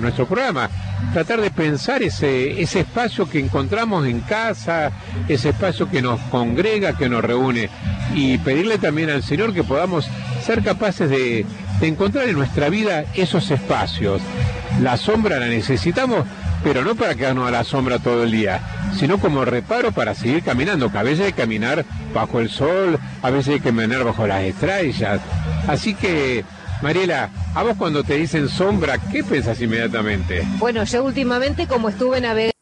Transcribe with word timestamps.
nuestro 0.00 0.24
programa, 0.24 0.70
tratar 1.12 1.42
de 1.42 1.50
pensar 1.50 2.02
ese, 2.02 2.58
ese 2.62 2.80
espacio 2.80 3.28
que 3.28 3.38
encontramos 3.38 4.06
en 4.06 4.20
casa, 4.20 4.92
ese 5.28 5.50
espacio 5.50 5.90
que 5.90 6.00
nos 6.00 6.18
congrega, 6.30 6.96
que 6.96 7.10
nos 7.10 7.22
reúne, 7.22 7.68
y 8.14 8.38
pedirle 8.38 8.78
también 8.78 9.10
al 9.10 9.22
Señor 9.22 9.52
que 9.52 9.64
podamos 9.64 10.08
ser 10.42 10.62
capaces 10.62 11.10
de, 11.10 11.44
de 11.80 11.86
encontrar 11.86 12.30
en 12.30 12.36
nuestra 12.36 12.70
vida 12.70 13.04
esos 13.12 13.50
espacios. 13.50 14.22
La 14.80 14.96
sombra 14.96 15.38
la 15.38 15.48
necesitamos, 15.48 16.24
pero 16.64 16.82
no 16.82 16.94
para 16.94 17.14
quedarnos 17.14 17.46
a 17.46 17.50
la 17.50 17.64
sombra 17.64 17.98
todo 17.98 18.22
el 18.22 18.30
día, 18.30 18.62
sino 18.98 19.18
como 19.18 19.44
reparo 19.44 19.92
para 19.92 20.14
seguir 20.14 20.42
caminando, 20.42 20.90
que 20.90 20.96
a 20.96 21.02
veces 21.02 21.26
hay 21.26 21.32
que 21.34 21.42
caminar 21.42 21.84
bajo 22.14 22.40
el 22.40 22.48
sol, 22.48 22.98
a 23.20 23.28
veces 23.28 23.48
hay 23.48 23.60
que 23.60 23.68
caminar 23.68 24.02
bajo 24.02 24.26
las 24.26 24.44
estrellas. 24.44 25.20
Así 25.66 25.92
que 25.92 26.42
Mariela, 26.80 27.28
a 27.56 27.64
vos 27.64 27.76
cuando 27.76 28.04
te 28.04 28.14
dicen 28.14 28.48
sombra, 28.48 28.98
¿qué 29.10 29.24
pensás 29.24 29.60
inmediatamente? 29.60 30.44
Bueno, 30.58 30.84
yo 30.84 31.02
últimamente 31.02 31.66
como 31.66 31.88
estuve 31.88 32.20
navegando... 32.20 32.52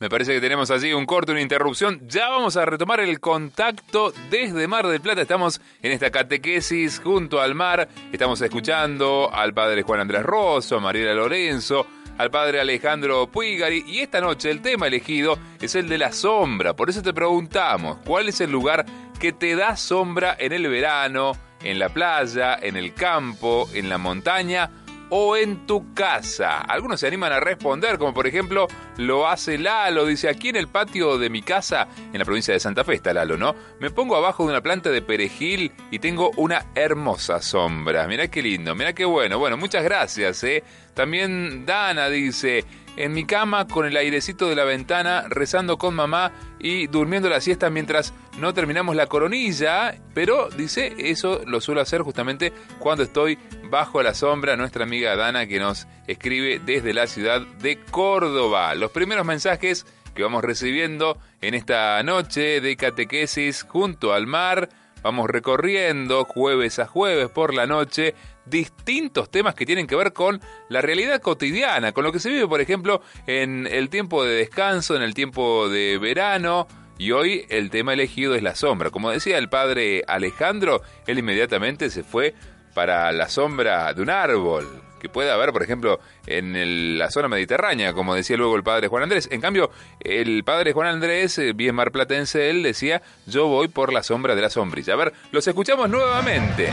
Me 0.00 0.10
parece 0.10 0.34
que 0.34 0.40
tenemos 0.40 0.70
allí 0.70 0.92
un 0.92 1.06
corte, 1.06 1.32
una 1.32 1.40
interrupción. 1.40 2.06
Ya 2.06 2.28
vamos 2.28 2.56
a 2.56 2.66
retomar 2.66 3.00
el 3.00 3.18
contacto 3.20 4.12
desde 4.30 4.68
Mar 4.68 4.86
del 4.86 5.00
Plata. 5.00 5.22
Estamos 5.22 5.60
en 5.82 5.92
esta 5.92 6.10
catequesis 6.10 7.00
junto 7.02 7.40
al 7.40 7.54
mar. 7.54 7.88
Estamos 8.12 8.40
escuchando 8.42 9.30
al 9.32 9.54
padre 9.54 9.82
Juan 9.82 10.00
Andrés 10.00 10.22
Rosso, 10.22 10.76
a 10.76 10.80
Mariela 10.80 11.14
Lorenzo, 11.14 11.86
al 12.16 12.30
padre 12.30 12.60
Alejandro 12.60 13.26
Puigari. 13.28 13.82
Y 13.88 14.00
esta 14.00 14.20
noche 14.20 14.50
el 14.50 14.60
tema 14.60 14.86
elegido 14.86 15.36
es 15.60 15.74
el 15.74 15.88
de 15.88 15.98
la 15.98 16.12
sombra. 16.12 16.76
Por 16.76 16.90
eso 16.90 17.02
te 17.02 17.12
preguntamos, 17.12 17.98
¿cuál 18.04 18.28
es 18.28 18.40
el 18.40 18.52
lugar 18.52 18.86
que 19.18 19.32
te 19.32 19.56
da 19.56 19.74
sombra 19.74 20.36
en 20.38 20.52
el 20.52 20.68
verano? 20.68 21.32
En 21.62 21.78
la 21.78 21.88
playa, 21.88 22.58
en 22.60 22.76
el 22.76 22.94
campo, 22.94 23.68
en 23.74 23.88
la 23.88 23.98
montaña 23.98 24.70
o 25.10 25.36
en 25.36 25.66
tu 25.66 25.94
casa. 25.94 26.60
Algunos 26.60 27.00
se 27.00 27.06
animan 27.06 27.32
a 27.32 27.40
responder, 27.40 27.98
como 27.98 28.12
por 28.12 28.26
ejemplo 28.26 28.66
lo 28.98 29.28
hace 29.28 29.58
Lalo, 29.58 30.06
dice 30.06 30.28
aquí 30.28 30.48
en 30.48 30.56
el 30.56 30.68
patio 30.68 31.18
de 31.18 31.30
mi 31.30 31.42
casa, 31.42 31.88
en 32.12 32.18
la 32.18 32.24
provincia 32.24 32.52
de 32.52 32.60
Santa 32.60 32.84
Fe 32.84 32.94
está 32.94 33.12
Lalo, 33.12 33.36
¿no? 33.36 33.54
Me 33.80 33.90
pongo 33.90 34.16
abajo 34.16 34.44
de 34.44 34.50
una 34.50 34.60
planta 34.60 34.90
de 34.90 35.02
perejil 35.02 35.72
y 35.90 35.98
tengo 35.98 36.30
una 36.36 36.66
hermosa 36.74 37.40
sombra. 37.40 38.06
Mirá 38.06 38.28
qué 38.28 38.42
lindo, 38.42 38.74
mirá 38.74 38.92
qué 38.92 39.04
bueno. 39.04 39.38
Bueno, 39.38 39.56
muchas 39.56 39.82
gracias, 39.82 40.42
¿eh? 40.44 40.62
También 40.94 41.64
Dana 41.64 42.08
dice, 42.08 42.64
en 42.98 43.12
mi 43.12 43.24
cama 43.24 43.68
con 43.68 43.86
el 43.86 43.96
airecito 43.96 44.48
de 44.48 44.56
la 44.56 44.64
ventana, 44.64 45.24
rezando 45.28 45.78
con 45.78 45.94
mamá 45.94 46.32
y 46.58 46.88
durmiendo 46.88 47.28
la 47.28 47.40
siesta 47.40 47.70
mientras 47.70 48.12
no 48.38 48.52
terminamos 48.52 48.96
la 48.96 49.06
coronilla, 49.06 49.94
pero 50.14 50.48
dice, 50.48 50.94
eso 50.98 51.40
lo 51.46 51.60
suelo 51.60 51.80
hacer 51.80 52.02
justamente 52.02 52.52
cuando 52.80 53.04
estoy 53.04 53.38
bajo 53.70 54.02
la 54.02 54.14
sombra, 54.14 54.56
nuestra 54.56 54.82
amiga 54.82 55.14
Dana 55.14 55.46
que 55.46 55.60
nos 55.60 55.86
escribe 56.08 56.58
desde 56.58 56.92
la 56.92 57.06
ciudad 57.06 57.40
de 57.40 57.78
Córdoba. 57.78 58.74
Los 58.74 58.90
primeros 58.90 59.24
mensajes 59.24 59.86
que 60.16 60.24
vamos 60.24 60.42
recibiendo 60.42 61.18
en 61.40 61.54
esta 61.54 62.02
noche 62.02 62.60
de 62.60 62.76
catequesis 62.76 63.62
junto 63.62 64.12
al 64.12 64.26
mar, 64.26 64.70
vamos 65.04 65.30
recorriendo 65.30 66.24
jueves 66.24 66.80
a 66.80 66.86
jueves 66.86 67.30
por 67.30 67.54
la 67.54 67.68
noche 67.68 68.16
distintos 68.48 69.30
temas 69.30 69.54
que 69.54 69.66
tienen 69.66 69.86
que 69.86 69.96
ver 69.96 70.12
con 70.12 70.40
la 70.68 70.80
realidad 70.80 71.20
cotidiana, 71.20 71.92
con 71.92 72.04
lo 72.04 72.12
que 72.12 72.20
se 72.20 72.30
vive, 72.30 72.46
por 72.46 72.60
ejemplo, 72.60 73.02
en 73.26 73.66
el 73.66 73.88
tiempo 73.88 74.24
de 74.24 74.36
descanso, 74.36 74.96
en 74.96 75.02
el 75.02 75.14
tiempo 75.14 75.68
de 75.68 75.98
verano. 75.98 76.66
Y 76.98 77.12
hoy 77.12 77.46
el 77.48 77.70
tema 77.70 77.92
elegido 77.92 78.34
es 78.34 78.42
la 78.42 78.56
sombra. 78.56 78.90
Como 78.90 79.10
decía 79.10 79.38
el 79.38 79.48
padre 79.48 80.02
Alejandro, 80.08 80.82
él 81.06 81.18
inmediatamente 81.18 81.90
se 81.90 82.02
fue 82.02 82.34
para 82.74 83.12
la 83.12 83.28
sombra 83.28 83.92
de 83.94 84.02
un 84.02 84.10
árbol, 84.10 84.82
que 84.98 85.08
puede 85.08 85.30
haber, 85.30 85.52
por 85.52 85.62
ejemplo, 85.62 86.00
en 86.26 86.98
la 86.98 87.10
zona 87.10 87.28
mediterránea, 87.28 87.92
como 87.92 88.14
decía 88.14 88.36
luego 88.36 88.56
el 88.56 88.62
padre 88.62 88.88
Juan 88.88 89.04
Andrés. 89.04 89.28
En 89.30 89.40
cambio, 89.40 89.70
el 90.00 90.44
padre 90.44 90.72
Juan 90.72 90.88
Andrés, 90.88 91.38
eh, 91.38 91.52
bien 91.52 91.74
marplatense, 91.74 92.50
él 92.50 92.62
decía, 92.62 93.02
yo 93.26 93.46
voy 93.46 93.68
por 93.68 93.92
la 93.92 94.02
sombra 94.02 94.34
de 94.34 94.42
la 94.42 94.50
sombrilla. 94.50 94.94
A 94.94 94.96
ver, 94.96 95.12
los 95.30 95.46
escuchamos 95.46 95.88
nuevamente 95.88 96.72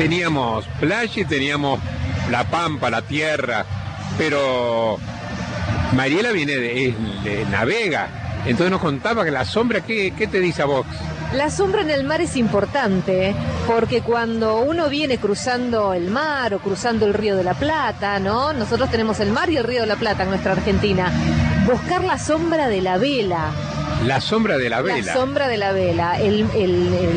teníamos 0.00 0.64
playa 0.80 1.20
y 1.20 1.26
teníamos 1.26 1.78
la 2.30 2.44
pampa, 2.44 2.88
la 2.88 3.02
tierra, 3.02 3.66
pero 4.16 4.96
Mariela 5.94 6.32
viene 6.32 6.56
de, 6.56 7.46
navega, 7.50 8.08
entonces 8.46 8.70
nos 8.70 8.80
contaba 8.80 9.26
que 9.26 9.30
la 9.30 9.44
sombra, 9.44 9.82
¿qué, 9.82 10.14
¿qué 10.16 10.26
te 10.26 10.40
dice 10.40 10.62
a 10.62 10.64
vos? 10.64 10.86
La 11.34 11.50
sombra 11.50 11.82
en 11.82 11.90
el 11.90 12.04
mar 12.04 12.22
es 12.22 12.38
importante 12.38 13.34
porque 13.66 14.00
cuando 14.00 14.62
uno 14.62 14.88
viene 14.88 15.18
cruzando 15.18 15.92
el 15.92 16.10
mar 16.10 16.54
o 16.54 16.60
cruzando 16.60 17.04
el 17.04 17.12
río 17.12 17.36
de 17.36 17.44
la 17.44 17.52
Plata, 17.52 18.18
¿no? 18.18 18.54
Nosotros 18.54 18.90
tenemos 18.90 19.20
el 19.20 19.30
mar 19.32 19.50
y 19.50 19.58
el 19.58 19.64
río 19.64 19.82
de 19.82 19.86
la 19.86 19.96
Plata 19.96 20.22
en 20.22 20.30
nuestra 20.30 20.52
Argentina. 20.52 21.12
Buscar 21.70 22.02
la 22.04 22.18
sombra 22.18 22.68
de 22.68 22.80
la 22.80 22.98
vela, 22.98 23.52
la 24.06 24.20
sombra 24.20 24.56
de 24.56 24.70
la 24.70 24.80
vela. 24.80 25.04
La 25.04 25.12
sombra 25.12 25.46
de 25.46 25.58
la 25.58 25.72
vela. 25.72 26.18
El, 26.18 26.44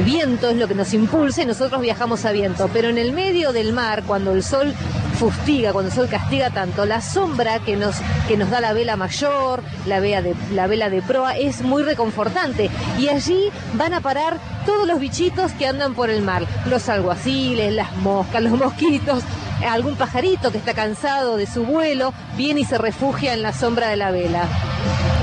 viento 0.05 0.49
es 0.49 0.57
lo 0.57 0.67
que 0.67 0.75
nos 0.75 0.93
impulsa 0.93 1.41
y 1.41 1.45
nosotros 1.45 1.81
viajamos 1.81 2.25
a 2.25 2.31
viento. 2.31 2.69
Pero 2.73 2.89
en 2.89 2.97
el 2.97 3.13
medio 3.13 3.53
del 3.53 3.71
mar, 3.71 4.03
cuando 4.05 4.33
el 4.33 4.43
sol 4.43 4.73
fustiga, 5.13 5.73
cuando 5.73 5.89
el 5.89 5.95
sol 5.95 6.07
castiga 6.09 6.49
tanto, 6.49 6.85
la 6.85 7.01
sombra 7.01 7.59
que 7.59 7.75
nos, 7.75 7.95
que 8.27 8.37
nos 8.37 8.49
da 8.49 8.59
la 8.59 8.73
vela 8.73 8.95
mayor, 8.95 9.63
la 9.85 9.99
vela, 9.99 10.21
de, 10.21 10.35
la 10.51 10.67
vela 10.67 10.89
de 10.89 11.01
proa, 11.01 11.37
es 11.37 11.61
muy 11.61 11.83
reconfortante. 11.83 12.69
Y 12.99 13.09
allí 13.09 13.49
van 13.73 13.93
a 13.93 14.01
parar 14.01 14.37
todos 14.65 14.87
los 14.87 14.99
bichitos 14.99 15.51
que 15.53 15.67
andan 15.67 15.93
por 15.93 16.09
el 16.09 16.21
mar. 16.21 16.45
Los 16.65 16.89
alguaciles, 16.89 17.73
las 17.73 17.95
moscas, 17.97 18.41
los 18.43 18.57
mosquitos, 18.57 19.23
algún 19.69 19.95
pajarito 19.95 20.51
que 20.51 20.57
está 20.57 20.73
cansado 20.73 21.37
de 21.37 21.45
su 21.45 21.63
vuelo, 21.63 22.13
viene 22.37 22.61
y 22.61 22.65
se 22.65 22.77
refugia 22.77 23.33
en 23.33 23.41
la 23.41 23.53
sombra 23.53 23.89
de 23.89 23.97
la 23.97 24.11
vela. 24.11 24.47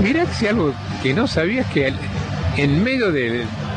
Mira 0.00 0.26
si 0.32 0.46
algo 0.46 0.72
que 1.02 1.12
no 1.12 1.26
sabías 1.26 1.66
que 1.68 1.92
en 2.56 2.82
medio 2.82 3.12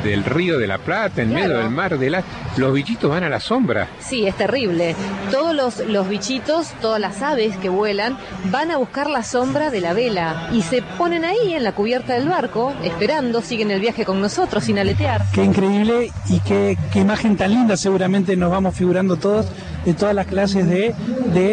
del, 0.03 0.23
río 0.23 0.57
de 0.57 0.67
la 0.67 0.77
Plata, 0.77 1.21
en 1.21 1.33
medio 1.33 1.57
del 1.57 1.69
mar 1.69 1.97
de 1.97 2.09
la, 2.09 2.23
los 2.57 2.73
bichitos 2.73 3.09
van 3.09 3.23
a 3.23 3.29
la 3.29 3.39
sombra. 3.39 3.87
Sí, 3.99 4.25
es 4.27 4.35
terrible. 4.35 4.95
Todos 5.31 5.55
los, 5.55 5.87
los 5.87 6.07
bichitos, 6.09 6.73
todas 6.81 6.99
las 6.99 7.21
aves 7.21 7.57
que 7.57 7.69
vuelan, 7.69 8.17
van 8.51 8.71
a 8.71 8.77
buscar 8.77 9.09
la 9.09 9.23
sombra 9.23 9.69
de 9.69 9.81
la 9.81 9.93
vela 9.93 10.49
y 10.51 10.61
se 10.61 10.81
ponen 10.97 11.25
ahí 11.25 11.53
en 11.53 11.63
la 11.63 11.73
cubierta 11.73 12.13
del 12.13 12.29
barco, 12.29 12.73
esperando, 12.83 13.41
siguen 13.41 13.71
el 13.71 13.79
viaje 13.79 14.05
con 14.05 14.21
nosotros 14.21 14.63
sin 14.65 14.79
aletear. 14.79 15.21
Qué 15.33 15.43
increíble 15.43 16.11
y 16.29 16.39
qué, 16.41 16.77
qué 16.91 16.99
imagen 16.99 17.37
tan 17.37 17.51
linda 17.51 17.77
seguramente 17.77 18.35
nos 18.35 18.51
vamos 18.51 18.75
figurando 18.75 19.17
todos 19.17 19.47
de 19.85 19.93
todas 19.93 20.15
las 20.15 20.27
clases 20.27 20.67
de, 20.67 20.95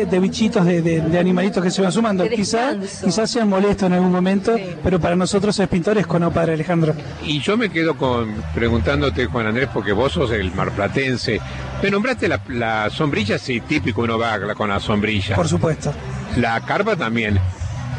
de, 0.07 0.19
bichitos, 0.21 0.65
de, 0.65 0.83
de, 0.83 1.19
animalitos 1.19 1.63
que 1.63 1.71
se 1.71 1.83
van 1.83 1.93
sumando. 1.93 2.29
Quizás 2.29 3.01
quizás 3.03 3.31
sean 3.31 3.49
molestos 3.49 3.87
en 3.87 3.95
algún 3.95 4.13
momento, 4.13 4.57
pero 4.83 5.01
para 5.01 5.17
nosotros 5.17 5.59
es 5.59 5.69
pintores 5.69 6.07
con 6.07 6.23
no, 6.23 6.31
padre 6.31 6.55
Alejandro. 6.55 6.95
Y 7.25 7.41
yo 7.41 7.57
me 7.57 7.71
quedo 7.71 7.97
con 7.97 8.40
preguntándote, 8.55 9.27
Juan 9.27 9.47
Andrés, 9.47 9.69
porque 9.73 9.93
vos 9.93 10.13
sos 10.13 10.31
el 10.33 10.53
marplatense. 10.53 11.41
Me 11.83 11.91
nombraste 11.91 12.29
la, 12.29 12.91
sombrilla, 12.91 13.39
sí, 13.39 13.61
típico 13.61 14.03
uno 14.03 14.19
va 14.19 14.39
con 14.55 14.69
la 14.69 14.81
sombrilla. 14.81 15.37
Por 15.37 15.49
supuesto. 15.49 15.93
La 16.37 16.61
carpa 16.61 16.97
también. 16.97 17.39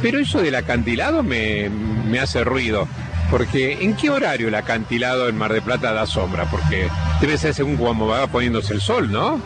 Pero 0.01 0.19
eso 0.19 0.41
del 0.41 0.55
acantilado 0.55 1.23
me, 1.23 1.69
me 1.69 2.19
hace 2.19 2.43
ruido. 2.43 2.87
Porque 3.29 3.77
¿en 3.81 3.95
qué 3.95 4.09
horario 4.09 4.49
el 4.49 4.55
acantilado 4.55 5.29
en 5.29 5.37
Mar 5.37 5.53
de 5.53 5.61
Plata 5.61 5.93
da 5.93 6.05
sombra? 6.05 6.45
Porque 6.51 6.89
debe 7.21 7.37
ser 7.37 7.53
según 7.53 7.77
cómo 7.77 8.05
va 8.05 8.27
poniéndose 8.27 8.73
el 8.73 8.81
sol, 8.81 9.09
¿no? 9.09 9.41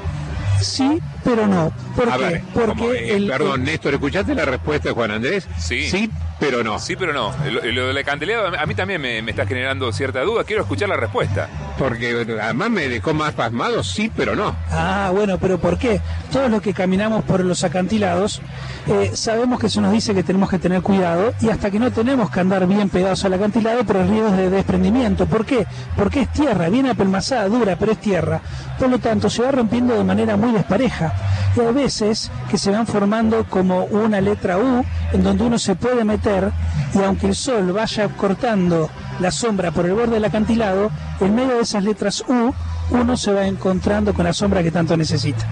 Sí, 0.62 1.00
pero 1.24 1.48
no. 1.48 1.72
¿Por 1.96 2.18
qué? 2.18 2.44
Porque 2.54 2.86
eh, 2.92 3.16
el, 3.16 3.28
perdón, 3.28 3.64
Néstor, 3.64 3.94
¿escuchaste 3.94 4.36
la 4.36 4.46
respuesta 4.46 4.90
de 4.90 4.96
Juan 4.96 5.12
Andrés? 5.12 5.48
Sí. 5.58 5.90
Sí, 5.90 6.10
pero 6.40 6.64
no. 6.64 6.80
Sí, 6.80 6.96
pero 6.96 7.14
no. 7.14 7.34
Lo, 7.50 7.88
del 7.88 7.98
acantilado 7.98 8.58
a 8.58 8.66
mí 8.66 8.76
también 8.76 9.02
me, 9.02 9.20
está 9.20 9.46
generando 9.46 9.92
cierta 9.92 10.22
duda. 10.22 10.44
Quiero 10.44 10.64
escuchar 10.64 10.90
la 10.90 10.98
respuesta. 10.98 11.50
Porque 11.78 12.26
además 12.42 12.70
me 12.70 12.88
dejó 12.88 13.14
más 13.14 13.34
pasmado, 13.34 13.84
sí, 13.84 14.10
pero 14.16 14.36
no. 14.36 14.56
Ah, 14.72 15.12
bueno, 15.14 15.38
pero 15.38 15.60
¿por 15.60 15.78
qué? 15.78 16.00
Todos 16.32 16.50
los 16.50 16.62
que 16.62 16.74
caminamos 16.74 17.24
por 17.26 17.44
los 17.44 17.64
acantilados 17.66 18.42
eh, 18.88 19.12
sabemos 19.14 19.60
que 19.60 19.68
eso 19.68 19.82
nos 19.82 19.92
dice 19.92 20.14
que 20.14 20.24
tenemos 20.24 20.50
que 20.50 20.60
tener 20.60 20.82
cuidado 20.82 21.34
y 21.42 21.50
hasta 21.50 21.72
que 21.72 21.80
no 21.80 21.92
tenemos 21.92 22.30
que 22.30 22.40
andar 22.40 22.68
bien 22.68 22.88
pegados 22.90 23.26
al 23.26 23.34
acantilado 23.34 23.84
por 23.84 23.98
el 23.98 24.08
riesgo 24.08 24.32
de 24.32 24.50
desprendimiento. 24.50 25.26
¿Por 25.26 25.46
qué? 25.46 25.66
Porque 25.98 26.22
es 26.22 26.32
tierra, 26.32 26.70
bien 26.70 26.88
apelmazada, 26.88 27.48
dura, 27.48 27.76
pero 27.78 27.94
es 27.94 28.00
tierra. 28.00 28.42
Por 28.78 28.90
lo 28.90 29.00
tanto, 29.00 29.30
se 29.30 29.42
va 29.42 29.52
rompiendo 29.52 29.96
de 29.96 30.04
manera 30.04 30.38
muy 30.38 30.45
despareja. 30.54 31.14
Y 31.56 31.60
hay 31.62 31.74
veces 31.74 32.32
que 32.50 32.58
se 32.58 32.72
van 32.72 32.88
formando 32.88 33.46
como 33.46 33.86
una 33.86 34.22
letra 34.22 34.58
U 34.58 34.84
en 35.14 35.24
donde 35.24 35.44
uno 35.44 35.58
se 35.58 35.76
puede 35.76 36.04
meter 36.04 36.52
y 36.94 37.00
aunque 37.04 37.28
el 37.28 37.36
sol 37.36 37.72
vaya 37.72 38.08
cortando 38.10 38.90
la 39.20 39.32
sombra 39.32 39.72
por 39.72 39.86
el 39.86 39.94
borde 39.94 40.16
del 40.16 40.26
acantilado, 40.26 40.92
en 41.20 41.36
medio 41.36 41.56
de 41.56 41.62
esas 41.62 41.84
letras 41.84 42.24
U, 42.28 42.54
uno 42.92 43.18
se 43.18 43.34
va 43.34 43.48
encontrando 43.48 44.14
con 44.14 44.26
la 44.26 44.34
sombra 44.34 44.64
que 44.64 44.72
tanto 44.72 44.96
necesita. 44.98 45.46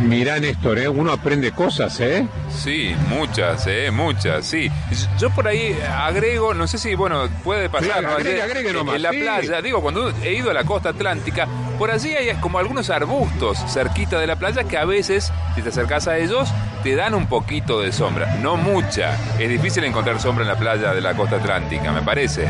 Mirá, 0.00 0.40
Néstor, 0.40 0.78
¿eh? 0.78 0.88
uno 0.88 1.12
aprende 1.12 1.52
cosas, 1.52 2.00
¿eh? 2.00 2.26
Sí, 2.50 2.94
muchas, 3.08 3.66
¿eh? 3.66 3.90
Muchas, 3.90 4.46
sí. 4.46 4.70
Yo 5.18 5.30
por 5.30 5.46
ahí 5.46 5.78
agrego, 5.96 6.54
no 6.54 6.66
sé 6.66 6.78
si, 6.78 6.94
bueno, 6.94 7.28
puede 7.44 7.68
pasar, 7.68 8.04
agregue, 8.04 8.42
agregue 8.42 8.70
en 8.70 9.02
la 9.02 9.10
playa, 9.10 9.62
digo, 9.62 9.80
cuando 9.80 10.10
he 10.22 10.34
ido 10.34 10.50
a 10.50 10.54
la 10.54 10.64
costa 10.64 10.90
atlántica, 10.90 11.46
por 11.78 11.90
allí 11.90 12.14
hay 12.14 12.34
como 12.36 12.58
algunos 12.58 12.90
arbustos 12.90 13.58
cerquita 13.72 14.18
de 14.18 14.26
la 14.26 14.36
playa 14.36 14.64
que 14.64 14.76
a 14.76 14.84
veces, 14.84 15.32
si 15.54 15.62
te 15.62 15.68
acercas 15.68 16.08
a 16.08 16.18
ellos, 16.18 16.48
te 16.82 16.96
dan 16.96 17.14
un 17.14 17.26
poquito 17.26 17.80
de 17.80 17.92
sombra. 17.92 18.36
No 18.40 18.56
mucha. 18.56 19.16
Es 19.38 19.48
difícil 19.48 19.84
encontrar 19.84 20.20
sombra 20.20 20.42
en 20.42 20.48
la 20.48 20.56
playa 20.56 20.92
de 20.94 21.00
la 21.00 21.14
costa 21.14 21.36
atlántica, 21.36 21.92
me 21.92 22.02
parece. 22.02 22.48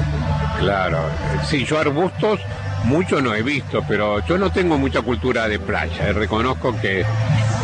Claro. 0.59 0.99
Sí, 1.47 1.65
yo 1.65 1.79
arbustos 1.79 2.41
mucho 2.85 3.21
no 3.21 3.35
he 3.35 3.43
visto, 3.43 3.83
pero 3.87 4.25
yo 4.27 4.39
no 4.39 4.51
tengo 4.51 4.79
mucha 4.79 5.03
cultura 5.03 5.49
de 5.49 5.59
playa. 5.59 6.09
Eh, 6.09 6.13
reconozco 6.13 6.73
que, 6.81 7.05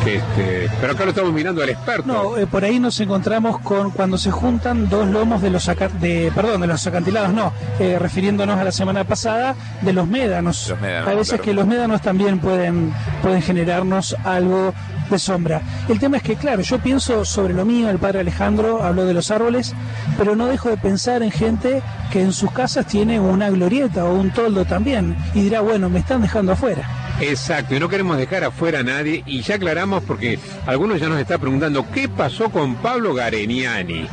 que, 0.05 0.17
este, 0.17 0.71
pero 0.81 0.93
acá 0.93 1.05
lo 1.05 1.11
estamos 1.11 1.33
mirando 1.33 1.63
al 1.63 1.71
experto. 1.71 2.07
No, 2.07 2.37
eh, 2.37 2.47
por 2.47 2.65
ahí 2.65 2.79
nos 2.79 2.99
encontramos 3.01 3.61
con 3.61 3.91
cuando 3.91 4.17
se 4.19 4.31
juntan 4.31 4.89
dos 4.89 5.09
lomos 5.09 5.43
de 5.43 5.51
los 5.51 5.69
aca- 5.69 5.89
de 5.89 6.31
perdón, 6.35 6.61
de 6.61 6.67
los 6.69 6.87
acantilados, 6.87 7.33
no, 7.33 7.53
eh, 7.81 7.99
refiriéndonos 7.99 8.59
a 8.59 8.65
la 8.65 8.73
semana 8.73 9.05
pasada 9.05 9.55
de 9.81 9.93
los 9.93 10.07
médanos. 10.07 10.69
Los 10.69 10.81
médanos, 10.81 11.09
a 11.09 11.15
veces 11.15 11.29
claro. 11.31 11.43
que 11.45 11.55
los 11.55 11.67
médanos 11.67 12.01
también 12.03 12.39
pueden 12.39 12.93
pueden 13.23 13.43
generarnos 13.43 14.15
algo 14.25 14.73
de 15.11 15.19
sombra. 15.19 15.63
El 15.89 15.99
tema 15.99 16.19
es 16.19 16.23
que, 16.23 16.37
claro, 16.37 16.63
yo 16.63 16.79
pienso 16.79 17.25
sobre 17.25 17.55
lo 17.55 17.65
mío, 17.65 17.91
el 17.91 17.99
padre 17.99 18.21
Alejandro 18.21 18.83
habló 18.83 19.07
de 19.07 19.15
los 19.15 19.31
árboles, 19.31 19.75
pero 20.17 20.37
no 20.37 20.47
dejo 20.47 20.69
de 20.69 20.77
pensar 20.77 21.23
en 21.23 21.31
gente 21.31 21.83
que 22.13 22.23
en 22.23 22.33
sus 22.33 22.51
casas 22.53 22.87
tiene 22.87 23.21
una 23.21 23.51
glorieta 23.51 24.05
o 24.05 24.15
un 24.15 24.31
toldo 24.31 24.65
también 24.65 25.17
y 25.35 25.43
dirá, 25.43 25.61
bueno, 25.61 25.89
me 25.89 26.01
están 26.01 26.23
dejando 26.23 26.53
afuera. 26.53 26.89
Exacto, 27.21 27.75
y 27.75 27.81
no 27.81 27.89
queremos 27.89 28.17
dejar 28.17 28.45
afuera 28.45 28.81
a 28.81 28.83
nadie, 28.85 29.25
y 29.27 29.43
ya 29.43 29.57
aclaramos 29.57 30.05
porque 30.05 30.39
algunos 30.67 31.01
ya 31.01 31.09
nos 31.09 31.19
están 31.19 31.41
preguntando 31.41 31.85
qué 31.93 32.09
pasó 32.09 32.49
con 32.51 32.77
Pablo 32.77 33.13
Gareniani, 33.13 34.07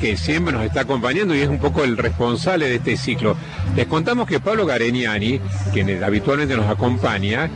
que 0.00 0.16
siempre 0.16 0.52
nos 0.52 0.64
está 0.64 0.80
acompañando 0.80 1.34
y 1.34 1.40
es 1.40 1.48
un 1.48 1.58
poco 1.58 1.84
el 1.84 1.96
responsable 1.96 2.68
de 2.68 2.74
este 2.76 2.96
ciclo. 2.96 3.36
Les 3.76 3.86
contamos 3.86 4.26
que 4.26 4.40
Pablo 4.40 4.66
Gareniani, 4.66 5.40
quien 5.72 6.02
habitualmente 6.02 6.56
nos 6.56 6.66
acompaña, 6.66 7.48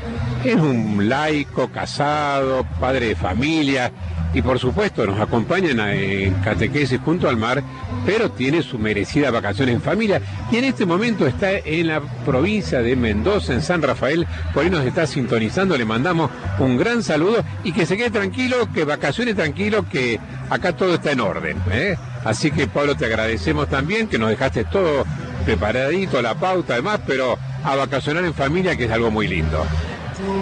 es 0.44 0.56
un 0.56 1.08
laico, 1.08 1.68
casado, 1.70 2.66
padre 2.78 3.08
de 3.08 3.16
familia, 3.16 3.90
y 4.34 4.42
por 4.42 4.58
supuesto 4.58 5.06
nos 5.06 5.20
acompaña 5.20 5.70
en, 5.70 5.80
en 5.80 6.34
catequesis 6.34 7.00
junto 7.04 7.28
al 7.28 7.36
mar, 7.36 7.62
pero 8.04 8.30
tiene 8.32 8.62
su 8.62 8.78
merecida 8.78 9.30
vacaciones 9.30 9.76
en 9.76 9.80
familia 9.80 10.20
y 10.50 10.56
en 10.56 10.64
este 10.64 10.84
momento 10.84 11.26
está 11.26 11.52
en 11.52 11.86
la 11.86 12.00
provincia 12.24 12.82
de 12.82 12.96
Mendoza, 12.96 13.54
en 13.54 13.62
San 13.62 13.80
Rafael, 13.80 14.26
por 14.52 14.64
ahí 14.64 14.70
nos 14.70 14.84
está 14.84 15.06
sintonizando, 15.06 15.78
le 15.78 15.84
mandamos 15.84 16.30
un 16.58 16.76
gran 16.76 17.02
saludo 17.02 17.44
y 17.62 17.72
que 17.72 17.86
se 17.86 17.96
quede 17.96 18.10
tranquilo, 18.10 18.68
que 18.74 18.84
vacaciones 18.84 19.36
tranquilo, 19.36 19.88
que 19.88 20.18
acá 20.50 20.76
todo 20.76 20.94
está 20.94 21.12
en 21.12 21.20
orden. 21.20 21.56
¿eh? 21.70 21.96
Así 22.24 22.50
que 22.50 22.66
Pablo 22.66 22.96
te 22.96 23.06
agradecemos 23.06 23.68
también 23.68 24.08
que 24.08 24.18
nos 24.18 24.30
dejaste 24.30 24.64
todo 24.64 25.04
preparadito, 25.44 26.20
la 26.22 26.34
pauta 26.34 26.74
además, 26.74 27.00
pero 27.06 27.38
a 27.62 27.76
vacacionar 27.76 28.24
en 28.24 28.34
familia 28.34 28.76
que 28.76 28.84
es 28.84 28.90
algo 28.90 29.10
muy 29.10 29.28
lindo. 29.28 29.64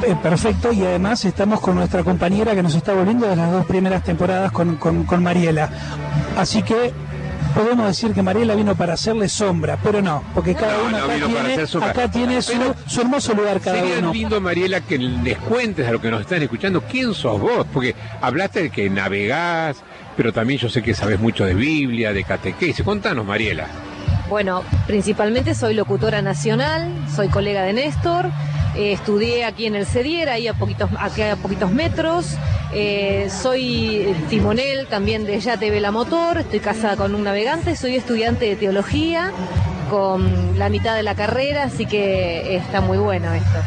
Eh, 0.06 0.16
perfecto, 0.22 0.72
y 0.72 0.82
además 0.84 1.24
estamos 1.24 1.60
con 1.60 1.74
nuestra 1.76 2.02
compañera 2.04 2.54
que 2.54 2.62
nos 2.62 2.74
está 2.74 2.92
volviendo 2.92 3.26
de 3.28 3.36
las 3.36 3.50
dos 3.50 3.66
primeras 3.66 4.02
temporadas 4.04 4.52
con, 4.52 4.76
con, 4.76 5.04
con 5.04 5.22
Mariela. 5.22 5.70
Así 6.36 6.62
que 6.62 6.92
podemos 7.54 7.86
decir 7.86 8.12
que 8.12 8.22
Mariela 8.22 8.54
vino 8.54 8.74
para 8.74 8.94
hacerle 8.94 9.28
sombra, 9.28 9.78
pero 9.82 10.00
no, 10.02 10.22
porque 10.34 10.54
cada 10.54 10.76
No, 10.78 10.84
uno 10.84 10.98
no 10.98 11.04
acá 11.04 11.14
vino 11.14 11.26
para 11.28 11.48
tiene, 11.48 11.84
acá 11.90 12.10
tiene 12.10 12.42
su, 12.42 12.52
su 12.86 13.00
hermoso 13.02 13.34
lugar 13.34 13.60
cada 13.60 13.78
Sería 13.80 13.98
uno. 13.98 14.12
lindo, 14.12 14.40
Mariela, 14.40 14.80
que 14.80 14.98
les 14.98 15.38
cuentes 15.38 15.86
a 15.86 15.92
los 15.92 16.00
que 16.00 16.10
nos 16.10 16.20
están 16.22 16.42
escuchando 16.42 16.82
quién 16.82 17.12
sos 17.14 17.40
vos, 17.40 17.66
porque 17.72 17.94
hablaste 18.20 18.62
de 18.64 18.70
que 18.70 18.88
navegás, 18.90 19.76
pero 20.16 20.32
también 20.32 20.58
yo 20.60 20.68
sé 20.68 20.82
que 20.82 20.94
sabes 20.94 21.18
mucho 21.20 21.44
de 21.44 21.54
Biblia, 21.54 22.12
de 22.12 22.24
catequesis. 22.24 22.84
Contanos, 22.84 23.24
Mariela. 23.24 23.66
Bueno, 24.28 24.62
principalmente 24.86 25.54
soy 25.54 25.74
locutora 25.74 26.22
nacional, 26.22 26.90
soy 27.14 27.28
colega 27.28 27.62
de 27.64 27.74
Néstor, 27.74 28.30
eh, 28.74 28.92
estudié 28.92 29.44
aquí 29.44 29.66
en 29.66 29.74
el 29.74 29.86
CEDIER, 29.86 30.28
ahí 30.28 30.48
a 30.48 30.54
poquitos, 30.54 30.90
aquí 30.98 31.22
a 31.22 31.36
poquitos 31.36 31.70
metros, 31.70 32.36
eh, 32.72 33.28
soy 33.30 34.14
timonel 34.30 34.86
también 34.86 35.24
de 35.24 35.38
Yate 35.38 35.70
Vela 35.70 35.90
Motor, 35.90 36.38
estoy 36.38 36.60
casada 36.60 36.96
con 36.96 37.14
un 37.14 37.24
navegante, 37.24 37.76
soy 37.76 37.96
estudiante 37.96 38.46
de 38.46 38.56
teología 38.56 39.30
con 39.90 40.58
la 40.58 40.70
mitad 40.70 40.94
de 40.94 41.02
la 41.02 41.14
carrera, 41.14 41.64
así 41.64 41.84
que 41.84 42.56
está 42.56 42.80
muy 42.80 42.96
bueno 42.96 43.32
esto. 43.34 43.58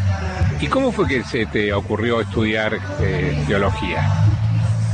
¿Y 0.59 0.67
cómo 0.67 0.91
fue 0.91 1.07
que 1.07 1.23
se 1.23 1.45
te 1.45 1.71
ocurrió 1.73 2.21
estudiar 2.21 2.79
eh, 2.99 3.43
teología? 3.47 4.09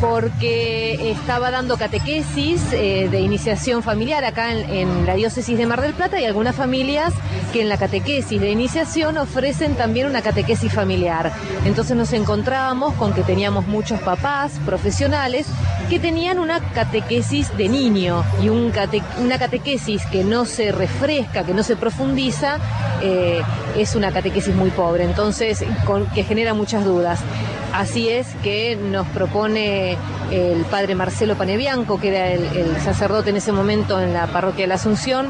Porque 0.01 1.11
estaba 1.11 1.51
dando 1.51 1.77
catequesis 1.77 2.59
eh, 2.73 3.07
de 3.09 3.19
iniciación 3.21 3.83
familiar 3.83 4.25
acá 4.25 4.51
en, 4.51 5.05
la 5.05 5.13
diócesis 5.13 5.55
de 5.57 5.67
Mar 5.67 5.79
del 5.79 5.93
Plata 5.93 6.19
y 6.19 6.25
algunas 6.25 6.55
familias 6.55 7.13
que 7.53 7.61
en 7.61 7.69
la 7.69 7.77
catequesis 7.77 8.41
de 8.41 8.49
iniciación 8.49 9.17
ofrecen 9.17 9.75
también 9.75 10.07
una 10.07 10.23
catequesis 10.23 10.73
familiar. 10.73 11.31
Entonces 11.65 11.95
nos 11.95 12.11
encontrábamos 12.13 12.95
con 12.95 13.13
que 13.13 13.21
teníamos 13.21 13.67
muchos 13.67 13.99
papás 14.01 14.53
profesionales 14.65 15.45
que 15.87 15.99
tenían 15.99 16.39
una 16.39 16.59
catequesis 16.73 17.55
de 17.55 17.69
niño 17.69 18.23
y 18.41 18.49
un 18.49 18.71
cate- 18.71 19.03
una 19.19 19.37
catequesis 19.37 20.03
que 20.07 20.23
no 20.23 20.45
se 20.45 20.71
refresca, 20.71 21.43
que 21.43 21.53
no 21.53 21.61
se 21.61 21.75
profundiza, 21.75 22.57
eh, 23.03 23.41
es 23.77 23.93
una 23.95 24.11
catequesis 24.11 24.55
muy 24.55 24.71
pobre, 24.71 25.03
entonces 25.03 25.63
que 26.15 26.23
genera 26.23 26.55
muchas 26.55 26.85
dudas. 26.85 27.19
Así 27.73 28.09
es 28.09 28.27
que 28.43 28.75
nos 28.75 29.07
propone 29.07 29.97
el 30.31 30.65
padre 30.65 30.95
Marcelo 30.95 31.35
Panebianco, 31.35 31.99
que 31.99 32.09
era 32.09 32.27
el, 32.31 32.77
sacerdote 32.81 33.29
en 33.29 33.37
ese 33.37 33.51
momento 33.51 34.01
en 34.01 34.13
la 34.13 34.27
parroquia 34.27 34.63
de 34.63 34.67
la 34.67 34.75
Asunción, 34.75 35.27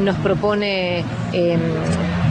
nos 0.00 0.16
propone 0.16 1.04
eh, 1.32 1.58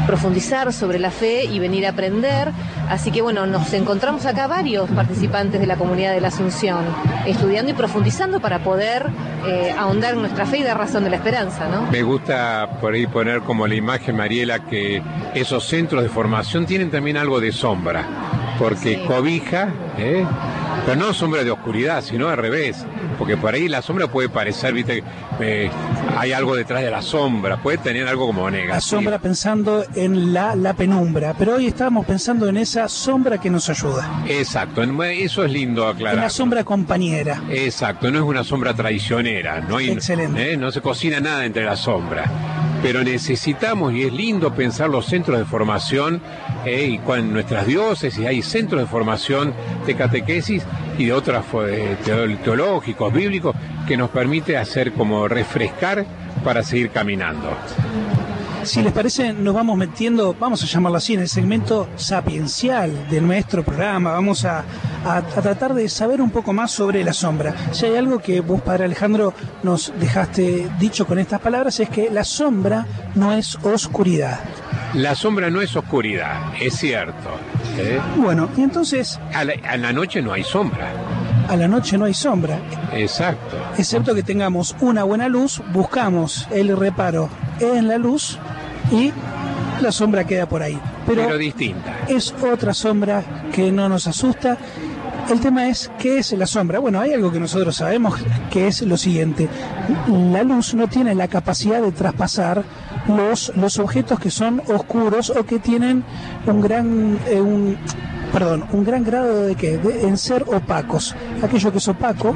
profundizar 0.08 0.72
sobre 0.72 1.00
la 1.00 1.12
fe 1.12 1.44
y 1.44 1.60
venir 1.60 1.86
a 1.86 1.90
aprender. 1.90 2.52
Así 2.90 3.12
que 3.12 3.22
bueno, 3.22 3.46
nos 3.46 3.74
encontramos 3.74 4.26
acá 4.26 4.48
varios 4.48 4.90
participantes 4.90 5.60
de 5.60 5.68
la 5.68 5.76
comunidad 5.76 6.14
de 6.14 6.22
la 6.22 6.30
Asunción, 6.30 6.86
estudiando 7.26 7.72
y 7.72 7.74
profundizando 7.74 8.40
para 8.40 8.60
poder 8.60 9.08
eh, 9.46 9.76
ahondar 9.78 10.14
en 10.14 10.22
nuestra 10.22 10.46
fe 10.46 10.60
y 10.60 10.64
dar 10.64 10.78
razón 10.78 11.04
de 11.04 11.10
la 11.10 11.18
esperanza, 11.18 11.68
¿no? 11.68 11.92
Me 11.92 12.02
gusta 12.04 12.78
por 12.80 12.94
ahí 12.94 13.06
poner 13.06 13.42
como 13.42 13.68
la 13.68 13.76
imagen, 13.76 14.16
Mariela, 14.16 14.60
que 14.60 15.04
esos 15.36 15.66
centros 15.66 16.02
de 16.02 16.10
formación 16.10 16.66
tienen 16.66 16.90
también 16.90 17.18
algo 17.18 17.42
de 17.42 17.52
sombra, 17.52 18.06
porque 18.58 18.96
Sí. 18.96 19.04
cobija, 19.08 19.70
¿eh? 19.98 20.26
pero 20.86 20.98
no 21.00 21.14
sombra 21.14 21.44
de 21.44 21.52
oscuridad, 21.52 22.02
sino 22.04 22.30
al 22.30 22.38
revés, 22.38 22.86
porque 23.18 23.36
por 23.38 23.54
ahí 23.54 23.68
la 23.68 23.82
sombra 23.82 24.08
puede 24.08 24.30
parecer, 24.30 24.74
viste, 24.74 25.04
eh, 25.40 25.70
hay 26.18 26.32
algo 26.32 26.56
detrás 26.56 26.82
de 26.82 26.90
la 26.92 27.02
sombra, 27.02 27.58
puede 27.58 27.78
tener 27.78 28.08
algo 28.08 28.28
como 28.28 28.50
negativo. 28.50 28.74
La 28.76 28.82
sombra 28.82 29.20
pensando 29.20 29.84
en 29.96 30.34
la, 30.34 30.56
la 30.56 30.74
penumbra, 30.74 31.34
pero 31.38 31.56
hoy 31.56 31.68
estábamos 31.68 32.06
pensando 32.06 32.48
en 32.48 32.58
esa 32.58 32.88
sombra 32.88 33.38
que 33.40 33.50
nos 33.50 33.70
ayuda, 33.70 34.24
Exacto, 34.28 34.82
eso 34.84 35.44
es 35.46 35.52
lindo 35.52 35.88
aclarar. 35.88 36.24
la 36.24 36.30
sombra 36.30 36.64
compañera. 36.64 37.42
Exacto, 37.50 38.10
no 38.12 38.20
es 38.20 38.24
una 38.26 38.44
sombra 38.44 38.74
traicionera, 38.74 39.62
no 39.62 39.78
hay, 39.78 39.90
Excelente. 39.92 40.54
¿eh? 40.54 40.58
no 40.58 40.72
se 40.72 40.82
cocina 40.82 41.20
nada 41.20 41.46
entre 41.46 41.66
la 41.66 41.76
sombra. 41.76 42.26
Pero 42.82 43.04
necesitamos, 43.04 43.94
y 43.94 44.04
es 44.04 44.14
lindo 44.14 44.54
pensar 44.54 44.90
los 44.90 45.06
centros 45.08 45.40
de 45.40 45.46
formación, 45.46 46.22
y 46.66 47.00
en 47.20 47.34
nuestras 47.34 47.66
diócesis 47.66 48.26
hay 48.26 48.42
centros 48.42 48.82
de 48.82 48.88
formación 48.88 49.54
de 49.86 49.96
catequesis 49.96 50.64
y 50.98 51.06
de 51.06 51.14
otros 51.14 51.44
eh, 51.68 51.96
teo- 52.06 52.38
teológicos, 52.44 53.12
bíblicos, 53.14 53.56
que 53.88 53.98
nos 53.98 54.10
permite 54.10 54.58
hacer 54.58 54.94
como 54.94 55.28
refrescar 55.28 56.06
para 56.44 56.62
seguir 56.64 56.90
caminando. 56.92 57.50
Si 58.68 58.82
les 58.84 58.92
parece, 58.92 59.32
nos 59.32 59.54
vamos 59.54 59.78
metiendo, 59.78 60.36
vamos 60.38 60.62
a 60.62 60.66
llamarlo 60.66 60.98
así, 60.98 61.14
en 61.14 61.22
el 61.22 61.30
segmento 61.30 61.88
sapiencial 61.96 63.08
de 63.10 63.22
nuestro 63.22 63.64
programa. 63.64 64.12
Vamos 64.12 64.44
a, 64.44 64.66
a- 65.06 65.18
a 65.18 65.22
tratar 65.22 65.74
de 65.74 65.88
saber 65.88 66.22
un 66.22 66.30
poco 66.32 66.52
más 66.52 66.72
sobre 66.72 67.02
la 67.04 67.14
sombra. 67.14 67.56
Si 67.72 67.86
hay 67.86 67.96
algo 67.96 68.20
que 68.20 68.42
vos, 68.42 68.62
Padre 68.62 68.84
Alejandro, 68.86 69.34
nos 69.64 69.94
dejaste 70.00 70.70
dicho 70.80 71.08
con 71.08 71.18
estas 71.18 71.40
palabras, 71.40 71.80
es 71.80 71.90
que 71.90 72.10
la 72.12 72.26
sombra 72.26 72.86
no 73.16 73.32
es 73.32 73.56
oscuridad. 73.64 74.42
La 74.94 75.16
sombra 75.16 75.50
no 75.50 75.62
es 75.62 75.74
oscuridad, 75.76 76.54
es 76.62 76.76
cierto. 76.76 77.30
¿eh? 77.78 78.00
Bueno, 78.18 78.50
y 78.58 78.62
entonces, 78.64 79.18
A, 79.34 79.46
la, 79.46 79.54
a 79.68 79.78
la 79.78 79.94
noche 79.94 80.22
no 80.22 80.34
hay 80.34 80.44
sombra, 80.44 80.92
a 81.48 81.56
la 81.56 81.68
noche 81.70 81.98
no 81.98 82.04
hay 82.06 82.14
sombra. 82.14 82.60
exacto. 82.94 83.58
Excepto 83.78 84.14
que 84.14 84.24
tengamos 84.24 84.76
una 84.82 85.04
buena 85.04 85.30
luz, 85.30 85.62
buscamos 85.72 86.48
el 86.52 86.76
reparo 86.76 87.30
en 87.60 87.88
la 87.88 87.98
luz 87.98 88.38
y 88.92 89.12
la 89.82 89.92
sombra 89.92 90.24
queda 90.26 90.48
por 90.48 90.62
ahí. 90.64 90.80
Pero, 91.06 91.24
Pero 91.26 91.38
distinta. 91.38 92.00
es 92.08 92.34
otra 92.52 92.74
sombra 92.74 93.24
que 93.54 93.72
no 93.72 93.88
nos 93.90 94.08
asusta. 94.08 94.58
El 95.30 95.40
tema 95.42 95.68
es, 95.68 95.92
¿qué 96.00 96.20
es 96.20 96.32
la 96.34 96.46
sombra? 96.46 96.80
Bueno, 96.80 97.02
hay 97.02 97.12
algo 97.14 97.32
que 97.32 97.40
nosotros 97.40 97.76
sabemos 97.76 98.16
que 98.50 98.68
es 98.68 98.82
lo 98.84 98.96
siguiente. 98.96 99.50
La 100.32 100.44
luz 100.44 100.74
no 100.74 100.88
tiene 100.88 101.16
la 101.16 101.28
capacidad 101.28 101.82
de 101.82 101.92
traspasar 101.92 102.64
los, 103.10 103.52
los 103.58 103.78
objetos 103.80 104.20
que 104.20 104.32
son 104.32 104.62
oscuros 104.68 105.30
o 105.30 105.46
que 105.46 105.60
tienen 105.60 106.04
un 106.46 106.62
gran, 106.62 107.20
eh, 107.28 107.42
un, 107.42 107.78
perdón, 108.32 108.66
un 108.72 108.86
gran 108.86 109.04
grado 109.04 109.44
de 109.48 109.56
qué? 109.56 109.78
De- 109.78 110.08
en 110.08 110.18
ser 110.18 110.44
opacos. 110.48 111.14
Aquello 111.44 111.72
que 111.74 111.78
es 111.80 111.88
opaco, 111.90 112.36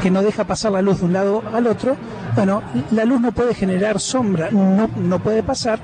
que 0.00 0.10
no 0.10 0.22
deja 0.22 0.44
pasar 0.44 0.70
la 0.72 0.82
luz 0.82 1.00
de 1.00 1.06
un 1.06 1.12
lado 1.12 1.42
al 1.52 1.66
otro, 1.66 1.96
bueno, 2.34 2.62
la 2.92 3.04
luz 3.04 3.20
no 3.20 3.32
puede 3.32 3.54
generar 3.54 4.00
sombra, 4.00 4.50
no, 4.50 4.88
no 4.96 5.18
puede 5.18 5.42
pasar 5.42 5.78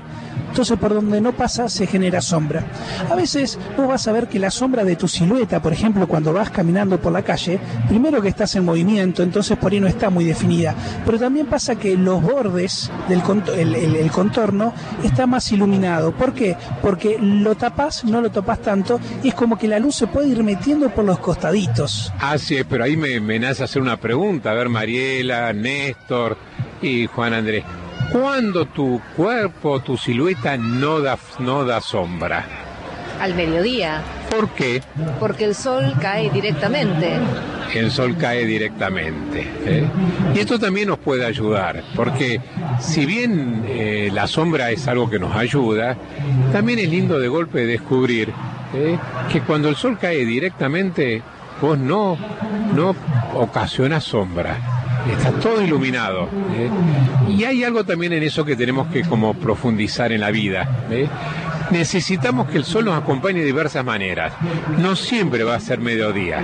Entonces 0.55 0.79
por 0.79 0.93
donde 0.93 1.19
no 1.19 1.33
pasa 1.33 1.67
se 1.67 1.85
genera 1.85 2.21
sombra. 2.21 2.63
A 3.11 3.15
veces 3.15 3.59
vos 3.75 3.89
vas 3.89 4.07
a 4.07 4.13
ver 4.13 4.29
que 4.29 4.39
la 4.39 4.49
sombra 4.49 4.85
de 4.85 4.95
tu 4.95 5.05
silueta, 5.05 5.61
por 5.61 5.73
ejemplo, 5.73 6.07
cuando 6.07 6.31
vas 6.31 6.49
caminando 6.49 6.97
por 6.97 7.11
la 7.11 7.23
calle, 7.23 7.59
primero 7.89 8.21
que 8.21 8.29
estás 8.29 8.55
en 8.55 8.63
movimiento, 8.63 9.21
entonces 9.21 9.57
por 9.57 9.73
ahí 9.73 9.81
no 9.81 9.87
está 9.87 10.09
muy 10.09 10.23
definida. 10.23 10.73
Pero 11.05 11.19
también 11.19 11.47
pasa 11.47 11.75
que 11.75 11.97
los 11.97 12.21
bordes 12.21 12.89
del 13.09 13.21
el, 13.97 14.11
contorno 14.11 14.73
está 15.03 15.27
más 15.27 15.51
iluminado. 15.51 16.13
¿Por 16.13 16.31
qué? 16.31 16.55
Porque 16.81 17.17
lo 17.19 17.55
tapas, 17.55 18.05
no 18.05 18.21
lo 18.21 18.31
tapas 18.31 18.61
tanto, 18.61 19.01
y 19.23 19.27
es 19.27 19.33
como 19.33 19.57
que 19.57 19.67
la 19.67 19.79
luz 19.79 19.95
se 19.95 20.07
puede 20.07 20.29
ir 20.29 20.41
metiendo 20.41 20.87
por 20.87 21.03
los 21.03 21.19
costaditos. 21.19 22.13
Ah, 22.21 22.37
sí, 22.37 22.59
pero 22.63 22.85
ahí 22.85 22.95
me, 22.95 23.19
me 23.19 23.39
nace 23.39 23.65
hacer 23.65 23.81
una 23.81 23.97
pregunta. 23.97 24.51
A 24.51 24.53
ver, 24.53 24.69
Mariela, 24.69 25.51
Néstor 25.51 26.37
y 26.81 27.07
Juan 27.07 27.33
Andrés. 27.33 27.65
¿Cuándo 28.11 28.65
tu 28.65 29.01
cuerpo, 29.15 29.79
tu 29.81 29.97
silueta 29.97 30.57
no 30.57 30.99
da, 31.01 31.17
no 31.39 31.65
da 31.65 31.81
sombra? 31.81 32.45
Al 33.19 33.33
mediodía. 33.33 34.01
¿Por 34.29 34.49
qué? 34.49 34.81
Porque 35.19 35.45
el 35.45 35.55
sol 35.55 35.93
cae 36.01 36.29
directamente. 36.29 37.17
El 37.73 37.91
sol 37.91 38.15
cae 38.17 38.45
directamente. 38.45 39.47
¿eh? 39.65 39.85
Y 40.33 40.39
esto 40.39 40.59
también 40.59 40.89
nos 40.89 40.99
puede 40.99 41.25
ayudar, 41.25 41.83
porque 41.95 42.41
si 42.79 43.05
bien 43.05 43.65
eh, 43.67 44.09
la 44.13 44.27
sombra 44.27 44.71
es 44.71 44.87
algo 44.87 45.09
que 45.09 45.19
nos 45.19 45.35
ayuda, 45.35 45.97
también 46.51 46.79
es 46.79 46.89
lindo 46.89 47.19
de 47.19 47.27
golpe 47.27 47.65
descubrir 47.65 48.31
¿eh? 48.73 48.97
que 49.31 49.41
cuando 49.41 49.69
el 49.69 49.75
sol 49.75 49.97
cae 49.99 50.25
directamente, 50.25 51.21
vos 51.61 51.77
no, 51.77 52.17
no 52.75 52.95
ocasionas 53.33 54.03
sombra 54.03 54.74
está 55.11 55.31
todo 55.31 55.61
iluminado. 55.61 56.29
¿eh? 56.55 56.69
Y 57.29 57.43
hay 57.43 57.63
algo 57.63 57.83
también 57.83 58.13
en 58.13 58.23
eso 58.23 58.45
que 58.45 58.55
tenemos 58.55 58.87
que 58.87 59.03
como 59.03 59.33
profundizar 59.33 60.11
en 60.11 60.21
la 60.21 60.31
vida. 60.31 60.85
¿eh? 60.89 61.07
Necesitamos 61.71 62.47
que 62.47 62.57
el 62.57 62.63
sol 62.63 62.85
nos 62.85 62.97
acompañe 62.97 63.39
de 63.39 63.45
diversas 63.45 63.83
maneras. 63.83 64.33
No 64.77 64.95
siempre 64.95 65.43
va 65.43 65.55
a 65.55 65.59
ser 65.59 65.79
mediodía. 65.79 66.43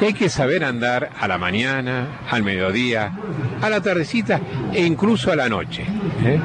hay 0.00 0.14
que 0.14 0.28
saber 0.28 0.64
andar 0.64 1.10
a 1.18 1.28
la 1.28 1.38
mañana, 1.38 2.20
al 2.30 2.42
mediodía, 2.42 3.12
a 3.60 3.70
la 3.70 3.80
tardecita 3.80 4.40
e 4.72 4.84
incluso 4.84 5.32
a 5.32 5.36
la 5.36 5.48
noche. 5.48 5.84
¿eh? 6.24 6.40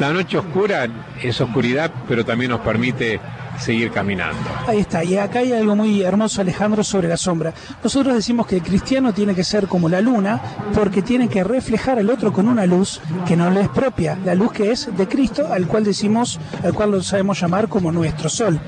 La 0.00 0.12
noche 0.12 0.38
oscura 0.38 0.86
es 1.22 1.40
oscuridad, 1.40 1.92
pero 2.08 2.24
también 2.24 2.50
nos 2.50 2.60
permite 2.60 3.20
seguir 3.58 3.90
caminando. 3.90 4.38
Ahí 4.66 4.78
está, 4.78 5.04
y 5.04 5.16
acá 5.16 5.40
hay 5.40 5.52
algo 5.52 5.76
muy 5.76 6.02
hermoso, 6.02 6.40
Alejandro, 6.40 6.84
sobre 6.84 7.08
la 7.08 7.16
sombra. 7.16 7.52
Nosotros 7.82 8.14
decimos 8.14 8.46
que 8.46 8.56
el 8.56 8.62
cristiano 8.62 9.12
tiene 9.12 9.34
que 9.34 9.44
ser 9.44 9.68
como 9.68 9.88
la 9.88 10.00
luna, 10.00 10.40
porque 10.74 11.02
tiene 11.02 11.28
que 11.28 11.44
reflejar 11.44 11.98
al 11.98 12.10
otro 12.10 12.32
con 12.32 12.48
una 12.48 12.66
luz 12.66 13.00
que 13.26 13.36
no 13.36 13.50
le 13.50 13.62
es 13.62 13.68
propia, 13.68 14.18
la 14.24 14.34
luz 14.34 14.52
que 14.52 14.70
es 14.70 14.88
de 14.96 15.08
Cristo, 15.08 15.52
al 15.52 15.66
cual 15.66 15.84
decimos, 15.84 16.38
al 16.62 16.74
cual 16.74 16.92
lo 16.92 17.02
sabemos 17.02 17.40
llamar 17.40 17.68
como 17.68 17.92
nuestro 17.92 18.28
sol. 18.28 18.60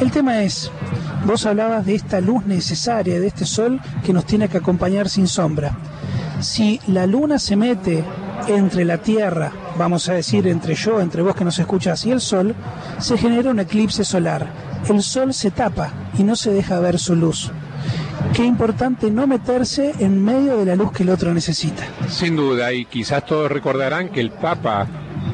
El 0.00 0.10
tema 0.10 0.42
es, 0.42 0.70
vos 1.24 1.46
hablabas 1.46 1.84
de 1.84 1.94
esta 1.94 2.20
luz 2.20 2.44
necesaria, 2.46 3.18
de 3.18 3.26
este 3.26 3.44
sol 3.44 3.80
que 4.04 4.12
nos 4.12 4.24
tiene 4.24 4.48
que 4.48 4.58
acompañar 4.58 5.08
sin 5.08 5.26
sombra. 5.26 5.76
Si 6.40 6.80
la 6.86 7.06
luna 7.06 7.38
se 7.38 7.56
mete 7.56 8.04
entre 8.46 8.84
la 8.84 8.98
Tierra, 8.98 9.52
vamos 9.78 10.08
a 10.08 10.14
decir 10.14 10.46
entre 10.48 10.74
yo, 10.74 11.00
entre 11.00 11.22
vos 11.22 11.34
que 11.34 11.44
nos 11.44 11.58
escuchas 11.58 12.04
y 12.04 12.10
el 12.10 12.20
Sol, 12.20 12.54
se 12.98 13.16
genera 13.16 13.50
un 13.50 13.60
eclipse 13.60 14.04
solar. 14.04 14.46
El 14.88 15.02
Sol 15.02 15.32
se 15.32 15.50
tapa 15.50 15.92
y 16.18 16.24
no 16.24 16.36
se 16.36 16.50
deja 16.50 16.80
ver 16.80 16.98
su 16.98 17.14
luz. 17.14 17.50
Qué 18.34 18.44
importante 18.44 19.10
no 19.10 19.26
meterse 19.26 19.94
en 20.00 20.22
medio 20.22 20.58
de 20.58 20.66
la 20.66 20.76
luz 20.76 20.92
que 20.92 21.04
el 21.04 21.10
otro 21.10 21.32
necesita. 21.32 21.84
Sin 22.08 22.36
duda, 22.36 22.72
y 22.72 22.84
quizás 22.84 23.24
todos 23.24 23.50
recordarán 23.50 24.10
que 24.10 24.20
el 24.20 24.30
Papa 24.30 24.86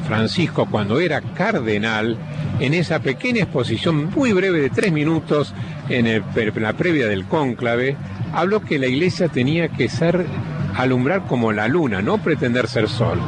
Francisco, 0.07 0.67
cuando 0.69 0.99
era 0.99 1.21
cardenal, 1.21 2.17
en 2.59 2.73
esa 2.73 2.99
pequeña 2.99 3.43
exposición 3.43 4.11
muy 4.15 4.31
breve 4.33 4.61
de 4.61 4.69
tres 4.69 4.91
minutos 4.91 5.53
en, 5.89 6.23
la 6.55 6.73
previa 6.73 7.07
del 7.07 7.25
cónclave, 7.25 7.97
habló 8.33 8.61
que 8.61 8.79
la 8.79 8.87
iglesia 8.87 9.27
tenía 9.27 9.69
que 9.69 9.89
ser 9.89 10.25
alumbrar 10.75 11.25
como 11.27 11.51
la 11.51 11.67
luna, 11.67 12.01
no 12.01 12.17
pretender 12.19 12.67
ser 12.67 12.87
sol. 12.87 13.19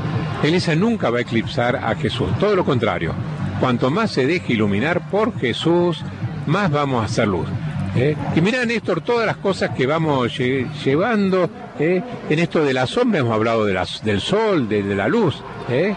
Iglesia 0.43 0.75
nunca 0.75 1.09
va 1.09 1.17
a 1.17 1.21
eclipsar 1.21 1.75
a 1.77 1.95
Jesús, 1.95 2.27
todo 2.39 2.55
lo 2.55 2.63
contrario. 2.63 3.13
Cuanto 3.59 3.89
más 3.89 4.11
se 4.11 4.27
deje 4.27 4.53
iluminar 4.53 5.09
por 5.09 5.37
Jesús, 5.39 6.03
más 6.45 6.69
vamos 6.69 7.01
a 7.01 7.05
hacer 7.05 7.27
luz. 7.27 7.47
¿eh? 7.95 8.15
Y 8.35 8.41
mira, 8.41 8.63
Néstor, 8.65 9.01
todas 9.01 9.25
las 9.25 9.37
cosas 9.37 9.71
que 9.71 9.87
vamos 9.87 10.37
llevando 10.37 11.49
¿eh? 11.79 12.01
en 12.29 12.39
esto 12.39 12.63
de 12.63 12.73
la 12.73 12.85
sombra, 12.85 13.19
hemos 13.19 13.33
hablado 13.33 13.65
de 13.65 13.77
del 14.03 14.21
sol, 14.21 14.69
de, 14.69 14.83
la 14.83 15.07
luz. 15.07 15.41
¿eh? 15.69 15.95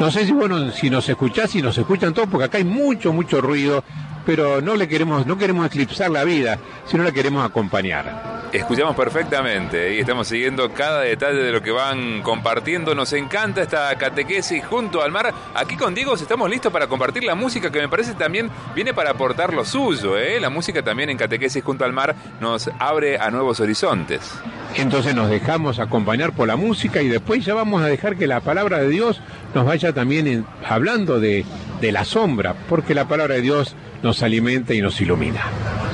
No 0.00 0.10
sé 0.10 0.24
si, 0.24 0.32
bueno, 0.32 0.70
si 0.70 0.88
nos 0.88 1.08
escuchás, 1.08 1.50
si 1.50 1.60
nos 1.60 1.76
escuchan 1.76 2.14
todos, 2.14 2.28
porque 2.30 2.46
acá 2.46 2.58
hay 2.58 2.64
mucho, 2.64 3.12
mucho 3.12 3.40
ruido, 3.40 3.84
pero 4.24 4.62
no 4.62 4.74
le 4.74 4.88
queremos, 4.88 5.26
no 5.26 5.36
queremos 5.36 5.66
eclipsar 5.66 6.10
la 6.10 6.24
vida, 6.24 6.58
sino 6.86 7.04
la 7.04 7.12
queremos 7.12 7.44
acompañar. 7.44 8.41
Escuchamos 8.52 8.94
perfectamente 8.94 9.94
y 9.94 10.00
estamos 10.00 10.28
siguiendo 10.28 10.70
cada 10.74 11.00
detalle 11.00 11.42
de 11.42 11.52
lo 11.52 11.62
que 11.62 11.70
van 11.70 12.20
compartiendo. 12.20 12.94
Nos 12.94 13.14
encanta 13.14 13.62
esta 13.62 13.96
catequesis 13.96 14.62
junto 14.66 15.00
al 15.00 15.10
mar. 15.10 15.32
Aquí 15.54 15.74
con 15.74 15.94
Diego 15.94 16.14
estamos 16.14 16.50
listos 16.50 16.70
para 16.70 16.86
compartir 16.86 17.24
la 17.24 17.34
música 17.34 17.72
que 17.72 17.80
me 17.80 17.88
parece 17.88 18.12
también 18.12 18.50
viene 18.74 18.92
para 18.92 19.12
aportar 19.12 19.54
lo 19.54 19.64
suyo. 19.64 20.18
¿eh? 20.18 20.38
La 20.38 20.50
música 20.50 20.82
también 20.82 21.08
en 21.08 21.16
catequesis 21.16 21.64
junto 21.64 21.86
al 21.86 21.94
mar 21.94 22.14
nos 22.40 22.70
abre 22.78 23.18
a 23.18 23.30
nuevos 23.30 23.58
horizontes. 23.60 24.34
Entonces 24.76 25.14
nos 25.14 25.30
dejamos 25.30 25.78
acompañar 25.78 26.32
por 26.32 26.46
la 26.46 26.56
música 26.56 27.00
y 27.00 27.08
después 27.08 27.42
ya 27.46 27.54
vamos 27.54 27.80
a 27.80 27.86
dejar 27.86 28.16
que 28.16 28.26
la 28.26 28.40
palabra 28.40 28.80
de 28.80 28.88
Dios 28.90 29.22
nos 29.54 29.64
vaya 29.64 29.94
también 29.94 30.44
hablando 30.68 31.20
de, 31.20 31.46
de 31.80 31.90
la 31.90 32.04
sombra, 32.04 32.54
porque 32.68 32.94
la 32.94 33.08
palabra 33.08 33.36
de 33.36 33.40
Dios 33.40 33.74
nos 34.02 34.22
alimenta 34.22 34.74
y 34.74 34.82
nos 34.82 35.00
ilumina. 35.00 35.40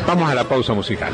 Vamos 0.08 0.28
a 0.28 0.34
la 0.34 0.42
pausa 0.42 0.74
musical. 0.74 1.12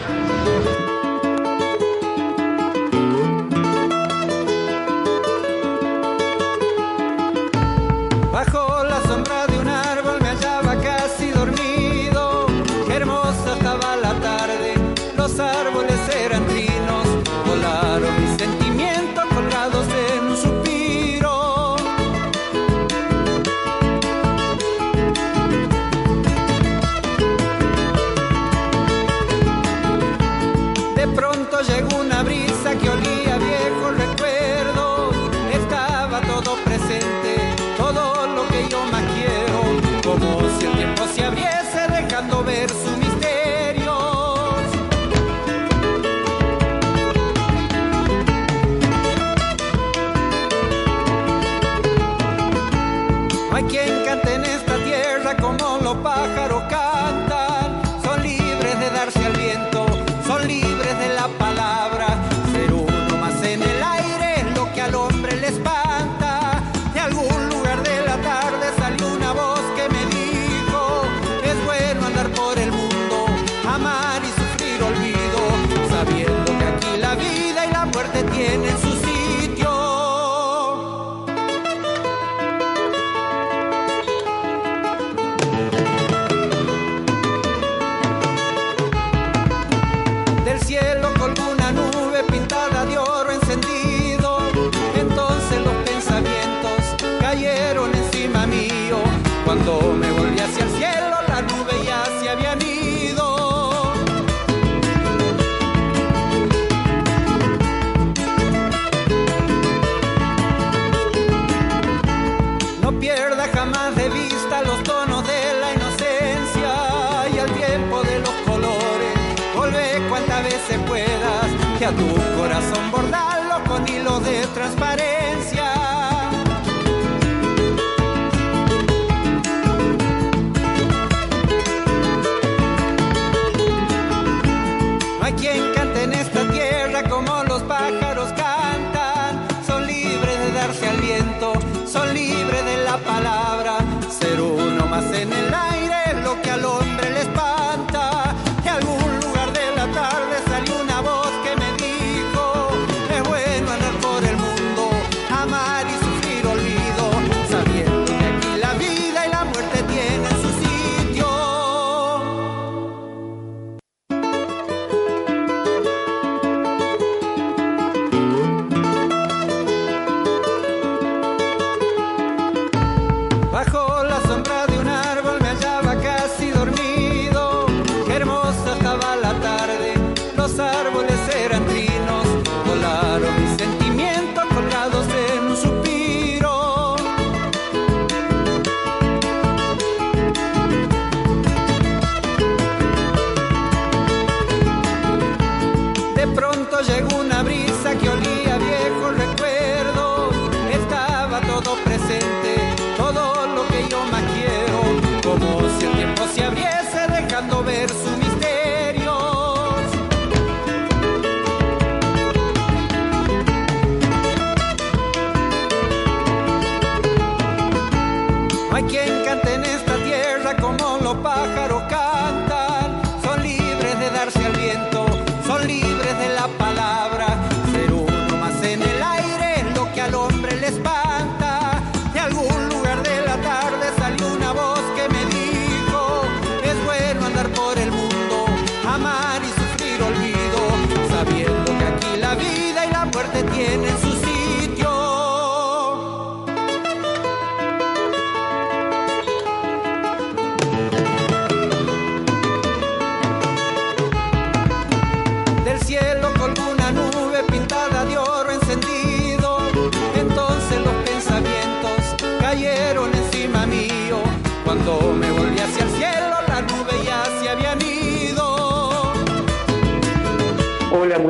Corazón 122.74 122.90
bordarlo 122.90 123.64
con 123.64 123.88
hilo 123.88 124.20
de 124.20 124.46
transparencia. 124.48 125.83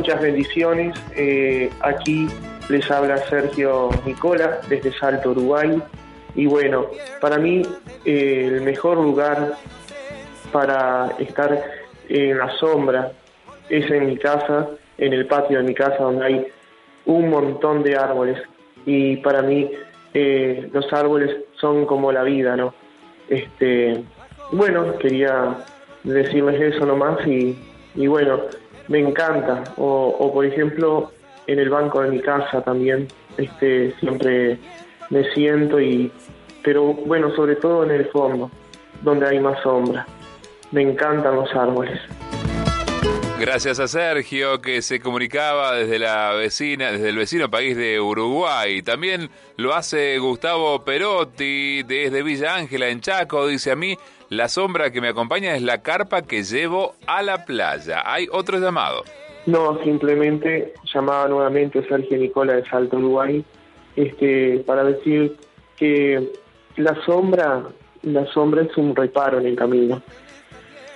Muchas 0.05 0.21
bendiciones. 0.21 0.95
Eh, 1.17 1.71
aquí 1.81 2.29
les 2.69 2.91
habla 2.91 3.17
Sergio 3.27 3.89
Nicola 4.05 4.61
desde 4.69 4.93
Salto, 4.93 5.31
Uruguay. 5.31 5.81
Y 6.35 6.45
bueno, 6.45 6.89
para 7.23 7.39
mí 7.39 7.63
eh, 8.05 8.51
el 8.53 8.61
mejor 8.61 8.99
lugar 8.99 9.55
para 10.53 11.11
estar 11.19 11.59
en 12.11 12.37
la 12.37 12.51
sombra 12.59 13.13
es 13.71 13.91
en 13.91 14.05
mi 14.05 14.19
casa, 14.19 14.69
en 14.99 15.15
el 15.15 15.27
patio 15.27 15.57
de 15.57 15.65
mi 15.65 15.75
casa 15.75 15.97
donde 15.97 16.27
hay 16.27 16.47
un 17.07 17.31
montón 17.31 17.83
de 17.83 17.97
árboles. 17.97 18.39
Y 18.85 19.17
para 19.17 19.41
mí 19.41 19.71
eh, 20.13 20.69
los 20.71 20.93
árboles 20.93 21.35
son 21.59 21.87
como 21.87 22.13
la 22.13 22.25
vida, 22.25 22.57
¿no? 22.59 22.75
Este, 23.31 24.05
bueno, 24.53 24.99
quería 24.99 25.65
decirles 26.03 26.75
eso 26.75 26.85
nomás 26.85 27.27
y, 27.27 27.57
y 27.95 28.07
bueno, 28.07 28.41
me 28.89 29.01
encanta. 29.01 29.65
O, 29.77 30.17
o, 30.19 30.33
por 30.33 30.45
ejemplo, 30.45 31.13
en 31.47 31.59
el 31.59 31.71
banco 31.71 32.03
de 32.03 32.11
mi 32.11 32.21
casa 32.21 32.63
también, 32.63 33.09
este, 33.37 33.95
siempre 34.01 34.59
me 35.11 35.25
siento 35.33 35.81
y, 35.81 36.11
pero 36.63 36.93
bueno, 36.93 37.35
sobre 37.35 37.57
todo 37.57 37.85
en 37.85 37.91
el 37.91 38.07
fondo, 38.07 38.51
donde 39.03 39.29
hay 39.29 39.41
más 39.41 39.61
sombra. 39.63 40.07
Me 40.71 40.83
encantan 40.83 41.37
los 41.37 41.55
árboles. 41.55 42.01
Gracias 43.39 43.81
a 43.81 43.89
Sergio 43.89 44.63
que 44.63 44.81
se 44.81 45.01
comunicaba 45.01 45.75
desde 45.75 45.99
la 45.99 46.33
vecina, 46.33 46.93
desde 46.93 47.09
el 47.09 47.17
vecino 47.17 47.51
país 47.51 47.77
de 47.77 48.01
Uruguay. 48.01 48.81
También 48.81 49.29
lo 49.57 49.75
hace 49.75 50.19
Gustavo 50.19 50.85
Perotti 50.85 51.83
desde 51.83 52.23
Villa 52.23 52.55
Ángela 52.55 52.89
en 52.89 53.01
Chaco. 53.01 53.47
Dice 53.47 53.73
a 53.73 53.77
mí, 53.77 53.99
la 54.29 54.49
sombra 54.49 54.91
que 54.91 55.01
me 55.01 55.09
acompaña 55.09 55.55
es 55.55 55.63
la 55.63 55.83
carpa 55.83 56.23
que 56.23 56.43
llevo 56.43 56.95
a 57.07 57.23
la 57.23 57.45
playa. 57.45 58.03
Hay 58.05 58.27
otro 58.31 58.59
llamado. 58.59 59.05
No, 59.47 59.79
simplemente 59.83 60.73
llamaba 60.93 61.29
nuevamente 61.29 61.81
a 61.81 61.89
Sergio 61.89 62.17
Nicola 62.17 62.55
de 62.55 62.65
Salto 62.65 62.97
Uruguay, 62.97 63.45
este, 63.95 64.59
para 64.67 64.85
decir 64.85 65.37
que 65.77 66.33
la 66.77 66.97
sombra, 67.05 67.63
la 68.03 68.27
sombra 68.33 68.63
es 68.63 68.77
un 68.77 68.97
reparo 68.97 69.39
en 69.39 69.47
el 69.47 69.57
camino. 69.57 70.03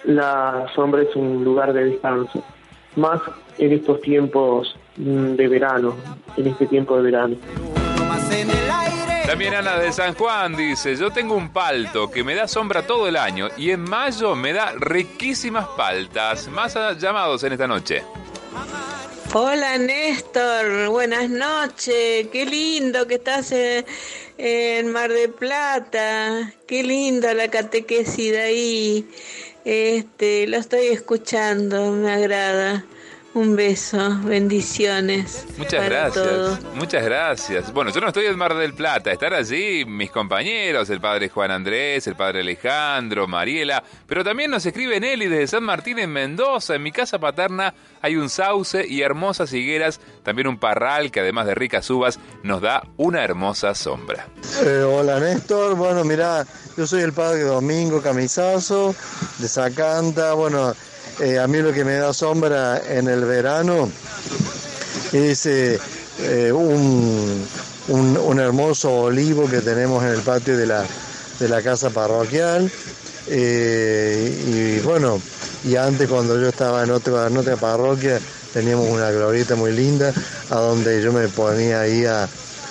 La 0.05 0.67
sombra 0.75 1.03
es 1.03 1.15
un 1.15 1.45
lugar 1.45 1.73
de 1.73 1.85
descanso, 1.85 2.43
más 2.97 3.21
en 3.59 3.73
estos 3.73 4.01
tiempos 4.01 4.77
mm, 4.97 5.35
de 5.35 5.49
verano, 5.49 5.95
en 6.37 6.47
este 6.47 6.67
tiempo 6.67 6.97
de 6.97 7.03
verano. 7.03 7.37
También 9.29 9.53
Ana 9.53 9.79
de 9.79 9.93
San 9.93 10.15
Juan 10.15 10.57
dice, 10.57 10.97
yo 10.97 11.11
tengo 11.11 11.35
un 11.35 11.53
palto 11.53 12.11
que 12.11 12.25
me 12.25 12.35
da 12.35 12.49
sombra 12.49 12.87
todo 12.87 13.07
el 13.07 13.15
año 13.15 13.51
y 13.59 13.73
en 13.73 13.83
mayo 13.83 14.35
me 14.35 14.55
da 14.55 14.73
riquísimas 14.73 15.67
paltas. 15.77 16.49
Más 16.49 16.75
llamados 16.99 17.45
en 17.45 17.53
esta 17.53 17.67
noche. 17.67 18.03
Hola 19.35 19.77
Néstor, 19.77 20.89
buenas 20.89 21.29
noches, 21.29 22.29
qué 22.33 22.47
lindo 22.47 23.07
que 23.07 23.17
estás 23.17 23.53
en, 23.53 23.85
en 24.39 24.91
Mar 24.93 25.13
de 25.13 25.29
Plata, 25.29 26.51
qué 26.67 26.83
linda 26.83 27.35
la 27.35 27.49
catequesis 27.49 28.33
de 28.33 28.41
ahí, 28.41 29.11
este, 29.67 30.47
lo 30.47 30.57
estoy 30.57 30.87
escuchando, 30.87 31.93
me 31.93 32.15
agrada. 32.15 32.83
Un 33.39 33.55
beso, 33.55 34.19
bendiciones. 34.25 35.47
Muchas 35.57 35.85
para 35.85 36.09
gracias. 36.11 36.61
Muchas 36.75 37.05
gracias. 37.05 37.73
Bueno, 37.73 37.93
yo 37.93 38.01
no 38.01 38.09
estoy 38.09 38.27
en 38.27 38.37
Mar 38.37 38.57
del 38.57 38.75
Plata, 38.75 39.13
estar 39.13 39.33
allí 39.33 39.85
mis 39.85 40.11
compañeros, 40.11 40.91
el 40.91 41.01
padre 41.01 41.29
Juan 41.29 41.53
Andrés, 41.53 42.09
el 42.09 42.17
padre 42.17 42.41
Alejandro, 42.41 43.29
Mariela, 43.29 43.85
pero 44.09 44.25
también 44.25 44.51
nos 44.51 44.67
escribe 44.67 44.99
Nelly 44.99 45.29
desde 45.29 45.47
San 45.47 45.63
Martín 45.63 46.01
en 46.01 46.11
Mendoza. 46.11 46.75
En 46.75 46.83
mi 46.83 46.91
casa 46.91 47.21
paterna 47.21 47.75
hay 48.03 48.17
un 48.17 48.29
sauce 48.29 48.85
y 48.85 49.03
hermosas 49.03 49.53
higueras, 49.53 50.01
también 50.25 50.49
un 50.49 50.59
parral 50.59 51.13
que 51.13 51.21
además 51.21 51.47
de 51.47 51.55
ricas 51.55 51.89
uvas 51.91 52.19
nos 52.43 52.61
da 52.61 52.83
una 52.97 53.23
hermosa 53.23 53.73
sombra. 53.77 54.27
Eh, 54.65 54.83
hola 54.83 55.21
Néstor, 55.21 55.77
bueno 55.77 56.03
mira, 56.03 56.45
yo 56.77 56.89
soy 56.89 57.03
el 57.03 57.13
padre 57.13 57.43
Domingo 57.43 58.03
Camisazo 58.03 58.97
de 59.39 59.47
Sacanta, 59.47 60.33
bueno, 60.33 60.75
eh, 61.21 61.39
a 61.39 61.49
mí 61.49 61.59
lo 61.59 61.73
que 61.73 61.85
me 61.85 61.95
da 61.95 62.13
sombra 62.13 62.81
en 62.89 63.09
el 63.09 63.25
verano 63.25 63.91
es 65.13 65.47
eh, 65.47 65.79
eh, 66.21 66.53
un, 66.53 67.47
un, 67.89 68.41
hermoso 68.41 68.93
olivo 68.93 69.49
que 69.49 69.61
tenemos 69.61 70.05
en 70.05 70.11
el 70.11 70.21
patio 70.21 70.57
de 70.57 70.67
la, 70.67 70.85
de 71.41 71.49
la 71.49 71.63
casa 71.63 71.91
parroquial. 71.91 72.71
Y 73.31 74.79
bueno, 74.81 75.21
y 75.65 75.77
antes 75.77 76.09
cuando 76.09 76.41
yo 76.41 76.49
estaba 76.49 76.85
en 76.85 76.91
otra, 76.93 77.27
en 77.27 77.37
otra 77.37 77.57
parroquia 77.57 78.21
teníamos 78.53 78.89
una 78.89 79.11
glorieta 79.11 79.55
muy 79.55 79.73
linda 79.73 80.15
a 80.51 80.55
donde 80.55 81.03
yo 81.03 81.13
me 81.13 81.29
ponía 81.29 81.81
ahí 81.81 82.05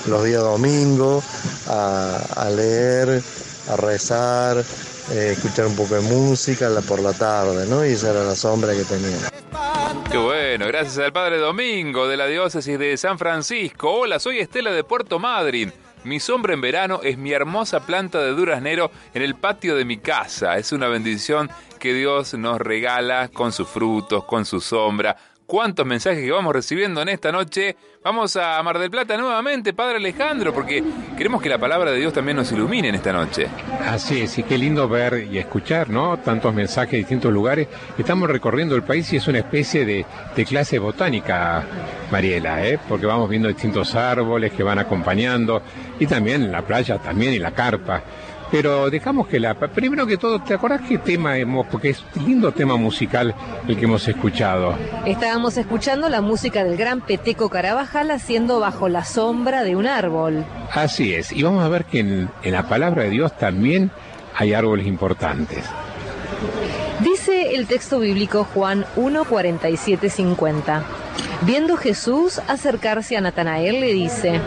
los 0.07 0.23
días 0.23 0.41
domingos 0.41 1.23
a, 1.67 2.17
a 2.35 2.49
leer, 2.49 3.21
a 3.69 3.75
rezar, 3.75 4.63
eh, 5.11 5.33
escuchar 5.33 5.65
un 5.67 5.75
poco 5.75 5.95
de 5.95 6.01
música 6.01 6.69
por 6.87 7.01
la 7.01 7.13
tarde, 7.13 7.65
¿no? 7.67 7.85
Y 7.85 7.89
esa 7.89 8.11
era 8.11 8.23
la 8.23 8.35
sombra 8.35 8.73
que 8.73 8.83
tenía. 8.83 9.17
Qué 10.11 10.17
bueno, 10.17 10.67
gracias 10.67 10.97
al 10.99 11.13
Padre 11.13 11.37
Domingo 11.37 12.07
de 12.07 12.17
la 12.17 12.27
diócesis 12.27 12.77
de 12.79 12.95
San 12.97 13.17
Francisco. 13.17 13.91
Hola, 13.91 14.19
soy 14.19 14.39
Estela 14.39 14.71
de 14.71 14.83
Puerto 14.83 15.19
Madryn. 15.19 15.73
Mi 16.03 16.19
sombra 16.19 16.53
en 16.53 16.61
verano 16.61 17.01
es 17.03 17.17
mi 17.17 17.33
hermosa 17.33 17.81
planta 17.81 18.19
de 18.21 18.31
duraznero 18.31 18.91
en 19.13 19.21
el 19.23 19.35
patio 19.35 19.75
de 19.75 19.83
mi 19.83 19.97
casa. 19.97 20.57
Es 20.57 20.71
una 20.71 20.87
bendición 20.87 21.49
que 21.79 21.93
Dios 21.93 22.33
nos 22.33 22.59
regala 22.59 23.27
con 23.27 23.51
sus 23.51 23.67
frutos, 23.67 24.23
con 24.23 24.45
su 24.45 24.61
sombra, 24.61 25.17
cuántos 25.47 25.85
mensajes 25.85 26.23
que 26.23 26.31
vamos 26.31 26.53
recibiendo 26.53 27.01
en 27.01 27.09
esta 27.09 27.31
noche. 27.31 27.75
Vamos 28.03 28.35
a 28.35 28.61
Mar 28.61 28.77
del 28.77 28.91
Plata 28.91 29.17
nuevamente, 29.17 29.73
Padre 29.73 29.97
Alejandro, 29.97 30.53
porque 30.53 30.83
queremos 31.17 31.41
que 31.41 31.49
la 31.49 31.57
palabra 31.57 31.91
de 31.91 31.97
Dios 31.97 32.13
también 32.13 32.37
nos 32.37 32.51
ilumine 32.51 32.89
en 32.89 32.95
esta 32.95 33.11
noche. 33.11 33.47
Así 33.85 34.21
es, 34.21 34.37
y 34.37 34.43
qué 34.43 34.57
lindo 34.57 34.87
ver 34.87 35.27
y 35.31 35.37
escuchar, 35.39 35.89
¿no? 35.89 36.17
Tantos 36.17 36.53
mensajes 36.53 36.91
de 36.91 36.97
distintos 36.99 37.33
lugares. 37.33 37.67
Estamos 37.97 38.29
recorriendo 38.29 38.75
el 38.75 38.83
país 38.83 39.11
y 39.13 39.17
es 39.17 39.27
una 39.27 39.39
especie 39.39 39.85
de, 39.85 40.05
clase 40.45 40.79
botánica, 40.79 41.65
Mariela, 42.11 42.65
¿eh? 42.65 42.79
Porque 42.87 43.05
vamos 43.05 43.29
viendo 43.29 43.47
distintos 43.47 43.95
árboles 43.95 44.53
que 44.53 44.63
van 44.63 44.79
acompañando 44.79 45.61
y 45.99 46.05
también 46.05 46.51
la 46.51 46.61
playa, 46.61 46.99
también 46.99 47.33
y 47.33 47.39
la 47.39 47.51
carpa. 47.51 48.03
Pero 48.51 48.89
dejamos 48.89 49.27
que 49.27 49.39
la... 49.39 49.55
Primero 49.55 50.07
que 50.07 50.17
todo, 50.17 50.41
¿te 50.41 50.53
acordás 50.53 50.81
qué 50.87 50.97
tema 50.97 51.37
hemos...? 51.37 51.67
Porque 51.67 51.89
es 51.89 52.03
un 52.15 52.25
lindo 52.25 52.51
tema 52.51 52.77
musical 52.77 53.35
el 53.67 53.77
que 53.77 53.85
hemos 53.85 54.07
escuchado. 54.07 54.75
Estábamos 55.05 55.57
escuchando 55.57 56.07
la 56.07 56.21
música 56.21 56.63
del 56.63 56.77
gran 56.77 57.01
Peteco 57.01 57.49
Carabajal 57.49 58.09
haciendo 58.11 58.59
bajo 58.59 58.87
la 58.87 59.03
sombra 59.03 59.63
de 59.63 59.75
un 59.75 59.85
árbol. 59.85 60.45
Así 60.71 61.13
es. 61.13 61.33
Y 61.33 61.43
vamos 61.43 61.63
a 61.63 61.67
ver 61.67 61.85
que 61.85 61.99
en, 61.99 62.29
en 62.43 62.51
la 62.53 62.63
palabra 62.69 63.03
de 63.03 63.09
Dios 63.09 63.37
también 63.37 63.91
hay 64.33 64.53
árboles 64.53 64.87
importantes. 64.87 65.65
Dice 67.01 67.55
el 67.55 67.67
texto 67.67 67.99
bíblico 67.99 68.47
Juan 68.53 68.85
1, 68.95 69.25
47, 69.25 70.09
50. 70.09 70.83
Viendo 71.41 71.75
Jesús 71.75 72.39
acercarse 72.47 73.17
a 73.17 73.21
Natanael, 73.21 73.81
le 73.81 73.93
dice, 73.93 74.39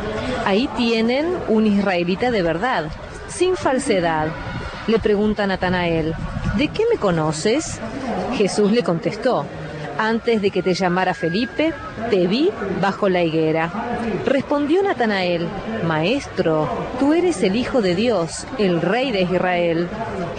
ahí 0.46 0.68
tienen 0.76 1.26
un 1.48 1.66
israelita 1.66 2.30
de 2.30 2.42
verdad 2.42 2.90
sin 3.30 3.56
falsedad. 3.56 4.28
Le 4.86 4.98
pregunta 4.98 5.46
Natanael, 5.46 6.14
¿de 6.56 6.68
qué 6.68 6.84
me 6.92 6.98
conoces? 6.98 7.80
Jesús 8.36 8.72
le 8.72 8.82
contestó, 8.82 9.46
antes 9.98 10.40
de 10.40 10.50
que 10.50 10.62
te 10.62 10.74
llamara 10.74 11.14
Felipe, 11.14 11.72
te 12.08 12.26
vi 12.26 12.50
bajo 12.80 13.08
la 13.08 13.22
higuera. 13.22 13.70
Respondió 14.24 14.82
Natanael, 14.82 15.46
Maestro, 15.86 16.68
tú 16.98 17.12
eres 17.12 17.42
el 17.42 17.56
Hijo 17.56 17.82
de 17.82 17.94
Dios, 17.94 18.46
el 18.58 18.80
Rey 18.80 19.12
de 19.12 19.22
Israel. 19.22 19.88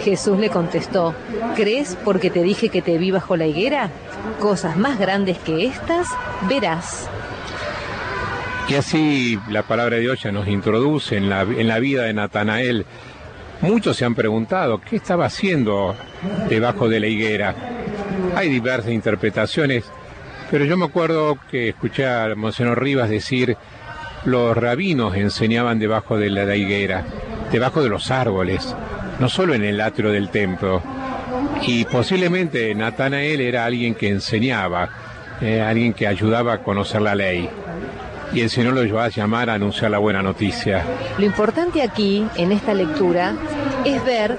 Jesús 0.00 0.38
le 0.38 0.50
contestó, 0.50 1.14
¿crees 1.54 1.96
porque 2.04 2.30
te 2.30 2.42
dije 2.42 2.68
que 2.70 2.82
te 2.82 2.98
vi 2.98 3.10
bajo 3.10 3.36
la 3.36 3.46
higuera? 3.46 3.90
Cosas 4.40 4.76
más 4.76 4.98
grandes 4.98 5.38
que 5.38 5.64
estas 5.64 6.08
verás. 6.48 7.08
Y 8.68 8.74
así 8.74 9.38
la 9.50 9.64
palabra 9.64 9.96
de 9.96 10.02
Dios 10.02 10.22
ya 10.22 10.32
nos 10.32 10.48
introduce 10.48 11.16
en 11.16 11.28
la, 11.28 11.42
en 11.42 11.68
la 11.68 11.78
vida 11.78 12.04
de 12.04 12.14
Natanael. 12.14 12.86
Muchos 13.60 13.96
se 13.96 14.04
han 14.04 14.14
preguntado 14.14 14.80
qué 14.80 14.96
estaba 14.96 15.26
haciendo 15.26 15.94
debajo 16.48 16.88
de 16.88 17.00
la 17.00 17.06
higuera. 17.06 17.54
Hay 18.34 18.48
diversas 18.48 18.92
interpretaciones, 18.92 19.84
pero 20.50 20.64
yo 20.64 20.76
me 20.76 20.86
acuerdo 20.86 21.38
que 21.50 21.70
escuché 21.70 22.06
a 22.06 22.34
Monseñor 22.34 22.82
Rivas 22.82 23.10
decir 23.10 23.56
los 24.24 24.56
rabinos 24.56 25.16
enseñaban 25.16 25.78
debajo 25.78 26.16
de 26.16 26.30
la 26.30 26.56
higuera, 26.56 27.04
debajo 27.50 27.82
de 27.82 27.88
los 27.88 28.10
árboles, 28.10 28.74
no 29.18 29.28
solo 29.28 29.54
en 29.54 29.64
el 29.64 29.80
atrio 29.80 30.10
del 30.10 30.30
templo. 30.30 30.82
Y 31.66 31.84
posiblemente 31.84 32.74
Natanael 32.74 33.40
era 33.40 33.64
alguien 33.64 33.94
que 33.94 34.08
enseñaba, 34.08 34.88
eh, 35.40 35.60
alguien 35.60 35.92
que 35.92 36.06
ayudaba 36.06 36.54
a 36.54 36.62
conocer 36.62 37.02
la 37.02 37.14
ley 37.14 37.50
y 38.34 38.40
el 38.40 38.50
Señor 38.50 38.74
lo 38.74 38.94
va 38.94 39.04
a 39.04 39.08
llamar 39.08 39.50
a 39.50 39.54
anunciar 39.54 39.90
la 39.90 39.98
buena 39.98 40.22
noticia. 40.22 40.84
Lo 41.18 41.24
importante 41.24 41.82
aquí, 41.82 42.26
en 42.36 42.52
esta 42.52 42.74
lectura, 42.74 43.34
es 43.84 44.04
ver 44.04 44.38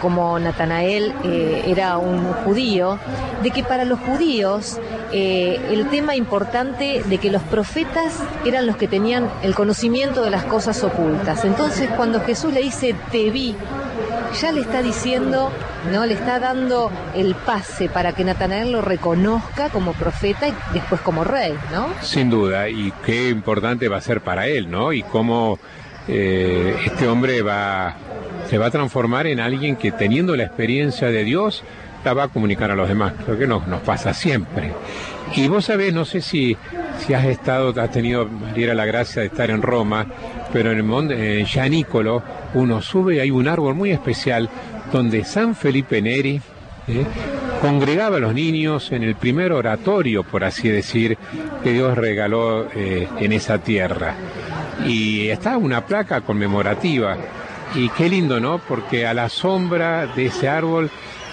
como 0.00 0.38
Natanael 0.38 1.12
eh, 1.24 1.64
era 1.66 1.98
un 1.98 2.24
judío, 2.44 2.98
de 3.42 3.50
que 3.50 3.62
para 3.62 3.84
los 3.84 3.98
judíos 4.00 4.78
eh, 5.12 5.60
el 5.70 5.88
tema 5.88 6.16
importante 6.16 7.02
de 7.04 7.18
que 7.18 7.30
los 7.30 7.42
profetas 7.42 8.18
eran 8.44 8.66
los 8.66 8.76
que 8.76 8.88
tenían 8.88 9.30
el 9.42 9.54
conocimiento 9.54 10.22
de 10.22 10.30
las 10.30 10.44
cosas 10.44 10.82
ocultas. 10.84 11.44
Entonces 11.44 11.88
cuando 11.96 12.20
Jesús 12.20 12.52
le 12.52 12.62
dice, 12.62 12.94
te 13.10 13.30
vi, 13.30 13.54
ya 14.40 14.52
le 14.52 14.60
está 14.60 14.82
diciendo, 14.82 15.50
¿no? 15.92 16.06
Le 16.06 16.14
está 16.14 16.38
dando 16.38 16.90
el 17.14 17.34
pase 17.34 17.88
para 17.88 18.12
que 18.12 18.24
Natanael 18.24 18.72
lo 18.72 18.82
reconozca 18.82 19.70
como 19.70 19.92
profeta 19.92 20.48
y 20.48 20.54
después 20.72 21.00
como 21.00 21.24
rey, 21.24 21.54
¿no? 21.72 21.88
Sin 22.02 22.30
duda, 22.30 22.68
y 22.68 22.92
qué 23.04 23.28
importante 23.28 23.88
va 23.88 23.96
a 23.96 24.00
ser 24.00 24.20
para 24.20 24.46
él, 24.46 24.70
¿no? 24.70 24.92
Y 24.92 25.02
cómo 25.02 25.58
eh, 26.08 26.76
este 26.84 27.08
hombre 27.08 27.42
va, 27.42 27.94
se 28.48 28.58
va 28.58 28.66
a 28.66 28.70
transformar 28.70 29.26
en 29.26 29.40
alguien 29.40 29.76
que 29.76 29.90
teniendo 29.92 30.36
la 30.36 30.44
experiencia 30.44 31.08
de 31.08 31.24
Dios, 31.24 31.64
la 32.04 32.14
va 32.14 32.24
a 32.24 32.28
comunicar 32.28 32.70
a 32.70 32.76
los 32.76 32.88
demás, 32.88 33.14
lo 33.26 33.36
que 33.38 33.46
nos, 33.46 33.66
nos 33.66 33.80
pasa 33.80 34.14
siempre. 34.14 34.72
Y 35.34 35.48
vos 35.48 35.64
sabés, 35.64 35.92
no 35.92 36.04
sé 36.04 36.20
si, 36.20 36.56
si 36.98 37.14
has 37.14 37.24
estado, 37.24 37.74
has 37.80 37.90
tenido, 37.90 38.26
Mariela, 38.26 38.74
la 38.74 38.84
gracia 38.84 39.22
de 39.22 39.28
estar 39.28 39.50
en 39.50 39.60
Roma, 39.60 40.06
pero 40.56 40.72
en 40.72 40.78
el 40.78 40.84
monte, 40.84 41.38
en 41.38 41.44
Gianicolo, 41.44 42.22
uno 42.54 42.80
sube 42.80 43.16
y 43.16 43.18
hay 43.18 43.30
un 43.30 43.46
árbol 43.46 43.74
muy 43.74 43.90
especial 43.90 44.48
donde 44.90 45.22
San 45.22 45.54
Felipe 45.54 46.00
Neri 46.00 46.40
¿eh? 46.88 47.04
congregaba 47.60 48.16
a 48.16 48.20
los 48.20 48.32
niños 48.32 48.90
en 48.90 49.02
el 49.02 49.16
primer 49.16 49.52
oratorio, 49.52 50.24
por 50.24 50.44
así 50.44 50.70
decir, 50.70 51.18
que 51.62 51.72
Dios 51.74 51.98
regaló 51.98 52.68
eh, 52.74 53.06
en 53.20 53.32
esa 53.32 53.58
tierra. 53.58 54.14
Y 54.86 55.28
está 55.28 55.58
una 55.58 55.84
placa 55.84 56.22
conmemorativa. 56.22 57.18
Y 57.74 57.90
qué 57.90 58.08
lindo, 58.08 58.40
¿no? 58.40 58.56
Porque 58.56 59.06
a 59.06 59.12
la 59.12 59.28
sombra 59.28 60.06
de 60.06 60.24
ese 60.24 60.48
árbol 60.48 60.90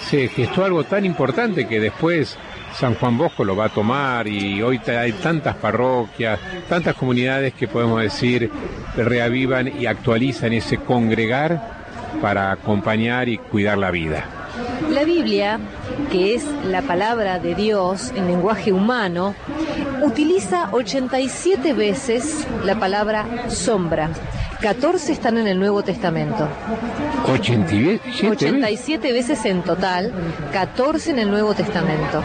se 0.10 0.28
gestó 0.28 0.66
algo 0.66 0.84
tan 0.84 1.06
importante 1.06 1.66
que 1.66 1.80
después 1.80 2.38
San 2.74 2.96
Juan 2.96 3.18
Bosco 3.18 3.44
lo 3.44 3.56
va 3.56 3.66
a 3.66 3.70
tomar 3.70 4.28
y 4.28 4.62
hoy 4.62 4.80
hay 4.88 5.14
tantas 5.14 5.56
parroquias, 5.56 6.40
tantas 6.68 6.96
comunidades 6.96 7.54
que 7.54 7.68
podemos 7.68 8.02
decir 8.02 8.50
reavivan 8.96 9.80
y 9.80 9.86
actualizan 9.86 10.54
ese 10.54 10.78
congregar 10.78 11.62
para 12.22 12.52
acompañar 12.52 13.30
y 13.30 13.38
cuidar 13.38 13.78
la 13.78 13.92
vida. 13.92 14.43
La 14.90 15.04
Biblia, 15.04 15.60
que 16.12 16.36
es 16.36 16.46
la 16.66 16.82
palabra 16.84 17.40
de 17.40 17.56
Dios 17.56 18.12
en 18.16 18.28
lenguaje 18.28 18.72
humano, 18.72 19.34
utiliza 20.04 20.70
87 20.72 21.74
veces 21.74 22.48
la 22.64 22.80
palabra 22.80 23.50
sombra. 23.50 24.12
14 24.62 25.12
están 25.12 25.38
en 25.38 25.48
el 25.48 25.60
Nuevo 25.60 25.84
Testamento. 25.84 26.48
87, 27.30 28.30
87 28.30 29.12
veces 29.12 29.44
en 29.44 29.62
total, 29.62 30.14
14 30.54 31.12
en 31.12 31.20
el 31.20 31.30
Nuevo 31.30 31.54
Testamento. 31.54 32.24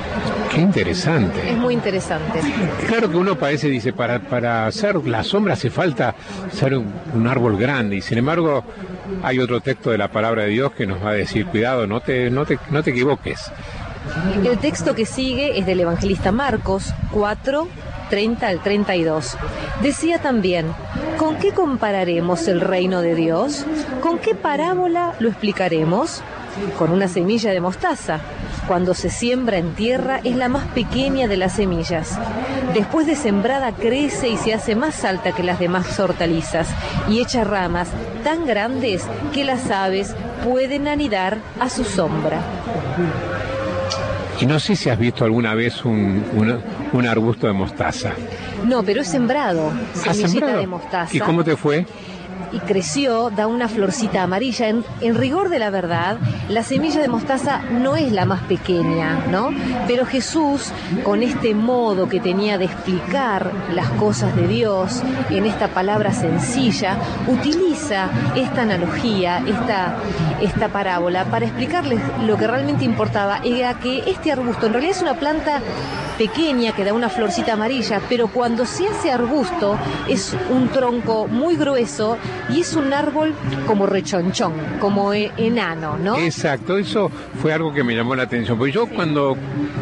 Qué 0.54 0.60
interesante. 0.60 1.50
Es 1.50 1.56
muy 1.56 1.74
interesante. 1.74 2.40
Claro 2.86 3.10
que 3.10 3.16
uno 3.16 3.36
parece, 3.36 3.68
dice, 3.68 3.92
para, 3.92 4.20
para 4.20 4.66
hacer 4.66 5.04
la 5.04 5.24
sombra 5.24 5.54
hace 5.54 5.68
falta 5.68 6.14
ser 6.52 6.76
un, 6.76 6.92
un, 7.12 7.26
árbol 7.26 7.58
grande. 7.58 7.96
Y 7.96 8.02
sin 8.02 8.18
embargo, 8.18 8.62
hay 9.22 9.38
otro 9.38 9.60
texto 9.60 9.90
de 9.90 9.98
la 9.98 10.10
palabra 10.10 10.44
de 10.44 10.50
Dios 10.50 10.72
que 10.72 10.86
nos 10.86 11.04
va 11.04 11.10
a 11.10 11.14
decir, 11.14 11.46
cuidado, 11.46 11.86
no 11.86 12.00
te, 12.00 12.30
no 12.30 12.46
te, 12.46 12.58
no 12.70 12.82
te 12.82 12.90
equivoques. 12.90 13.50
El 14.44 14.58
texto 14.58 14.94
que 14.94 15.06
sigue 15.06 15.58
es 15.58 15.66
del 15.66 15.80
evangelista 15.80 16.32
Marcos 16.32 16.94
4, 17.12 17.68
30 18.10 18.46
al 18.46 18.60
32. 18.60 19.36
Decía 19.82 20.18
también, 20.18 20.66
¿con 21.18 21.36
qué 21.36 21.52
compararemos 21.52 22.48
el 22.48 22.60
reino 22.60 23.00
de 23.00 23.14
Dios? 23.14 23.64
¿Con 24.02 24.18
qué 24.18 24.34
parábola 24.34 25.14
lo 25.18 25.28
explicaremos? 25.28 26.22
Con 26.78 26.90
una 26.90 27.08
semilla 27.08 27.50
de 27.50 27.60
mostaza. 27.60 28.20
Cuando 28.68 28.92
se 28.92 29.08
siembra 29.08 29.56
en 29.56 29.72
tierra 29.72 30.20
es 30.22 30.36
la 30.36 30.50
más 30.50 30.66
pequeña 30.66 31.26
de 31.26 31.38
las 31.38 31.54
semillas. 31.54 32.18
Después 32.74 33.06
de 33.06 33.16
sembrada 33.16 33.72
crece 33.72 34.28
y 34.28 34.36
se 34.36 34.52
hace 34.52 34.76
más 34.76 35.06
alta 35.06 35.32
que 35.32 35.42
las 35.42 35.58
demás 35.58 35.98
hortalizas 35.98 36.68
y 37.08 37.22
echa 37.22 37.44
ramas 37.44 37.88
tan 38.22 38.44
grandes 38.44 39.06
que 39.32 39.44
las 39.46 39.70
aves 39.70 40.14
pueden 40.44 40.86
anidar 40.86 41.38
a 41.58 41.70
su 41.70 41.82
sombra. 41.82 42.42
Y 44.38 44.44
no 44.44 44.60
sé 44.60 44.76
si 44.76 44.90
has 44.90 44.98
visto 44.98 45.24
alguna 45.24 45.54
vez 45.54 45.86
un, 45.86 46.22
un, 46.36 46.60
un 46.92 47.06
arbusto 47.06 47.46
de 47.46 47.54
mostaza. 47.54 48.12
No, 48.66 48.82
pero 48.82 49.00
he 49.00 49.04
sembrado 49.04 49.72
semillita 49.94 50.28
sembrado? 50.28 50.58
de 50.58 50.66
mostaza. 50.66 51.16
¿Y 51.16 51.20
cómo 51.20 51.42
te 51.42 51.56
fue? 51.56 51.86
Y 52.52 52.58
creció, 52.60 53.30
da 53.30 53.46
una 53.46 53.68
florcita 53.68 54.22
amarilla. 54.22 54.68
En, 54.68 55.14
rigor 55.14 55.48
de 55.48 55.58
la 55.58 55.70
verdad, 55.70 56.18
la 56.48 56.62
semilla 56.62 57.00
de 57.00 57.08
mostaza 57.08 57.62
no 57.70 57.96
es 57.96 58.12
la 58.12 58.24
más 58.24 58.42
pequeña, 58.42 59.26
¿no? 59.30 59.50
Pero 59.86 60.06
Jesús, 60.06 60.72
con 61.04 61.22
este 61.22 61.54
modo 61.54 62.08
que 62.08 62.20
tenía 62.20 62.58
de 62.58 62.66
explicar 62.66 63.50
las 63.72 63.88
cosas 63.90 64.34
de 64.36 64.46
Dios 64.46 65.02
en 65.30 65.46
esta 65.46 65.68
palabra 65.68 66.12
sencilla, 66.12 66.96
utiliza 67.26 68.08
esta 68.36 68.62
analogía, 68.62 69.42
esta, 69.46 69.96
esta 70.40 70.68
parábola, 70.68 71.24
para 71.26 71.46
explicarles 71.46 72.00
lo 72.26 72.36
que 72.36 72.46
realmente 72.46 72.84
importaba, 72.84 73.40
era 73.44 73.74
que 73.74 74.04
este 74.10 74.32
arbusto 74.32 74.66
en 74.66 74.72
realidad 74.72 74.96
es 74.96 75.02
una 75.02 75.14
planta 75.14 75.60
pequeña 76.18 76.72
que 76.72 76.84
da 76.84 76.92
una 76.92 77.08
florcita 77.08 77.52
amarilla, 77.52 78.00
pero 78.08 78.26
cuando 78.26 78.66
se 78.66 78.88
hace 78.88 79.12
arbusto 79.12 79.78
es 80.08 80.36
un 80.50 80.68
tronco 80.68 81.28
muy 81.28 81.56
grueso 81.56 82.18
y 82.50 82.60
es 82.60 82.74
un 82.74 82.92
árbol 82.92 83.34
como 83.66 83.86
rechonchón, 83.86 84.52
como 84.80 85.12
e- 85.12 85.30
enano, 85.36 85.96
¿no? 85.98 86.16
Exacto, 86.16 86.78
eso 86.78 87.10
fue 87.40 87.52
algo 87.52 87.72
que 87.72 87.84
me 87.84 87.94
llamó 87.94 88.14
la 88.14 88.22
atención, 88.24 88.56
porque 88.58 88.72
yo 88.72 88.86
cuando 88.86 89.36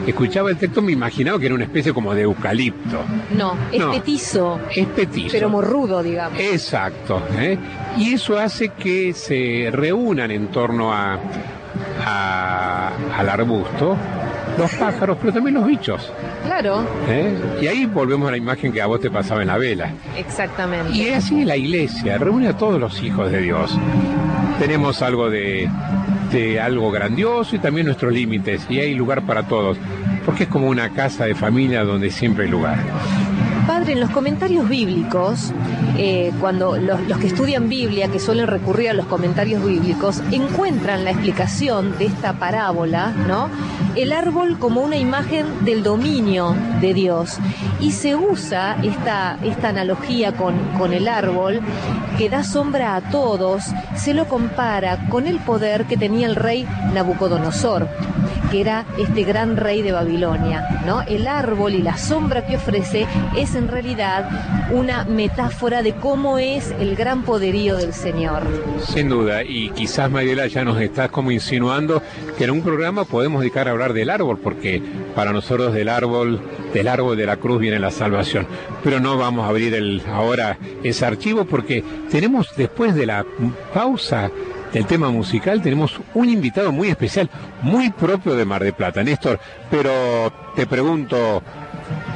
escuchaba 0.07 0.51
el 0.51 0.57
texto 0.57 0.83
me 0.83 0.93
imaginaba 0.93 1.39
que 1.39 1.47
era 1.47 1.55
una 1.55 1.65
especie 1.65 1.93
como 1.93 2.15
de 2.15 2.23
eucalipto. 2.23 3.05
No, 3.37 3.55
es 3.73 3.81
No. 3.81 3.93
petizo, 3.93 4.61
Es 4.75 4.87
petizo. 4.89 5.29
pero 5.33 5.49
morrudo, 5.49 6.03
digamos. 6.03 6.39
Exacto. 6.41 7.23
¿eh? 7.39 7.59
Y 7.97 8.15
eso 8.15 8.39
hace 8.39 8.69
que 8.71 9.13
se 9.15 9.69
reúnan 9.73 10.31
en 10.31 10.49
torno 10.49 10.93
a, 10.93 11.19
a- 12.05 12.91
al 13.17 13.29
arbusto 13.29 13.97
los 14.59 14.73
pájaros, 14.75 15.17
pero 15.21 15.33
también 15.33 15.55
los 15.55 15.67
bichos. 15.67 16.13
Claro, 16.45 16.85
¿eh? 17.09 17.35
Y 17.61 17.67
ahí 17.67 17.85
volvemos 17.87 18.29
a 18.29 18.31
la 18.33 18.37
imagen 18.37 18.73
que 18.73 18.81
a 18.81 18.87
vos 18.87 19.01
te 19.01 19.11
pasaba 19.11 19.43
en 19.43 19.49
la 19.49 19.59
vela. 19.59 19.91
exactamente. 20.17 20.93
Y 20.93 21.03
es 21.07 21.25
así 21.25 21.45
la 21.45 21.57
iglesia, 21.57 22.19
reúne 22.19 22.49
a 22.49 22.57
todos 22.57 22.81
los 22.81 23.03
hijos 23.03 23.31
de 23.31 23.41
Dios. 23.43 23.77
Tenemos 24.59 25.03
algo 25.03 25.29
de, 25.29 25.69
de 26.33 26.61
algo 26.61 26.91
grandioso 26.91 27.57
y 27.57 27.59
también 27.59 27.87
nuestros 27.87 28.13
límites, 28.13 28.67
y 28.71 28.81
hay 28.81 28.95
lugar 28.95 29.23
para 29.23 29.43
todos, 29.45 29.77
porque 30.25 30.45
es 30.45 30.49
como 30.49 30.69
una 30.69 30.91
casa 30.91 31.25
de 31.27 31.35
familia 31.35 31.85
donde 31.85 32.11
siempre 32.11 32.45
hay 32.45 32.51
lugar. 32.51 32.79
Padre, 33.67 33.95
en 33.95 34.01
los 34.01 34.11
comentarios 34.11 34.69
bíblicos, 34.69 35.53
eh, 35.99 36.33
cuando 36.41 36.77
los, 36.77 37.01
los 37.09 37.19
que 37.19 37.27
estudian 37.27 37.69
Biblia, 37.69 38.07
que 38.07 38.21
suelen 38.21 38.47
recurrir 38.47 38.91
a 38.91 38.93
los 38.93 39.07
comentarios 39.07 39.65
bíblicos, 39.65 40.23
encuentran 40.31 41.05
la 41.05 41.11
explicación 41.11 41.99
de 41.99 42.07
esta 42.07 42.35
parábola, 42.35 43.11
¿no? 43.27 43.51
El 43.97 44.13
árbol 44.13 44.61
como 44.61 44.83
una 44.83 44.97
imagen 44.97 45.65
del 45.65 45.83
dominio 45.83 46.55
de 46.81 46.95
Dios. 46.95 47.39
Y 47.81 47.91
se 47.91 48.15
usa 48.15 48.77
esta, 48.85 49.37
esta 49.43 49.71
analogía 49.71 50.33
con, 50.33 50.55
con 50.79 50.93
el 50.93 51.09
árbol, 51.09 51.61
que 52.19 52.29
da 52.29 52.45
sombra 52.45 52.95
a 52.95 53.01
todos, 53.01 53.65
se 53.97 54.15
lo 54.15 54.27
compara 54.29 55.09
con 55.09 55.27
el 55.27 55.39
poder 55.39 55.87
que 55.87 55.97
tenía 55.97 56.29
el 56.29 56.37
rey 56.37 56.69
Nabucodonosor 56.95 57.89
que 58.51 58.61
era 58.61 58.85
este 58.99 59.25
gran 59.25 59.57
rey 59.57 59.83
de 59.83 59.93
Babilonia, 59.93 60.83
¿no? 60.87 61.03
El 61.03 61.27
árbol 61.27 61.75
y 61.75 61.83
la 61.83 61.97
sombra 61.97 62.47
que 62.47 62.57
ofrece 62.57 63.07
es 63.37 63.55
en 63.55 63.69
realidad 63.69 64.29
una 64.73 65.05
metáfora 65.05 65.83
de 65.83 65.95
cómo 65.95 66.39
es 66.39 66.75
el 66.81 66.97
gran 66.97 67.23
poderío 67.23 67.77
del 67.77 67.93
Señor. 67.93 68.43
Sin 68.87 69.09
duda, 69.09 69.43
y 69.43 69.71
quizás 69.71 70.11
Mariela 70.11 70.47
ya 70.47 70.65
nos 70.65 70.81
estás 70.81 71.11
como 71.11 71.31
insinuando 71.31 72.03
que 72.37 72.45
en 72.45 72.51
un 72.51 72.63
programa 72.63 73.05
podemos 73.05 73.41
dedicar 73.41 73.69
a 73.69 73.73
hablar 73.73 73.93
del 73.93 74.11
árbol, 74.11 74.39
porque 74.39 74.83
para 75.15 75.33
nosotros 75.33 75.73
del 75.73 75.89
árbol, 75.89 76.41
del 76.73 76.89
árbol 76.89 77.17
de 77.17 77.27
la 77.27 77.37
cruz 77.37 77.61
viene 77.61 77.79
la 77.79 77.91
salvación. 77.91 78.47
Pero 78.83 79.01
no 79.01 79.17
vamos 79.17 79.45
a 79.45 79.49
abrir 79.49 80.03
ahora 80.13 80.59
ese 80.83 81.05
archivo 81.05 81.45
porque 81.45 81.83
tenemos 82.11 82.49
después 82.57 82.95
de 82.95 83.07
la 83.07 83.25
pausa 83.75 84.31
del 84.73 84.87
tema 84.87 85.11
musical, 85.11 85.63
tenemos 85.63 86.01
un 86.15 86.29
invitado 86.29 86.73
muy 86.73 86.89
especial, 86.89 87.31
muy 87.63 87.91
propio 87.91 88.35
de 88.35 88.45
Mar 88.45 88.63
de 88.63 88.73
Plata, 88.73 89.03
Néstor. 89.03 89.39
Pero 89.71 90.33
te 90.55 90.67
pregunto, 90.67 91.43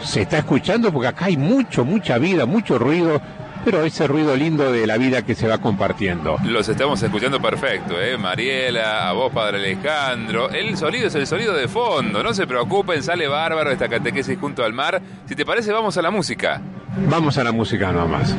¿se 0.03 0.23
está 0.23 0.39
escuchando? 0.39 0.93
Porque 0.93 1.09
acá 1.09 1.27
hay 1.27 1.37
mucho, 1.37 1.85
mucha 1.85 2.19
vida, 2.19 2.47
mucho 2.47 2.79
ruido, 2.79 3.21
pero 3.65 3.85
ese 3.85 4.07
ruido 4.07 4.37
lindo 4.37 4.73
de 4.73 4.87
la 4.87 4.97
vida 4.97 5.23
que 5.23 5.35
se 5.35 5.47
va 5.47 5.59
compartiendo. 5.59 6.37
Los 6.45 6.69
estamos 6.69 7.03
escuchando 7.03 7.41
perfecto, 7.41 8.01
¿eh? 8.01 8.17
Mariela, 8.17 9.09
a 9.09 9.13
vos, 9.13 9.33
Padre 9.33 9.59
Alejandro. 9.59 10.51
El 10.51 10.77
sonido 10.77 11.09
es 11.09 11.15
el 11.15 11.27
sonido 11.27 11.55
de 11.55 11.69
fondo. 11.69 12.23
No 12.23 12.33
se 12.35 12.47
preocupen, 12.47 13.03
sale 13.03 13.29
bárbaro 13.29 13.71
esta 13.71 13.89
catequesis 13.89 14.39
junto 14.39 14.65
al 14.65 14.73
mar. 14.73 15.01
Si 15.27 15.35
te 15.35 15.45
parece, 15.45 15.73
vamos 15.73 15.97
a 15.97 16.03
la 16.03 16.11
música. 16.11 16.61
Vamos 17.09 17.39
a 17.39 17.45
la 17.45 17.53
música 17.53 17.93
nomás. 17.93 18.35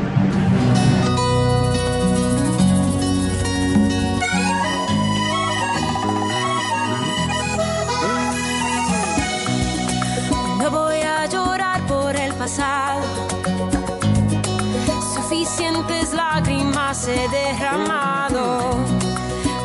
He 16.92 17.28
derramado. 17.30 18.76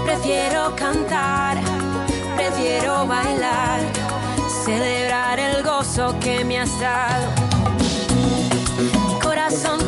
Prefiero 0.05 0.77
cantar, 0.77 1.59
prefiero 2.37 3.05
bailar, 3.05 3.81
celebrar 4.65 5.41
el 5.41 5.65
gozo 5.65 6.15
que 6.21 6.45
me 6.45 6.61
has 6.61 6.79
dado. 6.79 7.27
Corazón 9.21 9.86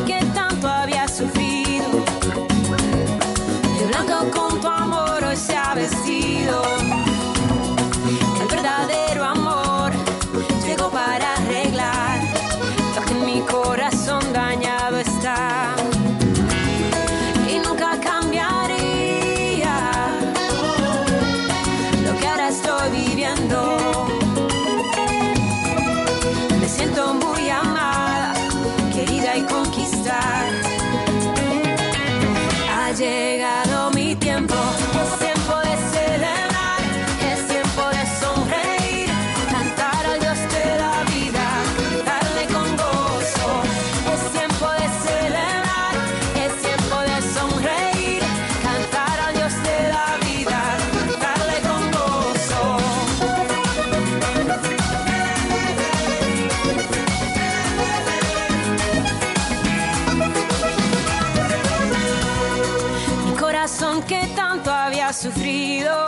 sufrido, 65.29 65.98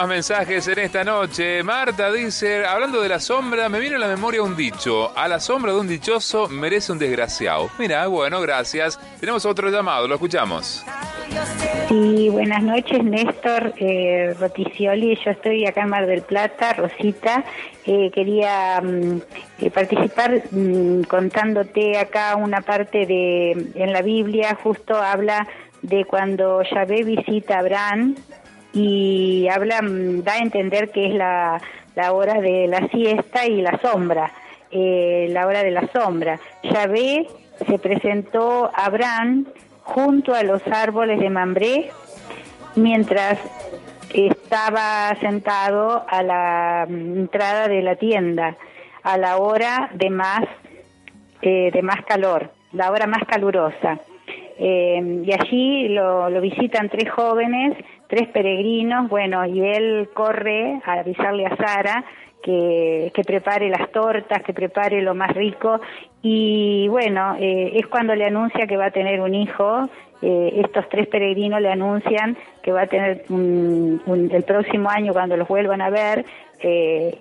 más 0.00 0.08
mensajes 0.08 0.66
en 0.68 0.78
esta 0.78 1.04
noche. 1.04 1.62
Marta 1.62 2.10
dice, 2.10 2.64
hablando 2.64 3.02
de 3.02 3.08
la 3.10 3.20
sombra, 3.20 3.68
me 3.68 3.78
viene 3.80 3.96
a 3.96 3.98
la 3.98 4.08
memoria 4.08 4.42
un 4.42 4.56
dicho. 4.56 5.12
A 5.14 5.28
la 5.28 5.38
sombra 5.38 5.72
de 5.74 5.80
un 5.80 5.88
dichoso 5.88 6.48
merece 6.48 6.92
un 6.92 6.98
desgraciado. 6.98 7.68
Mira, 7.78 8.06
bueno, 8.06 8.40
gracias. 8.40 8.98
Tenemos 9.20 9.44
otro 9.44 9.68
llamado, 9.68 10.08
lo 10.08 10.14
escuchamos. 10.14 10.86
Sí, 11.88 12.30
buenas 12.30 12.62
noches, 12.62 13.04
Néstor 13.04 13.74
eh, 13.76 14.34
Roticioli. 14.40 15.18
Yo 15.22 15.32
estoy 15.32 15.66
acá 15.66 15.82
en 15.82 15.90
Mar 15.90 16.06
del 16.06 16.22
Plata, 16.22 16.72
Rosita. 16.72 17.44
Eh, 17.84 18.10
quería 18.14 18.80
mm, 18.80 19.20
eh, 19.58 19.70
participar 19.70 20.44
mm, 20.50 21.02
contándote 21.02 21.98
acá 21.98 22.36
una 22.36 22.62
parte 22.62 23.04
de 23.04 23.50
en 23.74 23.92
la 23.92 24.00
Biblia, 24.00 24.56
justo 24.62 24.96
habla 24.96 25.46
de 25.82 26.06
cuando 26.06 26.62
Yahvé 26.62 27.04
visita 27.04 27.56
a 27.56 27.58
Abraham 27.60 28.14
y 28.72 29.48
habla, 29.48 29.82
mm, 29.82 30.22
da 30.22 30.34
a 30.34 30.38
entender 30.38 30.90
que 30.90 31.06
es 31.06 31.14
la, 31.14 31.60
la 31.94 32.12
hora 32.12 32.40
de 32.40 32.66
la 32.66 32.88
siesta 32.88 33.46
y 33.46 33.62
la 33.62 33.78
sombra, 33.80 34.32
eh, 34.70 35.28
la 35.30 35.46
hora 35.46 35.62
de 35.62 35.70
la 35.70 35.88
sombra. 35.92 36.38
Yahvé 36.62 37.26
se 37.66 37.78
presentó 37.78 38.70
a 38.74 38.86
Abraham 38.86 39.46
junto 39.82 40.34
a 40.34 40.42
los 40.42 40.66
árboles 40.68 41.18
de 41.20 41.30
Mambré 41.30 41.90
mientras 42.76 43.38
estaba 44.14 45.14
sentado 45.20 46.04
a 46.08 46.22
la 46.22 46.86
mm, 46.88 47.18
entrada 47.18 47.68
de 47.68 47.82
la 47.82 47.96
tienda 47.96 48.56
a 49.02 49.16
la 49.16 49.38
hora 49.38 49.90
de 49.94 50.10
más 50.10 50.44
eh, 51.42 51.70
de 51.72 51.80
más 51.80 52.04
calor, 52.04 52.50
la 52.72 52.90
hora 52.90 53.06
más 53.06 53.24
calurosa. 53.26 53.98
Eh, 54.58 55.22
y 55.24 55.32
allí 55.32 55.88
lo, 55.88 56.28
lo 56.28 56.40
visitan 56.42 56.90
tres 56.90 57.10
jóvenes, 57.10 57.78
tres 58.10 58.28
peregrinos, 58.28 59.08
bueno, 59.08 59.46
y 59.46 59.60
él 59.60 60.10
corre 60.12 60.80
a 60.84 60.94
avisarle 61.00 61.46
a 61.46 61.56
Sara 61.56 62.04
que, 62.42 63.10
que 63.14 63.22
prepare 63.22 63.68
las 63.70 63.90
tortas, 63.92 64.42
que 64.42 64.52
prepare 64.52 65.00
lo 65.02 65.14
más 65.14 65.32
rico, 65.34 65.80
y 66.22 66.88
bueno, 66.88 67.36
eh, 67.38 67.72
es 67.76 67.86
cuando 67.86 68.14
le 68.14 68.24
anuncia 68.26 68.66
que 68.66 68.76
va 68.76 68.86
a 68.86 68.90
tener 68.90 69.20
un 69.20 69.34
hijo, 69.34 69.88
eh, 70.22 70.52
estos 70.64 70.88
tres 70.90 71.06
peregrinos 71.06 71.60
le 71.62 71.70
anuncian 71.70 72.36
que 72.62 72.72
va 72.72 72.82
a 72.82 72.86
tener 72.86 73.24
un- 73.30 74.02
un- 74.04 74.30
el 74.30 74.42
próximo 74.42 74.90
año 74.90 75.12
cuando 75.14 75.36
los 75.36 75.48
vuelvan 75.48 75.80
a 75.80 75.88
ver, 75.90 76.24
eh, 76.62 77.18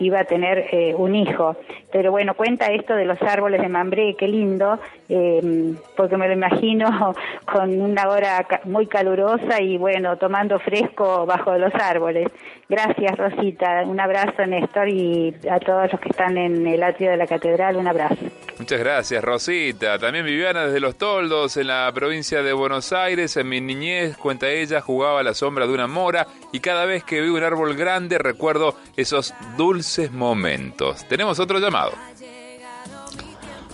iba 0.00 0.20
a 0.20 0.24
tener 0.24 0.66
eh, 0.72 0.94
un 0.96 1.14
hijo. 1.14 1.56
Pero 1.92 2.10
bueno, 2.10 2.34
cuenta 2.34 2.72
esto 2.72 2.94
de 2.94 3.04
los 3.04 3.20
árboles 3.22 3.60
de 3.60 3.68
Mambré, 3.68 4.14
qué 4.16 4.26
lindo, 4.26 4.78
eh, 5.10 5.74
porque 5.96 6.16
me 6.16 6.28
lo 6.28 6.34
imagino 6.34 7.12
con 7.52 7.80
una 7.80 8.08
hora 8.08 8.46
muy 8.64 8.86
calurosa 8.86 9.60
y 9.60 9.76
bueno, 9.76 10.16
tomando 10.16 10.58
fresco 10.60 11.26
bajo 11.26 11.58
los 11.58 11.74
árboles. 11.74 12.28
Gracias, 12.68 13.18
Rosita. 13.18 13.82
Un 13.84 13.98
abrazo, 13.98 14.46
Néstor, 14.46 14.88
y 14.88 15.34
a 15.50 15.58
todos 15.58 15.90
los 15.90 16.00
que 16.00 16.10
están 16.10 16.38
en 16.38 16.64
el 16.64 16.80
atrio 16.84 17.10
de 17.10 17.16
la 17.16 17.26
catedral, 17.26 17.76
un 17.76 17.88
abrazo. 17.88 18.24
Muchas 18.60 18.78
gracias, 18.78 19.24
Rosita. 19.24 19.98
También 19.98 20.24
Viviana 20.24 20.66
desde 20.66 20.78
Los 20.78 20.96
Toldos, 20.96 21.56
en 21.56 21.66
la 21.66 21.90
provincia 21.92 22.44
de 22.44 22.52
Buenos 22.52 22.92
Aires. 22.92 23.36
En 23.36 23.48
mi 23.48 23.60
niñez, 23.60 24.16
cuenta 24.16 24.48
ella, 24.48 24.80
jugaba 24.80 25.20
a 25.20 25.22
la 25.24 25.34
sombra 25.34 25.66
de 25.66 25.72
una 25.72 25.88
mora 25.88 26.28
y 26.52 26.60
cada 26.60 26.84
vez 26.84 27.02
que 27.02 27.20
veo 27.20 27.34
un 27.34 27.42
árbol 27.42 27.74
grande 27.74 28.18
recuerdo 28.18 28.76
esos 28.96 29.34
dulces 29.56 30.12
momentos. 30.12 31.04
Tenemos 31.08 31.40
otro 31.40 31.58
llamado. 31.58 31.90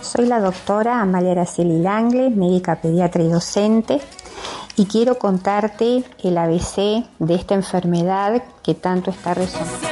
Soy 0.01 0.25
la 0.27 0.39
doctora 0.39 1.01
Amalia 1.01 1.31
Araceli 1.33 1.79
Langle, 1.81 2.29
médica 2.29 2.75
pediatra 2.81 3.23
y 3.23 3.27
docente, 3.29 3.99
y 4.75 4.85
quiero 4.85 5.17
contarte 5.17 6.03
el 6.23 6.37
ABC 6.37 7.05
de 7.19 7.35
esta 7.35 7.55
enfermedad 7.55 8.43
que 8.63 8.73
tanto 8.75 9.11
está 9.11 9.33
resonando. 9.33 9.87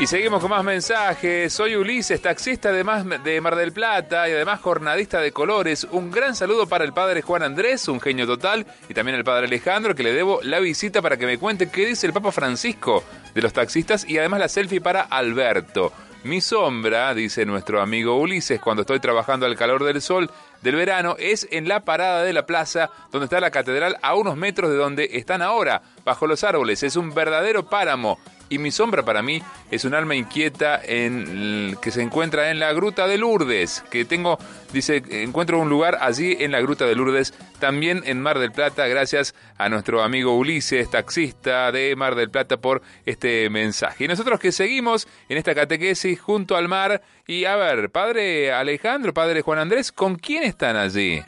Y 0.00 0.06
seguimos 0.06 0.40
con 0.40 0.50
más 0.50 0.62
mensajes. 0.62 1.52
Soy 1.52 1.74
Ulises, 1.74 2.22
taxista 2.22 2.70
de, 2.70 2.84
más- 2.84 3.04
de 3.24 3.40
Mar 3.40 3.56
del 3.56 3.72
Plata 3.72 4.28
y 4.28 4.32
además 4.32 4.60
jornadista 4.60 5.18
de 5.20 5.32
colores. 5.32 5.88
Un 5.90 6.12
gran 6.12 6.36
saludo 6.36 6.68
para 6.68 6.84
el 6.84 6.92
padre 6.92 7.20
Juan 7.20 7.42
Andrés, 7.42 7.88
un 7.88 8.00
genio 8.00 8.24
total, 8.24 8.64
y 8.88 8.94
también 8.94 9.16
al 9.18 9.24
padre 9.24 9.46
Alejandro, 9.46 9.96
que 9.96 10.04
le 10.04 10.12
debo 10.12 10.38
la 10.44 10.60
visita 10.60 11.02
para 11.02 11.16
que 11.16 11.26
me 11.26 11.36
cuente 11.38 11.68
qué 11.68 11.84
dice 11.84 12.06
el 12.06 12.12
Papa 12.12 12.30
Francisco 12.30 13.02
de 13.34 13.42
los 13.42 13.52
taxistas 13.52 14.08
y 14.08 14.18
además 14.18 14.38
la 14.38 14.48
selfie 14.48 14.80
para 14.80 15.00
Alberto. 15.02 15.92
Mi 16.24 16.40
sombra, 16.40 17.14
dice 17.14 17.46
nuestro 17.46 17.80
amigo 17.80 18.18
Ulises, 18.18 18.60
cuando 18.60 18.82
estoy 18.82 18.98
trabajando 18.98 19.46
al 19.46 19.56
calor 19.56 19.84
del 19.84 20.02
sol 20.02 20.28
del 20.62 20.74
verano, 20.74 21.14
es 21.16 21.46
en 21.52 21.68
la 21.68 21.84
parada 21.84 22.24
de 22.24 22.32
la 22.32 22.44
plaza 22.44 22.90
donde 23.12 23.26
está 23.26 23.38
la 23.38 23.52
catedral 23.52 23.96
a 24.02 24.16
unos 24.16 24.36
metros 24.36 24.68
de 24.70 24.76
donde 24.76 25.08
están 25.12 25.42
ahora, 25.42 25.82
bajo 26.04 26.26
los 26.26 26.42
árboles. 26.42 26.82
Es 26.82 26.96
un 26.96 27.14
verdadero 27.14 27.66
páramo. 27.66 28.18
Y 28.50 28.58
mi 28.58 28.70
sombra 28.70 29.04
para 29.04 29.22
mí 29.22 29.42
es 29.70 29.84
un 29.84 29.94
alma 29.94 30.14
inquieta 30.14 30.80
en, 30.82 31.76
que 31.82 31.90
se 31.90 32.00
encuentra 32.00 32.50
en 32.50 32.58
la 32.58 32.72
Gruta 32.72 33.06
de 33.06 33.18
Lourdes, 33.18 33.84
que 33.90 34.06
tengo, 34.06 34.38
dice, 34.72 35.02
encuentro 35.10 35.58
un 35.58 35.68
lugar 35.68 35.98
allí 36.00 36.36
en 36.40 36.52
la 36.52 36.60
Gruta 36.60 36.86
de 36.86 36.94
Lourdes, 36.94 37.34
también 37.58 38.02
en 38.06 38.22
Mar 38.22 38.38
del 38.38 38.52
Plata, 38.52 38.86
gracias 38.86 39.34
a 39.58 39.68
nuestro 39.68 40.02
amigo 40.02 40.34
Ulises, 40.36 40.88
taxista 40.90 41.70
de 41.72 41.94
Mar 41.94 42.14
del 42.14 42.30
Plata, 42.30 42.56
por 42.56 42.80
este 43.04 43.50
mensaje. 43.50 44.04
Y 44.04 44.08
nosotros 44.08 44.40
que 44.40 44.50
seguimos 44.50 45.06
en 45.28 45.36
esta 45.36 45.54
catequesis 45.54 46.18
junto 46.18 46.56
al 46.56 46.68
mar, 46.68 47.02
y 47.26 47.44
a 47.44 47.56
ver, 47.56 47.90
padre 47.90 48.52
Alejandro, 48.52 49.12
padre 49.12 49.42
Juan 49.42 49.58
Andrés, 49.58 49.92
¿con 49.92 50.16
quién 50.16 50.42
están 50.44 50.76
allí? 50.76 51.22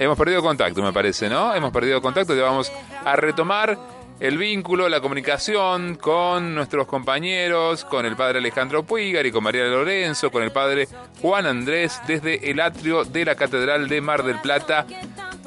Hemos 0.00 0.16
perdido 0.16 0.40
contacto, 0.40 0.82
me 0.82 0.94
parece, 0.94 1.28
¿no? 1.28 1.54
Hemos 1.54 1.70
perdido 1.72 2.00
contacto, 2.00 2.34
ya 2.34 2.44
vamos 2.44 2.72
a 3.04 3.16
retomar 3.16 3.78
el 4.20 4.36
vínculo, 4.36 4.88
la 4.88 5.00
comunicación 5.00 5.94
con 5.96 6.54
nuestros 6.54 6.86
compañeros, 6.86 7.86
con 7.86 8.04
el 8.04 8.16
padre 8.16 8.38
Alejandro 8.38 8.82
Puigar 8.82 9.24
y 9.24 9.32
con 9.32 9.42
María 9.42 9.64
Lorenzo, 9.64 10.30
con 10.30 10.42
el 10.42 10.52
padre 10.52 10.88
Juan 11.22 11.46
Andrés 11.46 12.00
desde 12.06 12.50
el 12.50 12.60
atrio 12.60 13.04
de 13.04 13.24
la 13.24 13.34
Catedral 13.34 13.88
de 13.88 14.00
Mar 14.02 14.22
del 14.22 14.38
Plata. 14.40 14.86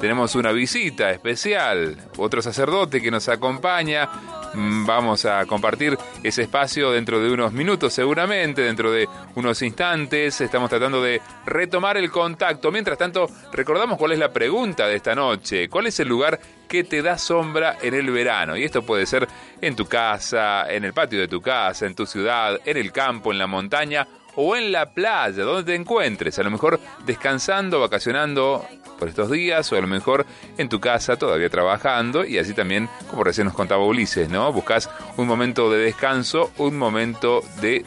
Tenemos 0.00 0.34
una 0.34 0.50
visita 0.50 1.12
especial, 1.12 1.96
otro 2.16 2.42
sacerdote 2.42 3.00
que 3.00 3.12
nos 3.12 3.28
acompaña. 3.28 4.08
Mm, 4.52 4.84
Vamos 4.86 5.24
a 5.24 5.46
compartir 5.46 5.96
ese 6.22 6.42
espacio 6.42 6.90
dentro 6.90 7.20
de 7.20 7.30
unos 7.30 7.52
minutos 7.52 7.92
seguramente, 7.92 8.62
dentro 8.62 8.90
de 8.90 9.08
unos 9.36 9.62
instantes. 9.62 10.40
Estamos 10.40 10.68
tratando 10.68 11.00
de 11.00 11.22
retomar 11.46 11.96
el 11.96 12.10
contacto. 12.10 12.70
Mientras 12.70 12.98
tanto, 12.98 13.28
recordamos 13.52 13.98
cuál 13.98 14.12
es 14.12 14.18
la 14.18 14.32
pregunta 14.32 14.86
de 14.86 14.96
esta 14.96 15.14
noche. 15.14 15.68
¿Cuál 15.68 15.86
es 15.86 15.98
el 16.00 16.08
lugar 16.08 16.38
que 16.68 16.84
te 16.84 17.02
da 17.02 17.18
sombra 17.18 17.78
en 17.82 17.94
el 17.94 18.10
verano? 18.10 18.56
Y 18.56 18.64
esto 18.64 18.82
puede 18.82 19.06
ser 19.06 19.28
en 19.60 19.76
tu 19.76 19.86
casa, 19.86 20.70
en 20.70 20.84
el 20.84 20.92
patio 20.92 21.20
de 21.20 21.28
tu 21.28 21.40
casa, 21.40 21.86
en 21.86 21.94
tu 21.94 22.06
ciudad, 22.06 22.60
en 22.64 22.76
el 22.76 22.92
campo, 22.92 23.32
en 23.32 23.38
la 23.38 23.46
montaña 23.46 24.06
o 24.36 24.56
en 24.56 24.72
la 24.72 24.92
playa, 24.92 25.44
donde 25.44 25.64
te 25.64 25.74
encuentres. 25.74 26.38
A 26.38 26.42
lo 26.42 26.50
mejor 26.50 26.80
descansando, 27.06 27.80
vacacionando 27.80 28.66
por 28.98 29.08
estos 29.08 29.30
días 29.30 29.70
o 29.72 29.76
a 29.76 29.80
lo 29.80 29.86
mejor 29.86 30.26
en 30.58 30.68
tu 30.68 30.80
casa 30.80 31.16
todavía 31.16 31.48
trabajando 31.48 32.24
y 32.24 32.38
así 32.38 32.54
también, 32.54 32.88
como 33.08 33.24
recién 33.24 33.46
nos 33.46 33.54
contaba 33.54 33.84
Ulises, 33.84 34.28
¿no? 34.28 34.52
Buscas 34.52 34.90
un 35.16 35.26
momento 35.26 35.70
de 35.70 35.78
descanso, 35.78 36.52
un 36.58 36.76
momento 36.76 37.42
de 37.60 37.84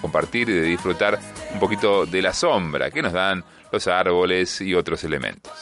compartir 0.00 0.48
y 0.50 0.52
de 0.52 0.62
disfrutar 0.62 1.18
un 1.52 1.60
poquito 1.60 2.06
de 2.06 2.20
la 2.20 2.32
sombra 2.32 2.90
que 2.90 3.02
nos 3.02 3.12
dan 3.12 3.44
los 3.72 3.88
árboles 3.88 4.60
y 4.60 4.74
otros 4.74 5.02
elementos. 5.04 5.52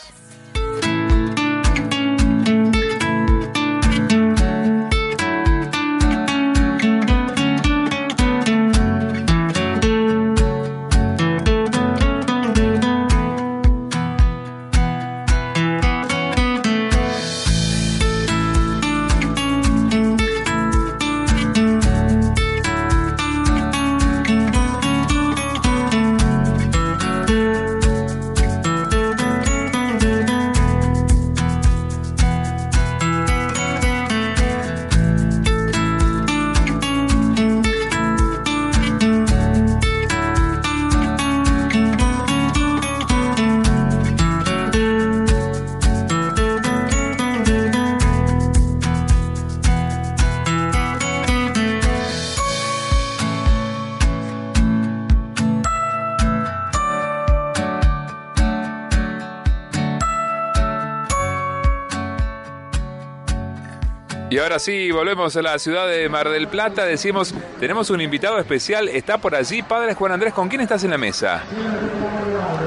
Ahora 64.52 64.58
sí, 64.58 64.90
volvemos 64.90 65.34
a 65.34 65.40
la 65.40 65.58
ciudad 65.58 65.88
de 65.88 66.10
Mar 66.10 66.28
del 66.28 66.46
Plata. 66.46 66.84
Decimos, 66.84 67.34
tenemos 67.58 67.88
un 67.88 68.02
invitado 68.02 68.38
especial, 68.38 68.86
está 68.88 69.16
por 69.16 69.34
allí. 69.34 69.62
Padre 69.62 69.94
Juan 69.94 70.12
Andrés, 70.12 70.34
¿con 70.34 70.50
quién 70.50 70.60
estás 70.60 70.84
en 70.84 70.90
la 70.90 70.98
mesa? 70.98 71.42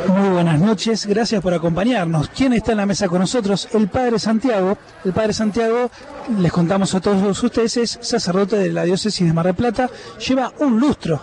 Muy 0.08 0.30
buenas 0.30 0.60
noches, 0.60 1.06
gracias 1.06 1.44
por 1.44 1.54
acompañarnos. 1.54 2.30
¿Quién 2.30 2.54
está 2.54 2.72
en 2.72 2.80
la 2.80 2.88
mesa 2.88 3.08
con 3.08 3.20
nosotros? 3.20 3.68
El 3.72 3.88
Padre 3.88 4.18
Santiago. 4.18 4.80
El 5.04 5.14
Padre 5.14 5.34
Santiago, 5.34 5.92
les 6.40 6.52
contamos 6.52 6.96
a 6.96 7.02
todos 7.02 7.44
ustedes, 7.44 7.78
es 7.78 8.00
sacerdote 8.02 8.56
de 8.56 8.72
la 8.72 8.84
diócesis 8.84 9.28
de 9.28 9.34
Mar 9.34 9.46
del 9.46 9.54
Plata. 9.54 9.88
Lleva 10.28 10.54
un 10.62 10.80
lustro, 10.80 11.22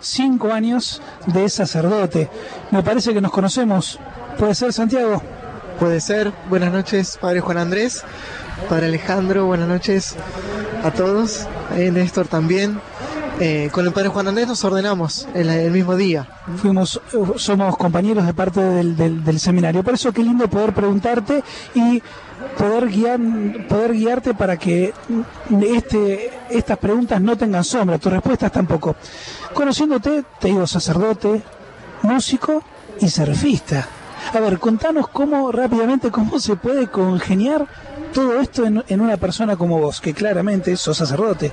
cinco 0.00 0.52
años 0.52 1.00
de 1.26 1.48
sacerdote. 1.48 2.28
Me 2.72 2.82
parece 2.82 3.14
que 3.14 3.20
nos 3.20 3.30
conocemos. 3.30 4.00
¿Puede 4.36 4.56
ser, 4.56 4.72
Santiago? 4.72 5.22
Puede 5.80 6.00
ser. 6.00 6.32
Buenas 6.48 6.72
noches, 6.72 7.18
Padre 7.20 7.40
Juan 7.40 7.58
Andrés. 7.58 8.04
Padre 8.68 8.86
Alejandro, 8.86 9.46
buenas 9.46 9.68
noches 9.68 10.14
a 10.84 10.90
todos. 10.90 11.46
Eh, 11.76 11.90
Néstor 11.90 12.28
también. 12.28 12.78
Eh, 13.40 13.70
con 13.72 13.86
el 13.86 13.92
Padre 13.92 14.10
Juan 14.10 14.28
Andrés 14.28 14.46
nos 14.48 14.62
ordenamos 14.64 15.26
el, 15.32 15.70
mismo 15.70 15.96
día. 15.96 16.28
Fuimos, 16.58 17.00
eh, 17.14 17.18
somos 17.36 17.74
compañeros 17.78 18.26
de 18.26 18.34
parte 18.34 18.60
del, 18.60 18.94
del- 18.96 19.24
del 19.24 19.40
seminario. 19.40 19.82
Por 19.82 19.94
eso 19.94 20.12
qué 20.12 20.22
lindo 20.22 20.46
poder 20.48 20.74
preguntarte 20.74 21.42
y 21.74 22.02
poder 22.58 22.88
guiar, 22.88 23.18
poder 23.66 23.94
guiarte 23.94 24.34
para 24.34 24.58
que 24.58 24.92
este, 25.62 26.30
estas 26.50 26.76
preguntas 26.76 27.18
no 27.22 27.36
tengan 27.38 27.64
sombra, 27.64 27.98
tus 27.98 28.12
respuestas 28.12 28.52
tampoco. 28.52 28.94
Conociéndote, 29.54 30.24
te 30.38 30.48
digo 30.48 30.66
sacerdote, 30.66 31.40
músico 32.02 32.62
y 33.00 33.08
surfista. 33.08 33.88
A 34.34 34.40
ver, 34.40 34.58
contanos 34.58 35.08
cómo 35.08 35.50
rápidamente 35.52 36.10
cómo 36.10 36.38
se 36.38 36.56
puede 36.56 36.88
congeniar 36.88 37.66
todo 38.14 38.40
esto 38.40 38.64
en, 38.64 38.84
en 38.88 39.00
una 39.00 39.16
persona 39.16 39.56
como 39.56 39.78
vos, 39.78 40.00
que 40.00 40.14
claramente 40.14 40.76
sos 40.76 40.96
sacerdote. 40.98 41.52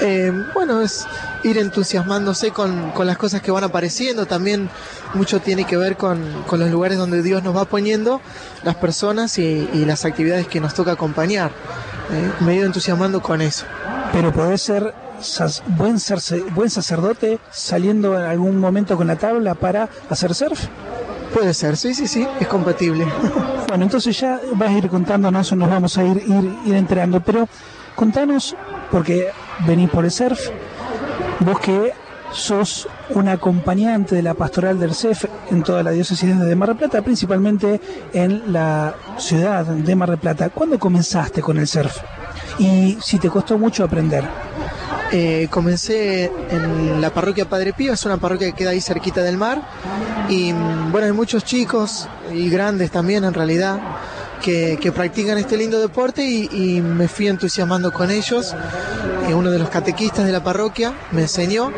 Eh, 0.00 0.32
bueno, 0.52 0.80
es 0.82 1.06
ir 1.44 1.56
entusiasmándose 1.58 2.50
con, 2.50 2.90
con 2.90 3.06
las 3.06 3.16
cosas 3.16 3.40
que 3.40 3.50
van 3.50 3.64
apareciendo. 3.64 4.26
También 4.26 4.68
mucho 5.14 5.40
tiene 5.40 5.64
que 5.64 5.76
ver 5.76 5.96
con, 5.96 6.20
con 6.46 6.58
los 6.60 6.70
lugares 6.70 6.98
donde 6.98 7.22
Dios 7.22 7.42
nos 7.42 7.56
va 7.56 7.64
poniendo, 7.64 8.20
las 8.64 8.74
personas 8.74 9.38
y, 9.38 9.68
y 9.72 9.84
las 9.84 10.04
actividades 10.04 10.48
que 10.48 10.60
nos 10.60 10.74
toca 10.74 10.92
acompañar. 10.92 11.50
Eh, 12.10 12.30
me 12.40 12.52
he 12.52 12.56
ido 12.56 12.66
entusiasmando 12.66 13.22
con 13.22 13.40
eso. 13.40 13.64
Pero 14.12 14.32
podés 14.32 14.60
ser 14.62 14.92
sas- 15.20 15.62
buen, 15.66 15.96
sarce- 15.98 16.44
buen 16.54 16.68
sacerdote 16.70 17.38
saliendo 17.52 18.18
en 18.18 18.26
algún 18.26 18.58
momento 18.58 18.96
con 18.96 19.06
la 19.06 19.16
tabla 19.16 19.54
para 19.54 19.88
hacer 20.10 20.34
surf. 20.34 20.66
Puede 21.34 21.52
ser, 21.52 21.76
sí, 21.76 21.94
sí, 21.94 22.06
sí, 22.06 22.26
es 22.40 22.46
compatible. 22.46 23.06
Bueno, 23.66 23.86
entonces 23.86 24.20
ya 24.20 24.40
vas 24.54 24.68
a 24.68 24.72
ir 24.72 24.88
contándonos, 24.88 25.52
nos 25.52 25.68
vamos 25.68 25.98
a 25.98 26.04
ir, 26.04 26.18
ir, 26.18 26.58
ir 26.64 26.74
enterando, 26.76 27.20
pero 27.20 27.48
contanos, 27.96 28.54
porque 28.88 29.30
venís 29.66 29.90
por 29.90 30.04
el 30.04 30.12
surf, 30.12 30.38
vos 31.40 31.58
que 31.58 31.92
sos 32.30 32.88
un 33.10 33.28
acompañante 33.28 34.14
de 34.14 34.22
la 34.22 34.34
pastoral 34.34 34.78
del 34.78 34.94
CEF 34.94 35.24
en 35.50 35.64
toda 35.64 35.82
la 35.82 35.90
diócesis 35.90 36.38
de 36.38 36.54
Mar 36.54 36.68
del 36.68 36.78
Plata, 36.78 37.02
principalmente 37.02 37.80
en 38.12 38.52
la 38.52 38.94
ciudad 39.18 39.64
de 39.64 39.96
Mar 39.96 40.10
del 40.10 40.18
Plata. 40.18 40.50
¿Cuándo 40.50 40.78
comenzaste 40.78 41.40
con 41.40 41.58
el 41.58 41.66
surf? 41.66 41.96
Y 42.58 42.96
si 43.00 43.18
te 43.18 43.28
costó 43.28 43.58
mucho 43.58 43.82
aprender. 43.82 44.24
Eh, 45.16 45.46
comencé 45.48 46.24
en 46.50 47.00
la 47.00 47.14
parroquia 47.14 47.48
Padre 47.48 47.72
Pío, 47.72 47.92
es 47.92 48.04
una 48.04 48.16
parroquia 48.16 48.48
que 48.48 48.54
queda 48.54 48.70
ahí 48.70 48.80
cerquita 48.80 49.22
del 49.22 49.36
mar. 49.36 49.62
Y 50.28 50.52
mm, 50.52 50.90
bueno, 50.90 51.06
hay 51.06 51.12
muchos 51.12 51.44
chicos 51.44 52.08
y 52.32 52.50
grandes 52.50 52.90
también 52.90 53.22
en 53.22 53.32
realidad 53.32 53.78
que, 54.42 54.92
practican 54.92 55.38
este 55.38 55.56
lindo 55.56 55.78
deporte 55.78 56.24
y, 56.24 56.48
y 56.52 56.80
me 56.80 57.06
fui 57.06 57.28
entusiasmando 57.28 57.92
con 57.92 58.10
ellos. 58.10 58.56
Eh, 59.28 59.34
uno 59.34 59.52
de 59.52 59.60
los 59.60 59.68
catequistas 59.68 60.26
de 60.26 60.32
la 60.32 60.42
parroquia 60.42 60.92
me 61.12 61.22
enseñó, 61.22 61.70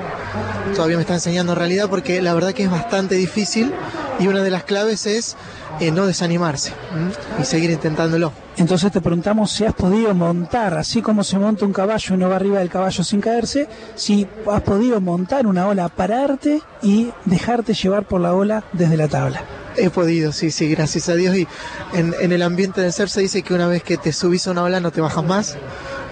todavía 0.75 0.97
me 0.97 1.03
está 1.03 1.13
enseñando 1.13 1.53
en 1.53 1.59
realidad 1.59 1.91
porque 1.91 2.23
la 2.23 2.33
verdad 2.33 2.55
que 2.55 2.63
es 2.63 2.71
bastante 2.71 3.17
difícil 3.17 3.71
y 4.19 4.27
una 4.29 4.43
de 4.43 4.51
las 4.51 4.65
claves 4.65 5.07
es 5.07 5.37
eh, 5.81 5.91
no 5.91 6.07
desanimarse 6.07 6.73
¿m? 6.95 7.11
y 7.41 7.45
seguir 7.45 7.71
intentándolo. 7.71 8.33
Entonces 8.57 8.91
te 8.91 9.01
preguntamos 9.01 9.51
si 9.53 9.65
has 9.65 9.75
podido 9.75 10.15
montar, 10.15 10.79
así 10.79 11.03
como 11.03 11.23
se 11.23 11.39
monta 11.39 11.67
un 11.67 11.73
caballo 11.73 12.07
y 12.11 12.17
uno 12.17 12.29
va 12.31 12.37
arriba 12.37 12.59
del 12.61 12.71
caballo 12.71 13.05
sin 13.05 13.21
caerse, 13.21 13.69
si 13.95 14.27
has 14.51 14.63
podido 14.63 15.01
montar 15.01 15.47
una 15.47 15.67
ola, 15.67 15.89
pararte 15.89 16.63
y 16.83 17.11
dejarte 17.27 17.75
llevar 17.75 18.05
por 18.05 18.21
la 18.21 18.35
ola 18.35 18.65
desde 18.73 18.97
la 18.97 19.09
tabla. 19.09 19.43
He 19.77 19.91
podido, 19.91 20.33
sí, 20.33 20.51
sí, 20.51 20.69
gracias 20.69 21.11
a 21.11 21.15
Dios. 21.15 21.37
Y 21.37 21.47
en, 21.93 22.15
en 22.19 22.33
el 22.33 22.41
ambiente 22.41 22.81
del 22.81 22.95
surf 22.95 23.11
se 23.11 23.21
dice 23.21 23.43
que 23.43 23.53
una 23.53 23.67
vez 23.67 23.83
que 23.83 23.99
te 23.99 24.11
subís 24.11 24.47
a 24.47 24.53
una 24.53 24.63
ola 24.63 24.81
no 24.81 24.91
te 24.91 25.03
bajas 25.03 25.25
más. 25.25 25.59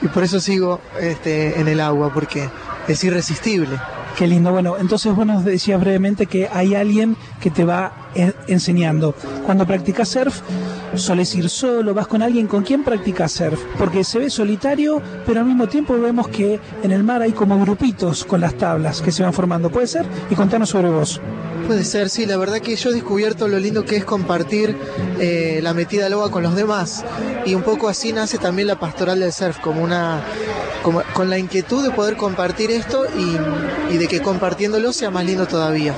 Y 0.02 0.08
por 0.08 0.22
eso 0.22 0.38
sigo 0.38 0.82
este, 1.00 1.58
en 1.58 1.68
el 1.68 1.80
agua, 1.80 2.12
porque 2.12 2.50
es 2.88 3.02
irresistible. 3.04 3.78
Qué 4.16 4.28
lindo. 4.28 4.52
Bueno, 4.52 4.76
entonces 4.78 5.12
nos 5.16 5.44
decías 5.44 5.80
brevemente 5.80 6.26
que 6.26 6.48
hay 6.52 6.76
alguien 6.76 7.16
que 7.40 7.50
te 7.50 7.64
va 7.64 8.10
en- 8.14 8.32
enseñando. 8.46 9.12
Cuando 9.44 9.66
practicas 9.66 10.08
surf, 10.08 10.40
soles 10.94 11.34
ir 11.34 11.48
solo, 11.50 11.94
vas 11.94 12.06
con 12.06 12.22
alguien. 12.22 12.46
¿Con 12.46 12.62
quién 12.62 12.84
practicas 12.84 13.32
surf? 13.32 13.60
Porque 13.76 14.04
se 14.04 14.20
ve 14.20 14.30
solitario, 14.30 15.02
pero 15.26 15.40
al 15.40 15.46
mismo 15.46 15.66
tiempo 15.66 15.98
vemos 15.98 16.28
que 16.28 16.60
en 16.84 16.92
el 16.92 17.02
mar 17.02 17.22
hay 17.22 17.32
como 17.32 17.58
grupitos 17.60 18.24
con 18.24 18.40
las 18.40 18.54
tablas 18.54 19.02
que 19.02 19.10
se 19.10 19.24
van 19.24 19.32
formando. 19.32 19.68
¿Puede 19.68 19.88
ser? 19.88 20.06
Y 20.30 20.36
contanos 20.36 20.68
sobre 20.70 20.90
vos. 20.90 21.20
Puede 21.66 21.82
ser, 21.82 22.08
sí, 22.10 22.26
la 22.26 22.36
verdad 22.36 22.58
que 22.58 22.76
yo 22.76 22.90
he 22.90 22.92
descubierto 22.92 23.48
lo 23.48 23.58
lindo 23.58 23.84
que 23.84 23.96
es 23.96 24.04
compartir 24.04 24.76
eh, 25.18 25.60
la 25.62 25.72
metida 25.74 26.06
al 26.06 26.12
agua 26.12 26.30
con 26.30 26.42
los 26.44 26.54
demás. 26.54 27.04
Y 27.46 27.54
un 27.56 27.62
poco 27.62 27.88
así 27.88 28.12
nace 28.12 28.38
también 28.38 28.68
la 28.68 28.78
pastoral 28.78 29.18
del 29.18 29.32
surf, 29.32 29.58
como 29.58 29.82
una. 29.82 30.22
Como, 30.84 31.02
con 31.14 31.30
la 31.30 31.38
inquietud 31.38 31.82
de 31.82 31.90
poder 31.90 32.16
compartir 32.16 32.70
esto 32.70 33.04
y, 33.18 33.94
y 33.94 33.96
de 33.98 34.06
que 34.06 34.20
compartiéndolo 34.20 34.92
sea 34.92 35.10
más 35.10 35.24
lindo 35.24 35.46
todavía. 35.46 35.94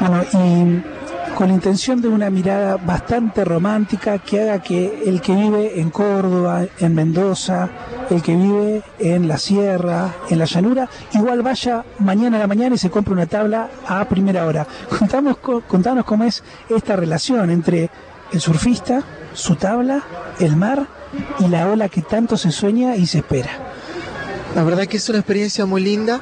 Bueno, 0.00 0.22
y 0.32 1.34
con 1.34 1.48
la 1.48 1.54
intención 1.54 2.00
de 2.00 2.08
una 2.08 2.30
mirada 2.30 2.76
bastante 2.76 3.44
romántica 3.44 4.18
que 4.18 4.40
haga 4.42 4.62
que 4.62 5.02
el 5.06 5.20
que 5.20 5.34
vive 5.34 5.80
en 5.80 5.90
Córdoba, 5.90 6.64
en 6.78 6.94
Mendoza, 6.94 7.68
el 8.08 8.22
que 8.22 8.34
vive 8.36 8.82
en 9.00 9.26
la 9.28 9.36
sierra, 9.36 10.14
en 10.30 10.38
la 10.38 10.44
llanura, 10.44 10.88
igual 11.14 11.42
vaya 11.42 11.84
mañana 11.98 12.36
a 12.36 12.40
la 12.40 12.46
mañana 12.46 12.76
y 12.76 12.78
se 12.78 12.90
compre 12.90 13.12
una 13.14 13.26
tabla 13.26 13.68
a 13.86 14.04
primera 14.08 14.46
hora. 14.46 14.64
Contamos, 14.96 15.38
co- 15.38 15.60
contanos 15.62 16.04
cómo 16.04 16.22
es 16.24 16.42
esta 16.68 16.94
relación 16.96 17.50
entre 17.50 17.90
el 18.32 18.40
surfista, 18.40 19.02
su 19.32 19.56
tabla, 19.56 20.02
el 20.38 20.54
mar 20.56 20.86
y 21.40 21.48
la 21.48 21.66
ola 21.68 21.88
que 21.88 22.02
tanto 22.02 22.36
se 22.36 22.52
sueña 22.52 22.94
y 22.96 23.06
se 23.06 23.18
espera. 23.18 23.67
La 24.58 24.64
verdad 24.64 24.88
que 24.88 24.96
es 24.96 25.08
una 25.08 25.20
experiencia 25.20 25.66
muy 25.66 25.80
linda 25.80 26.20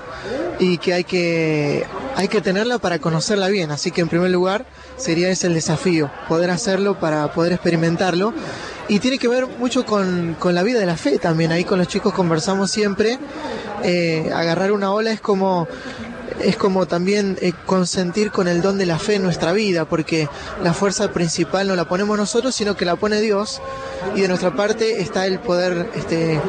y 0.59 0.76
que 0.76 0.93
hay 0.93 1.05
que 1.05 1.87
hay 2.16 2.28
que 2.28 2.43
tenerla 2.43 2.78
para 2.78 2.99
conocerla 2.99 3.49
bien. 3.49 3.70
Así 3.70 3.93
que 3.93 4.03
en 4.03 4.09
primer 4.09 4.30
lugar 4.30 4.66
sería 4.99 5.30
ese 5.30 5.47
el 5.47 5.55
desafío, 5.55 6.11
poder 6.28 6.51
hacerlo 6.51 7.01
para 7.01 7.32
poder 7.32 7.55
experimentarlo. 7.55 8.34
Y 8.89 8.99
tiene 8.99 9.18
que 9.18 9.26
ver 9.26 9.47
mucho 9.47 9.87
con, 9.87 10.37
con 10.39 10.55
la 10.55 10.62
vida 10.62 10.78
de 10.78 10.84
la 10.84 10.99
fe 10.99 11.18
también. 11.18 11.51
Ahí 11.51 11.64
con 11.64 11.78
los 11.78 11.89
chicos 11.89 12.12
conversamos 12.12 12.70
siempre. 12.70 13.18
Eh, 13.82 14.30
agarrar 14.34 14.70
una 14.72 14.93
ola 14.93 15.12
es 15.12 15.22
como 15.22 15.66
es 16.41 16.57
como 16.57 16.87
también 16.87 17.39
eh, 17.41 17.53
consentir 17.64 18.30
con 18.30 18.49
el 18.49 18.62
don 18.62 18.78
de 18.78 18.87
la 18.87 18.99
fe 18.99 19.16
en 19.16 19.22
nuestra 19.22 19.53
vida, 19.53 19.84
porque 19.84 20.28
la 20.62 20.72
fuerza 20.74 21.11
principal 21.12 21.66
no 21.68 21.76
la 21.76 21.87
ponemos 21.89 22.16
nosotros, 22.18 22.55
sino 22.55 22.76
que 22.76 22.84
la 22.84 22.97
pone 22.97 23.20
Dios, 23.20 23.61
y 24.14 24.20
de 24.20 24.28
nuestra 24.28 24.55
parte 24.55 25.01
está 25.01 25.26
el 25.26 25.39
poder 25.39 25.91
este, 25.95 26.41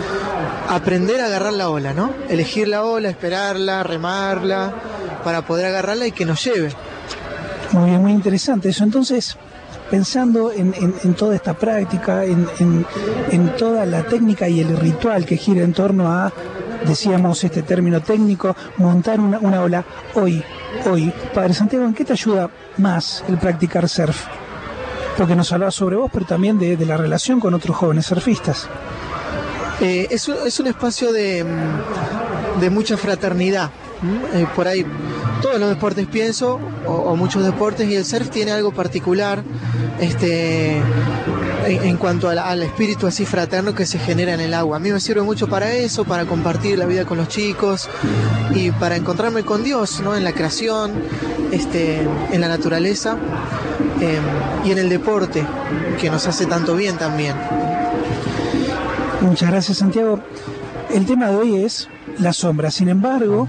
aprender 0.70 1.22
a 1.22 1.26
agarrar 1.28 1.54
la 1.54 1.70
ola, 1.70 1.94
¿no? 1.94 2.14
Elegir 2.30 2.68
la 2.68 2.84
ola, 2.84 3.10
esperarla, 3.10 3.84
remarla, 3.84 4.74
para 5.24 5.42
poder 5.44 5.66
agarrarla 5.68 6.08
y 6.08 6.12
que 6.12 6.26
nos 6.26 6.44
lleve. 6.44 6.72
Muy 7.72 7.90
bien, 7.90 8.02
muy 8.02 8.12
interesante 8.12 8.70
eso. 8.70 8.84
Entonces, 8.84 9.36
pensando 9.92 10.52
en, 10.52 10.74
en- 11.04 11.14
toda 11.14 11.36
esta 11.36 11.54
práctica, 11.54 12.24
en- 12.26 12.48
en 13.32 13.56
toda 13.56 13.86
la 13.86 14.04
técnica 14.04 14.48
y 14.50 14.60
el 14.62 14.78
ritual 14.78 15.26
que 15.26 15.38
gira 15.38 15.64
en 15.64 15.74
torno 15.74 16.12
a, 16.12 16.32
decíamos 16.86 17.44
este 17.44 17.64
término 17.64 18.02
técnico, 18.02 18.56
montar 18.78 19.20
una, 19.20 19.40
una 19.40 19.62
ola, 19.62 19.86
hoy, 20.16 20.44
hoy, 20.90 21.12
Padre 21.34 21.54
Santiago, 21.54 21.86
¿en 21.86 21.94
qué 21.94 22.06
te 22.06 22.14
ayuda 22.14 22.50
más 22.78 23.24
el 23.28 23.38
practicar 23.38 23.88
surf? 23.88 24.26
Porque 25.18 25.36
nos 25.36 25.52
hablaba 25.52 25.72
sobre 25.72 25.96
vos, 25.96 26.12
pero 26.14 26.26
también 26.26 26.60
de, 26.60 26.78
de 26.78 26.86
la 26.86 26.98
relación 26.98 27.40
con 27.40 27.54
otros 27.54 27.76
jóvenes 27.76 28.06
surfistas. 28.06 28.68
Eh, 29.80 30.08
es, 30.10 30.28
es 30.28 30.60
un 30.60 30.68
espacio 30.68 31.12
de, 31.12 31.44
mm, 31.44 32.60
de 32.60 32.70
mucha 32.70 32.98
fraternidad. 32.98 33.70
Eh, 34.34 34.46
por 34.56 34.68
ahí 34.68 34.86
todos 35.42 35.60
los 35.60 35.70
deportes 35.70 36.06
pienso, 36.08 36.60
o, 36.86 36.92
o 36.92 37.16
muchos 37.16 37.44
deportes, 37.44 37.90
y 37.90 37.96
el 37.96 38.06
surf 38.06 38.30
tiene 38.30 38.52
algo 38.52 38.72
particular 38.72 39.44
este, 40.00 40.82
en, 41.68 41.98
cuanto 41.98 42.30
al, 42.30 42.64
espíritu 42.64 43.08
así 43.08 43.26
fraterno 43.26 43.76
que 43.76 43.86
se 43.86 44.00
genera 44.00 44.34
en 44.34 44.40
el 44.40 44.54
agua. 44.54 44.78
A 44.78 44.80
mí 44.80 44.92
me 44.92 45.00
sirve 45.00 45.22
mucho 45.22 45.48
para 45.48 45.74
eso, 45.74 46.06
para 46.06 46.26
compartir 46.26 46.78
la 46.78 46.86
vida 46.86 47.06
con 47.06 47.18
los 47.18 47.28
chicos 47.28 47.90
y 48.56 48.72
para 48.72 48.96
encontrarme 48.96 49.44
con 49.44 49.64
Dios 49.64 50.00
¿no? 50.02 50.16
en 50.16 50.24
la 50.24 50.32
creación, 50.32 50.94
este, 51.52 52.02
en 52.32 52.42
la 52.42 52.48
naturaleza 52.48 53.18
eh, 54.02 54.20
y 54.66 54.72
en 54.72 54.78
el 54.78 54.90
deporte, 54.90 55.46
que 56.00 56.10
nos 56.10 56.26
hace 56.28 56.46
tanto 56.46 56.76
bien 56.76 56.98
también. 56.98 57.36
Muchas 59.22 59.50
gracias, 59.50 59.80
Santiago. 59.80 60.20
El 60.94 61.06
tema 61.06 61.30
de 61.30 61.36
hoy 61.36 61.56
es 61.64 61.90
la 62.20 62.34
sombra. 62.34 62.72
Sin 62.72 62.88
embargo, 62.88 63.48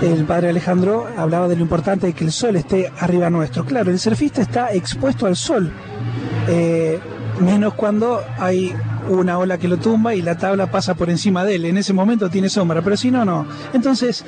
el 0.00 0.24
padre 0.24 0.48
Alejandro 0.48 1.06
hablaba 1.16 1.48
de 1.48 1.56
lo 1.56 1.62
importante 1.62 2.06
de 2.06 2.12
que 2.14 2.24
el 2.24 2.32
sol 2.32 2.56
esté 2.56 2.90
arriba 2.98 3.28
nuestro. 3.28 3.66
Claro, 3.66 3.90
el 3.90 3.98
surfista 3.98 4.40
está 4.40 4.72
expuesto 4.72 5.26
al 5.26 5.36
sol, 5.36 5.70
eh, 6.50 6.98
menos 7.40 7.74
cuando 7.74 8.20
hay 8.38 8.74
una 9.08 9.38
ola 9.38 9.56
que 9.56 9.68
lo 9.68 9.76
tumba 9.78 10.14
y 10.14 10.22
la 10.22 10.36
tabla 10.36 10.70
pasa 10.70 10.94
por 10.94 11.08
encima 11.08 11.44
de 11.44 11.54
él. 11.54 11.64
En 11.64 11.78
ese 11.78 11.92
momento 11.92 12.28
tiene 12.28 12.48
sombra, 12.48 12.82
pero 12.82 12.96
si 12.96 13.10
no, 13.10 13.24
no. 13.24 13.46
Entonces, 13.72 14.24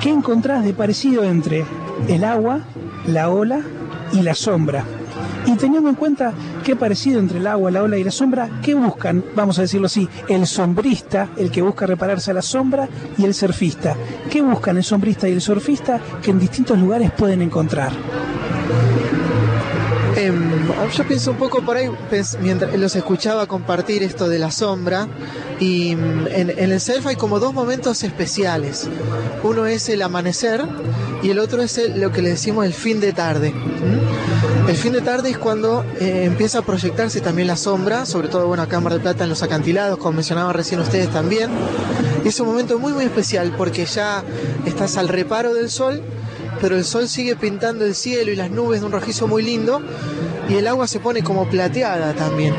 ¿qué 0.00 0.10
encontrás 0.10 0.64
de 0.64 0.72
parecido 0.72 1.24
entre 1.24 1.64
el 2.06 2.24
agua, 2.24 2.60
la 3.06 3.28
ola 3.28 3.60
y 4.12 4.22
la 4.22 4.34
sombra? 4.34 4.84
Y 5.46 5.56
teniendo 5.56 5.88
en 5.88 5.94
cuenta 5.96 6.32
qué 6.62 6.76
parecido 6.76 7.18
entre 7.18 7.38
el 7.38 7.46
agua, 7.46 7.70
la 7.70 7.82
ola 7.82 7.98
y 7.98 8.04
la 8.04 8.10
sombra, 8.10 8.48
¿qué 8.62 8.74
buscan? 8.74 9.24
Vamos 9.34 9.58
a 9.58 9.62
decirlo 9.62 9.86
así, 9.86 10.08
el 10.28 10.46
sombrista, 10.46 11.30
el 11.36 11.50
que 11.50 11.62
busca 11.62 11.86
repararse 11.86 12.30
a 12.30 12.34
la 12.34 12.42
sombra, 12.42 12.88
y 13.16 13.24
el 13.24 13.34
surfista. 13.34 13.96
¿Qué 14.30 14.42
buscan 14.42 14.76
el 14.76 14.84
sombrista 14.84 15.28
y 15.28 15.32
el 15.32 15.40
surfista 15.40 16.00
que 16.22 16.30
en 16.30 16.38
distintos 16.38 16.78
lugares 16.78 17.10
pueden 17.12 17.42
encontrar? 17.42 17.92
Em, 20.18 20.50
yo 20.96 21.06
pienso 21.06 21.30
un 21.30 21.36
poco 21.36 21.62
por 21.62 21.76
ahí, 21.76 21.88
mientras 22.42 22.76
los 22.76 22.96
escuchaba 22.96 23.46
compartir 23.46 24.02
esto 24.02 24.28
de 24.28 24.40
la 24.40 24.50
sombra, 24.50 25.06
y 25.60 25.94
mm, 25.94 26.26
en, 26.32 26.72
el 26.72 26.80
self 26.80 27.06
hay 27.06 27.14
como 27.14 27.38
dos 27.38 27.54
momentos 27.54 28.02
especiales. 28.02 28.88
Uno 29.44 29.66
es 29.66 29.88
el 29.88 30.02
amanecer 30.02 30.64
y 31.22 31.30
el 31.30 31.38
otro 31.38 31.62
es 31.62 31.78
el- 31.78 32.00
lo 32.00 32.10
que 32.10 32.22
le 32.22 32.30
decimos 32.30 32.66
el 32.66 32.74
fin 32.74 32.98
de 32.98 33.12
tarde. 33.12 33.54
El 34.68 34.74
fin 34.74 34.92
de 34.92 35.02
tarde 35.02 35.30
es 35.30 35.38
cuando 35.38 35.84
eh, 36.00 36.24
empieza 36.24 36.58
a 36.58 36.62
proyectarse 36.62 37.20
también 37.20 37.46
la 37.46 37.56
sombra, 37.56 38.04
sobre 38.04 38.26
todo 38.26 38.48
bueno 38.48 38.64
acá 38.64 38.78
en 38.78 38.82
Mar 38.84 38.98
Plata 39.00 39.22
en 39.22 39.30
los 39.30 39.44
acantilados, 39.44 39.98
como 39.98 40.14
mencionaban 40.14 40.52
recién 40.52 40.80
ustedes 40.80 41.10
también. 41.10 41.48
Y 42.24 42.28
es 42.28 42.40
un 42.40 42.48
momento 42.48 42.76
muy 42.80 42.92
muy 42.92 43.04
especial 43.04 43.54
porque 43.56 43.86
ya 43.86 44.24
estás 44.66 44.96
al 44.96 45.06
reparo 45.08 45.54
del 45.54 45.70
sol 45.70 46.02
pero 46.60 46.76
el 46.76 46.84
sol 46.84 47.08
sigue 47.08 47.36
pintando 47.36 47.84
el 47.84 47.94
cielo 47.94 48.30
y 48.32 48.36
las 48.36 48.50
nubes 48.50 48.80
de 48.80 48.86
un 48.86 48.92
rojizo 48.92 49.26
muy 49.28 49.42
lindo 49.42 49.80
y 50.48 50.54
el 50.54 50.66
agua 50.66 50.86
se 50.86 51.00
pone 51.00 51.22
como 51.22 51.48
plateada 51.48 52.14
también. 52.14 52.54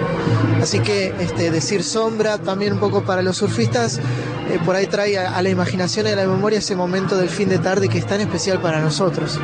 Así 0.61 0.79
que 0.79 1.13
este, 1.19 1.51
decir 1.51 1.83
sombra 1.83 2.37
también 2.37 2.73
un 2.73 2.79
poco 2.79 3.03
para 3.03 3.21
los 3.21 3.37
surfistas, 3.37 3.97
eh, 3.97 4.59
por 4.65 4.75
ahí 4.75 4.87
trae 4.87 5.17
a, 5.17 5.41
la 5.41 5.49
imaginación 5.49 6.05
y 6.07 6.09
a 6.09 6.15
la 6.15 6.25
memoria 6.27 6.59
ese 6.59 6.75
momento 6.75 7.15
del 7.17 7.29
fin 7.29 7.49
de 7.49 7.59
tarde 7.59 7.87
que 7.87 7.97
es 7.97 8.05
tan 8.05 8.19
especial 8.21 8.59
para 8.61 8.79
nosotros. 8.81 9.39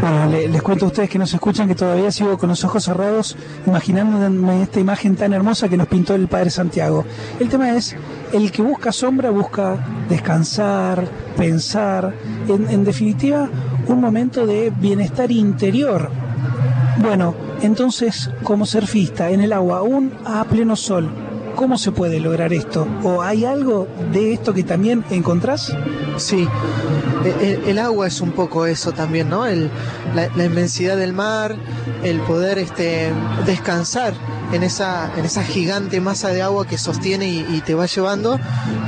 Bueno, 0.00 0.26
le- 0.26 0.48
les 0.48 0.62
cuento 0.62 0.84
a 0.84 0.88
ustedes 0.88 1.08
que 1.10 1.18
nos 1.18 1.32
escuchan 1.32 1.68
que 1.68 1.74
todavía 1.74 2.10
sigo 2.10 2.36
con 2.38 2.48
los 2.48 2.64
ojos 2.64 2.84
cerrados 2.84 3.36
imaginándome 3.66 4.62
esta 4.62 4.80
imagen 4.80 5.16
tan 5.16 5.32
hermosa 5.32 5.68
que 5.68 5.76
nos 5.76 5.86
pintó 5.88 6.14
el 6.14 6.28
Padre 6.28 6.50
Santiago. 6.50 7.04
El 7.40 7.48
tema 7.48 7.70
es, 7.76 7.94
el 8.32 8.50
que 8.52 8.62
busca 8.62 8.92
sombra 8.92 9.30
busca 9.30 9.76
descansar, 10.08 11.06
pensar, 11.36 12.14
en, 12.48 12.68
en 12.70 12.84
definitiva, 12.84 13.48
un 13.86 14.00
momento 14.00 14.46
de 14.46 14.70
bienestar 14.70 15.30
interior. 15.30 16.10
Bueno, 16.98 17.34
entonces, 17.62 18.30
como 18.42 18.66
surfista 18.66 19.30
en 19.30 19.40
el 19.40 19.52
agua, 19.52 19.78
aún 19.78 20.12
a 20.24 20.44
pleno 20.44 20.76
sol, 20.76 21.08
¿cómo 21.54 21.78
se 21.78 21.92
puede 21.92 22.20
lograr 22.20 22.52
esto? 22.52 22.86
¿O 23.02 23.22
hay 23.22 23.44
algo 23.44 23.86
de 24.12 24.32
esto 24.32 24.52
que 24.52 24.64
también 24.64 25.04
encontrás? 25.10 25.74
Sí, 26.16 26.46
el, 27.40 27.62
el 27.66 27.78
agua 27.78 28.06
es 28.08 28.20
un 28.20 28.32
poco 28.32 28.66
eso 28.66 28.92
también, 28.92 29.28
¿no? 29.28 29.46
El- 29.46 29.70
la, 30.14 30.28
la 30.36 30.44
inmensidad 30.44 30.96
del 30.96 31.12
mar, 31.12 31.54
el 32.02 32.18
poder 32.20 32.58
este, 32.58 33.12
descansar 33.44 34.14
en 34.52 34.62
esa, 34.62 35.12
en 35.16 35.24
esa 35.24 35.42
gigante 35.42 36.00
masa 36.00 36.28
de 36.28 36.42
agua 36.42 36.66
que 36.66 36.78
sostiene 36.78 37.26
y, 37.26 37.60
te 37.64 37.74
va 37.74 37.86
llevando, 37.86 38.38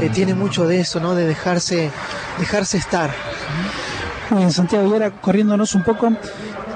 eh, 0.00 0.10
tiene 0.12 0.34
mucho 0.34 0.66
de 0.66 0.80
eso, 0.80 1.00
¿no? 1.00 1.14
De 1.14 1.26
dejarse, 1.26 1.90
dejarse 2.38 2.78
estar. 2.78 3.10
Bien, 4.30 4.50
Santiago, 4.52 4.88
y 4.88 4.92
ahora 4.92 5.10
corriéndonos 5.10 5.74
un 5.74 5.82
poco, 5.82 6.12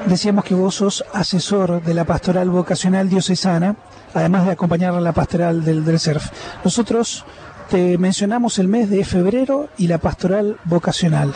decíamos 0.07 0.45
que 0.45 0.55
vos 0.55 0.74
sos 0.74 1.05
asesor 1.12 1.82
de 1.82 1.95
la 1.95 2.05
pastoral 2.05 2.51
vocacional 2.51 3.09
diocesana, 3.09 3.76
además 4.12 4.47
de 4.47 4.53
acompañar 4.53 4.95
a 4.95 5.01
la 5.01 5.12
pastoral 5.12 5.64
del, 5.64 5.85
del 5.85 5.99
surf. 6.01 6.30
Nosotros 6.64 7.24
te 7.70 7.97
mencionamos 7.97 8.59
el 8.59 8.68
mes 8.68 8.91
de 8.91 9.05
febrero 9.05 9.68
y 9.78 9.87
la 9.87 9.99
pastoral 9.99 10.59
vocacional. 10.64 11.32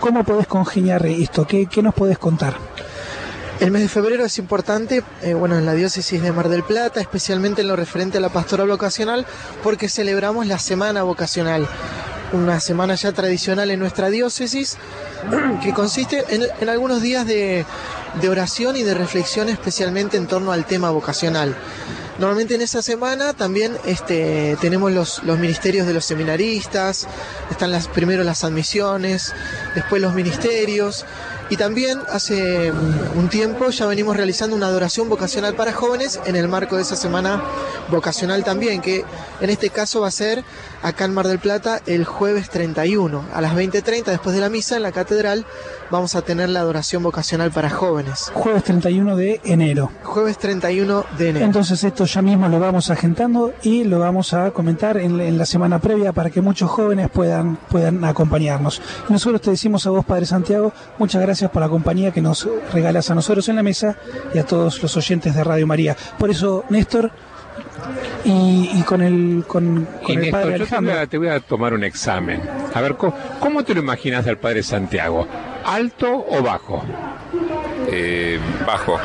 ¿Cómo 0.00 0.24
podés 0.24 0.46
congeniar 0.46 1.04
esto? 1.06 1.46
¿Qué, 1.46 1.66
qué 1.66 1.82
nos 1.82 1.94
podés 1.94 2.18
contar? 2.18 2.54
El 3.60 3.72
mes 3.72 3.82
de 3.82 3.88
febrero 3.88 4.24
es 4.24 4.38
importante, 4.38 5.02
eh, 5.20 5.34
bueno, 5.34 5.58
en 5.58 5.66
la 5.66 5.74
diócesis 5.74 6.22
de 6.22 6.30
Mar 6.30 6.48
del 6.48 6.62
Plata, 6.62 7.00
especialmente 7.00 7.62
en 7.62 7.68
lo 7.68 7.74
referente 7.74 8.18
a 8.18 8.20
la 8.20 8.28
pastoral 8.28 8.68
vocacional, 8.68 9.26
porque 9.64 9.88
celebramos 9.88 10.46
la 10.46 10.60
semana 10.60 11.02
vocacional, 11.02 11.66
una 12.32 12.60
semana 12.60 12.94
ya 12.94 13.10
tradicional 13.10 13.72
en 13.72 13.80
nuestra 13.80 14.10
diócesis, 14.10 14.76
que 15.62 15.72
consiste 15.72 16.24
en, 16.28 16.68
algunos 16.68 17.02
días 17.02 17.26
de, 17.26 17.66
de 18.20 18.28
oración 18.28 18.76
y 18.76 18.84
de 18.84 18.94
reflexión, 18.94 19.48
especialmente 19.48 20.16
en 20.16 20.28
torno 20.28 20.52
al 20.52 20.64
tema 20.64 20.90
vocacional. 20.90 21.56
Normalmente 22.18 22.56
en 22.56 22.62
esa 22.62 22.82
semana 22.82 23.32
también 23.32 23.76
este, 23.86 24.56
tenemos 24.60 24.90
los, 24.90 25.22
los 25.22 25.38
ministerios 25.38 25.86
de 25.86 25.94
los 25.94 26.04
seminaristas, 26.04 27.06
están 27.48 27.70
las, 27.70 27.86
primero 27.86 28.24
las 28.24 28.42
admisiones, 28.42 29.32
después 29.76 30.02
los 30.02 30.14
ministerios, 30.14 31.06
y 31.50 31.56
también 31.56 32.00
hace 32.10 32.72
mm, 32.72 33.18
un 33.18 33.28
tiempo 33.28 33.70
ya 33.70 33.86
venimos 33.86 34.16
realizando 34.16 34.54
una 34.54 34.66
adoración 34.66 35.08
vocacional 35.08 35.54
para 35.54 35.72
jóvenes 35.72 36.20
en 36.26 36.36
el 36.36 36.48
marco 36.48 36.76
de 36.76 36.82
esa 36.82 36.96
semana 36.96 37.42
vocacional 37.88 38.44
también, 38.44 38.80
que 38.80 39.04
en 39.40 39.50
este 39.50 39.70
caso 39.70 40.02
va 40.02 40.08
a 40.08 40.12
ser 40.12 40.44
acá 40.82 41.04
en 41.04 41.14
Mar 41.14 41.26
del 41.26 41.38
Plata 41.38 41.80
el 41.86 42.04
jueves 42.04 42.50
31 42.50 43.24
a 43.32 43.40
las 43.40 43.54
20.30 43.54 44.04
después 44.04 44.34
de 44.34 44.40
la 44.40 44.50
misa 44.50 44.76
en 44.76 44.82
la 44.82 44.92
catedral 44.92 45.46
vamos 45.90 46.14
a 46.14 46.22
tener 46.22 46.48
la 46.48 46.60
adoración 46.60 47.02
vocacional 47.02 47.50
para 47.50 47.70
jóvenes. 47.70 48.30
Jueves 48.34 48.64
31 48.64 49.16
de 49.16 49.40
enero. 49.44 49.90
Jueves 50.02 50.38
31 50.38 51.04
de 51.16 51.28
enero. 51.30 51.44
Entonces 51.46 51.82
esto 51.84 52.04
ya 52.04 52.22
mismo 52.22 52.48
lo 52.48 52.60
vamos 52.60 52.90
agentando 52.90 53.52
y 53.62 53.84
lo 53.84 53.98
vamos 53.98 54.34
a 54.34 54.50
comentar 54.50 54.96
en, 54.98 55.20
en 55.20 55.38
la 55.38 55.46
semana 55.46 55.78
previa 55.78 56.12
para 56.12 56.30
que 56.30 56.40
muchos 56.40 56.70
jóvenes 56.70 57.08
puedan, 57.10 57.56
puedan 57.68 58.04
acompañarnos. 58.04 58.80
Y 59.08 59.12
nosotros 59.12 59.40
te 59.40 59.50
decimos 59.50 59.86
a 59.86 59.90
vos, 59.90 60.04
Padre 60.04 60.26
Santiago, 60.26 60.72
muchas 60.98 61.22
gracias 61.22 61.50
por 61.50 61.62
la 61.62 61.68
compañía 61.68 62.10
que 62.10 62.20
nos 62.20 62.48
regalas 62.72 63.10
a 63.10 63.14
nosotros 63.14 63.48
en 63.48 63.56
la 63.56 63.62
mesa 63.62 63.96
y 64.34 64.38
a 64.38 64.44
todos 64.44 64.82
los 64.82 64.96
oyentes 64.96 65.34
de 65.34 65.44
Radio 65.44 65.66
María. 65.66 65.96
Por 66.18 66.30
eso, 66.30 66.64
Néstor, 66.68 67.10
y, 68.24 68.70
y 68.74 68.82
con 68.82 69.02
el, 69.02 69.44
con, 69.46 69.86
con 70.02 70.12
Y 70.12 70.12
el 70.16 70.20
Néstor, 70.20 70.40
Padre 70.42 70.58
yo 70.58 70.66
te 70.66 70.78
voy, 70.78 70.88
Alejandro. 70.88 71.00
a, 71.00 71.06
te 71.06 71.18
voy 71.18 71.28
a 71.28 71.40
tomar 71.40 71.74
un 71.74 71.84
examen. 71.84 72.42
A 72.74 72.80
ver, 72.80 72.96
¿cómo, 72.96 73.14
cómo 73.40 73.64
te 73.64 73.74
lo 73.74 73.80
imaginas 73.80 74.26
al 74.26 74.38
Padre 74.38 74.62
Santiago? 74.62 75.26
¿Alto 75.68 76.24
o 76.30 76.42
bajo? 76.42 76.82
Eh, 77.92 78.40
bajo. 78.66 78.98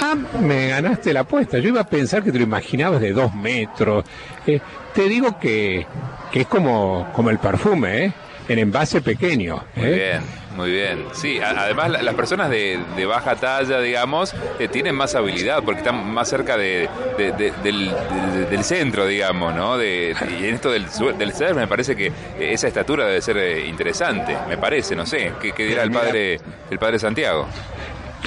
Ah, 0.00 0.14
me 0.40 0.68
ganaste 0.68 1.12
la 1.12 1.20
apuesta. 1.20 1.58
Yo 1.58 1.70
iba 1.70 1.80
a 1.80 1.88
pensar 1.88 2.22
que 2.22 2.30
te 2.30 2.38
lo 2.38 2.44
imaginabas 2.44 3.00
de 3.00 3.12
dos 3.12 3.34
metros. 3.34 4.04
Eh, 4.46 4.60
te 4.94 5.08
digo 5.08 5.36
que, 5.40 5.84
que 6.30 6.42
es 6.42 6.46
como, 6.46 7.08
como 7.12 7.30
el 7.30 7.38
perfume, 7.38 8.04
¿eh? 8.04 8.12
En 8.48 8.58
envase 8.58 9.00
pequeño. 9.02 9.62
Muy 9.76 9.86
¿eh? 9.86 9.92
bien, 9.94 10.20
muy 10.56 10.70
bien. 10.70 11.04
Sí, 11.12 11.38
a- 11.38 11.50
además 11.50 11.90
la- 11.90 12.02
las 12.02 12.14
personas 12.14 12.48
de, 12.50 12.78
de 12.96 13.06
baja 13.06 13.36
talla, 13.36 13.80
digamos, 13.80 14.34
eh, 14.58 14.68
tienen 14.68 14.94
más 14.94 15.14
habilidad 15.14 15.62
porque 15.62 15.80
están 15.80 16.10
más 16.12 16.28
cerca 16.28 16.56
de, 16.56 16.88
de- 17.18 17.32
de- 17.32 17.52
del, 17.62 17.90
de- 18.34 18.46
del 18.46 18.64
centro, 18.64 19.06
digamos, 19.06 19.54
¿no? 19.54 19.76
De, 19.76 20.16
y 20.40 20.46
en 20.46 20.54
esto 20.54 20.70
del, 20.70 20.88
su- 20.90 21.12
del 21.16 21.32
ser 21.34 21.54
me 21.54 21.66
parece 21.68 21.94
que 21.94 22.10
esa 22.40 22.68
estatura 22.68 23.06
debe 23.06 23.20
ser 23.20 23.36
eh, 23.36 23.66
interesante, 23.66 24.36
me 24.48 24.56
parece, 24.56 24.96
no 24.96 25.04
sé. 25.04 25.32
¿Qué, 25.40 25.52
qué 25.52 25.66
dirá 25.66 25.82
el 25.82 25.90
padre, 25.92 26.40
el 26.70 26.78
padre 26.78 26.98
Santiago? 26.98 27.46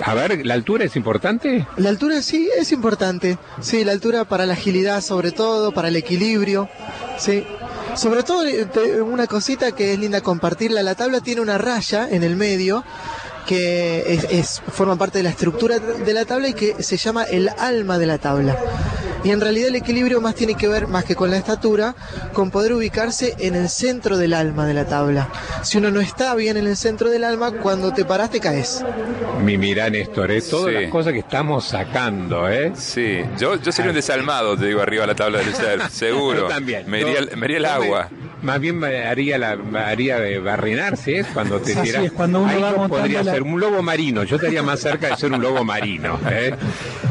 A 0.06 0.14
ver, 0.14 0.46
¿la 0.46 0.54
altura 0.54 0.86
es 0.86 0.96
importante? 0.96 1.66
La 1.76 1.90
altura 1.90 2.22
sí 2.22 2.50
es 2.58 2.72
importante. 2.72 3.38
Sí, 3.60 3.84
la 3.84 3.92
altura 3.92 4.24
para 4.24 4.46
la 4.46 4.54
agilidad 4.54 5.02
sobre 5.02 5.32
todo, 5.32 5.74
para 5.74 5.90
el 5.90 5.96
equilibrio. 5.98 6.70
Sí. 7.18 7.46
Sobre 7.96 8.24
todo 8.24 8.46
eh, 8.46 9.02
una 9.02 9.28
cosita 9.28 9.72
que 9.74 9.94
es 9.94 10.00
linda 10.00 10.22
compartirla. 10.22 10.82
La 10.84 10.96
tabla 10.96 11.22
tiene 11.22 11.42
una 11.42 11.58
raya 11.58 12.08
en 12.10 12.24
el 12.24 12.36
medio 12.36 12.84
que 13.46 14.20
es- 14.32 14.62
forma 14.72 14.96
parte 14.96 15.18
de 15.18 15.24
la 15.24 15.30
estructura 15.32 15.80
de 15.80 16.14
la 16.14 16.26
tabla 16.26 16.50
y 16.50 16.54
que 16.54 16.82
se 16.84 16.98
llama 16.98 17.24
el 17.24 17.50
alma 17.58 17.98
de 17.98 18.06
la 18.06 18.18
tabla. 18.18 18.56
Y 19.24 19.30
en 19.32 19.40
realidad 19.42 19.68
el 19.70 19.76
equilibrio 19.76 20.20
más 20.22 20.36
tiene 20.36 20.56
que 20.56 20.68
ver, 20.68 20.88
más 20.88 21.06
que 21.06 21.16
con 21.16 21.30
la 21.30 21.38
estatura, 21.38 21.96
con 22.34 22.50
poder 22.52 22.74
ubicarse 22.74 23.36
en 23.40 23.56
el 23.56 23.70
centro 23.70 24.18
del 24.18 24.34
alma 24.34 24.66
de 24.66 24.74
la 24.74 24.86
tabla. 24.86 25.30
Si 25.64 25.78
uno 25.78 25.92
no 25.92 26.00
está 26.02 26.34
bien 26.36 26.58
en 26.58 26.68
el 26.68 26.76
centro 26.78 27.10
del 27.10 27.24
alma, 27.24 27.52
cuando 27.52 27.94
te 27.94 28.04
paras 28.06 28.32
te 28.32 28.40
caes. 28.40 28.84
Mi 29.44 29.58
mirá, 29.58 29.90
Néstor, 29.90 30.32
¿eh? 30.32 30.42
Todas 30.42 30.74
Sí. 30.74 30.82
las 30.82 30.92
cosas 30.92 31.14
que 31.14 31.20
estamos 31.20 31.66
sacando, 31.66 32.50
¿eh? 32.50 32.72
Sí, 32.76 33.20
yo, 33.40 33.56
yo 33.62 33.72
sería 33.72 33.92
un 33.92 33.96
desalmado, 33.96 34.58
te 34.58 34.66
digo, 34.68 34.82
arriba 34.82 35.02
de 35.04 35.08
la 35.08 35.16
tabla 35.16 35.40
del 35.40 35.54
ser, 35.54 35.82
seguro. 35.92 36.42
Yo 36.42 36.48
también. 36.48 36.90
Me 36.90 37.02
iría, 37.02 37.22
Yo- 37.22 37.38
me 37.38 37.46
iría 37.46 37.58
el 37.58 37.64
me- 37.64 37.70
agua. 37.70 38.10
más 38.42 38.60
bien 38.60 38.84
haría 38.84 39.38
la 39.38 39.58
haría 39.86 40.18
de 40.20 40.40
barrenarse, 40.40 41.20
¿es? 41.20 41.28
Cuando 41.28 41.60
te 41.60 41.74
Así 41.74 41.82
tiras. 41.84 42.06
es, 42.06 42.12
cuando 42.12 42.42
uno 42.42 42.52
Ahí 42.52 42.62
va 42.62 42.88
podría 42.88 43.22
la- 43.24 43.34
ser 43.34 43.44
un 43.44 43.60
lobo 43.60 43.82
marino, 43.84 44.24
yo 44.24 44.38
estaría 44.38 44.64
más 44.64 44.80
cerca 44.80 45.10
de 45.10 45.18
ser 45.18 45.32
un 45.32 45.42
lobo 45.42 45.64
marino. 45.64 46.20
¿eh? 46.30 46.56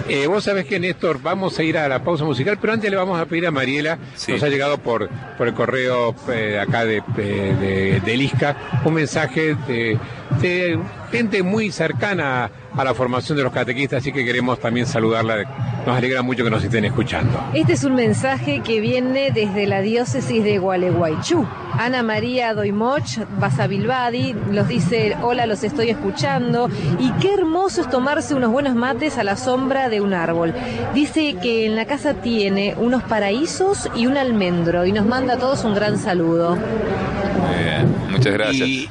Eh, 0.08 0.26
vos 0.26 0.42
sabés 0.44 0.66
que, 0.66 0.80
Néstor, 0.80 1.20
vamos 1.22 1.56
a 1.58 1.62
ir 1.62 1.78
a 1.78 1.88
la 1.88 1.99
pausa 2.00 2.24
musical, 2.24 2.58
pero 2.60 2.72
antes 2.72 2.90
le 2.90 2.96
vamos 2.96 3.20
a 3.20 3.26
pedir 3.26 3.46
a 3.46 3.50
Mariela, 3.50 3.98
nos 4.32 4.42
ha 4.42 4.48
llegado 4.48 4.78
por, 4.78 5.08
por 5.38 5.48
el 5.48 5.54
correo 5.54 6.14
eh, 6.32 6.58
acá 6.60 6.84
de, 6.84 7.02
de, 7.16 7.54
de- 7.54 8.00
del 8.00 8.22
ISCA, 8.22 8.56
un 8.84 8.94
mensaje 8.94 9.54
de, 9.66 9.98
de 10.40 10.78
gente 11.12 11.42
muy 11.42 11.70
cercana 11.72 12.50
a 12.76 12.84
la 12.84 12.94
formación 12.94 13.36
de 13.36 13.44
los 13.44 13.52
catequistas, 13.52 14.00
así 14.00 14.12
que 14.12 14.24
queremos 14.24 14.58
también 14.60 14.86
saludarla. 14.86 15.44
Nos 15.86 15.96
alegra 15.96 16.22
mucho 16.22 16.44
que 16.44 16.50
nos 16.50 16.62
estén 16.62 16.84
escuchando. 16.84 17.42
Este 17.54 17.72
es 17.72 17.84
un 17.84 17.94
mensaje 17.94 18.60
que 18.60 18.80
viene 18.80 19.30
desde 19.32 19.66
la 19.66 19.80
diócesis 19.80 20.44
de 20.44 20.58
Gualeguaychú. 20.58 21.46
Ana 21.78 22.02
María 22.02 22.52
Doimoch 22.54 23.18
Basavilbadi 23.38 24.34
los 24.50 24.68
dice, 24.68 25.16
hola, 25.22 25.46
los 25.46 25.64
estoy 25.64 25.88
escuchando 25.88 26.68
y 26.98 27.10
qué 27.12 27.34
hermoso 27.34 27.80
es 27.80 27.90
tomarse 27.90 28.34
unos 28.34 28.52
buenos 28.52 28.74
mates 28.74 29.16
a 29.18 29.24
la 29.24 29.36
sombra 29.36 29.88
de 29.88 30.00
un 30.00 30.12
árbol. 30.12 30.54
Dice 30.94 31.36
que 31.42 31.64
en 31.66 31.76
la 31.76 31.86
casa 31.86 32.14
tiene 32.14 32.74
unos 32.76 33.02
paraísos 33.02 33.88
y 33.96 34.06
un 34.06 34.16
almendro 34.16 34.84
y 34.84 34.92
nos 34.92 35.06
manda 35.06 35.34
a 35.34 35.38
todos 35.38 35.64
un 35.64 35.74
gran 35.74 35.98
saludo. 35.98 36.56
Muy 36.56 37.64
bien, 37.64 37.94
muchas 38.10 38.32
gracias. 38.34 38.68
Y, 38.68 38.88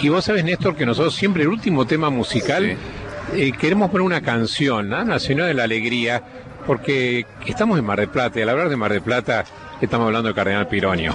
y 0.00 0.08
vos 0.10 0.24
sabés, 0.24 0.44
Néstor, 0.44 0.76
que 0.76 0.84
nosotros 0.84 1.14
siempre 1.14 1.42
el 1.42 1.48
último 1.48 1.86
tema 1.86 2.10
musical 2.10 2.76
eh, 3.34 3.52
queremos 3.58 3.90
poner 3.90 4.06
una 4.06 4.20
canción. 4.20 4.88
Nacional 4.88 5.48
de 5.48 5.54
la 5.54 5.64
Alegría, 5.64 6.22
porque 6.66 7.26
estamos 7.46 7.78
en 7.78 7.84
Mar 7.84 7.98
del 8.00 8.08
Plata 8.08 8.38
y 8.38 8.42
al 8.42 8.48
hablar 8.50 8.68
de 8.68 8.76
Mar 8.76 8.92
del 8.92 9.02
Plata 9.02 9.44
estamos 9.80 10.06
hablando 10.06 10.26
del 10.28 10.34
Cardenal 10.34 10.66
Pironio. 10.68 11.12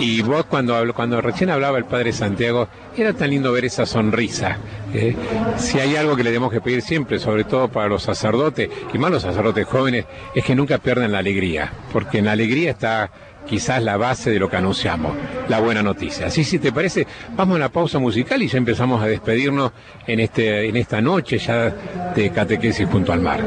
Y 0.00 0.20
vos 0.22 0.44
cuando, 0.46 0.74
habl- 0.76 0.92
cuando 0.92 1.20
recién 1.20 1.50
hablaba 1.50 1.78
el 1.78 1.84
Padre 1.84 2.12
Santiago, 2.12 2.68
era 2.96 3.12
tan 3.12 3.30
lindo 3.30 3.52
ver 3.52 3.64
esa 3.64 3.86
sonrisa. 3.86 4.58
¿eh? 4.92 5.14
Si 5.56 5.78
hay 5.78 5.94
algo 5.96 6.16
que 6.16 6.24
le 6.24 6.30
tenemos 6.30 6.50
que 6.52 6.60
pedir 6.60 6.82
siempre, 6.82 7.18
sobre 7.18 7.44
todo 7.44 7.68
para 7.68 7.88
los 7.88 8.02
sacerdotes, 8.02 8.68
y 8.92 8.98
más 8.98 9.10
los 9.10 9.22
sacerdotes 9.22 9.66
jóvenes, 9.66 10.04
es 10.34 10.44
que 10.44 10.54
nunca 10.56 10.78
pierdan 10.78 11.12
la 11.12 11.18
alegría, 11.18 11.72
porque 11.92 12.18
en 12.18 12.24
la 12.26 12.32
alegría 12.32 12.72
está 12.72 13.10
quizás 13.46 13.82
la 13.82 13.96
base 13.96 14.30
de 14.30 14.38
lo 14.38 14.48
que 14.48 14.56
anunciamos, 14.56 15.14
la 15.48 15.60
buena 15.60 15.82
noticia. 15.82 16.26
Así 16.26 16.44
si 16.44 16.58
te 16.58 16.72
parece, 16.72 17.06
vamos 17.34 17.56
a 17.56 17.60
la 17.60 17.68
pausa 17.68 17.98
musical 17.98 18.42
y 18.42 18.48
ya 18.48 18.58
empezamos 18.58 19.02
a 19.02 19.06
despedirnos 19.06 19.72
en 20.06 20.20
este 20.20 20.68
en 20.68 20.76
esta 20.76 21.00
noche 21.00 21.38
ya 21.38 21.74
de 22.14 22.30
catequesis 22.30 22.86
junto 22.88 23.12
al 23.12 23.20
mar. 23.20 23.40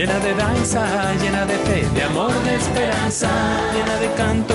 llena 0.00 0.18
de 0.20 0.34
danza, 0.34 0.82
llena 1.20 1.44
de 1.44 1.58
fe, 1.58 1.86
de 1.94 2.02
amor, 2.04 2.32
de 2.44 2.54
esperanza, 2.54 3.28
llena 3.74 3.96
de 3.98 4.10
canto, 4.14 4.54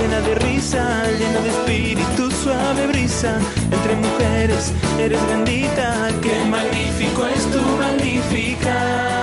llena 0.00 0.20
de 0.22 0.34
risa, 0.36 1.04
llena 1.18 1.40
de 1.40 1.50
espíritu, 1.50 2.30
suave 2.30 2.86
brisa, 2.86 3.36
entre 3.70 3.94
mujeres 3.96 4.72
eres 4.98 5.20
bendita, 5.28 6.08
qué 6.22 6.42
magnífico 6.48 7.26
es 7.26 7.44
tu 7.50 7.60
magnífica. 7.76 9.16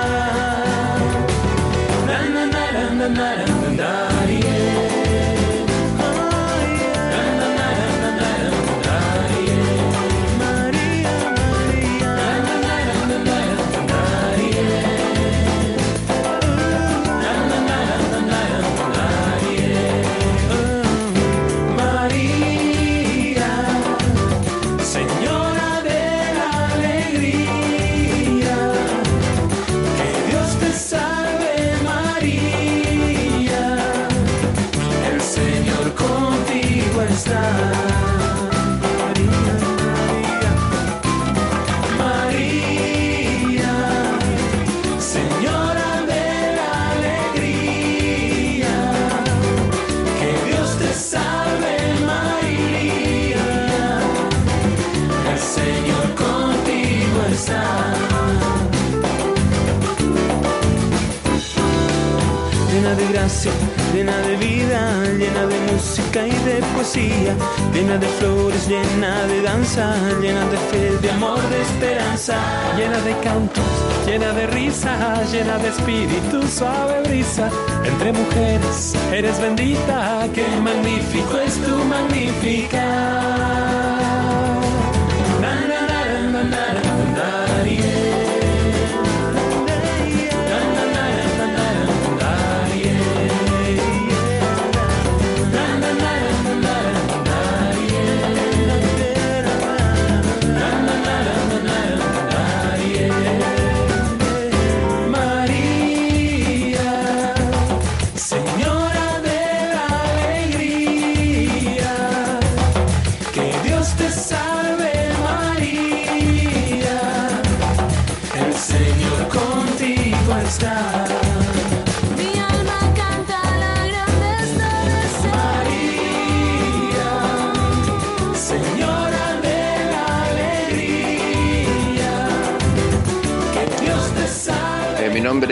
Llena 63.93 64.17
de 64.19 64.37
vida, 64.37 65.03
llena 65.17 65.45
de 65.45 65.59
música 65.71 66.25
y 66.25 66.31
de 66.31 66.61
poesía, 66.73 67.35
llena 67.73 67.97
de 67.97 68.07
flores, 68.07 68.69
llena 68.69 69.25
de 69.27 69.41
danza, 69.41 69.95
llena 70.21 70.47
de 70.47 70.57
fe, 70.57 70.97
de 71.01 71.11
amor, 71.11 71.41
de 71.49 71.61
esperanza, 71.61 72.37
llena 72.77 72.99
de 73.01 73.17
cantos, 73.19 73.65
llena 74.05 74.31
de 74.31 74.47
risa, 74.47 75.21
llena 75.31 75.57
de 75.57 75.69
espíritu, 75.69 76.47
suave 76.47 77.01
brisa. 77.03 77.49
Entre 77.83 78.13
mujeres 78.13 78.95
eres 79.11 79.41
bendita, 79.41 80.25
qué 80.33 80.47
magnífico 80.61 81.37
es 81.39 81.57
tu 81.63 81.75
magnífica. 81.83 83.82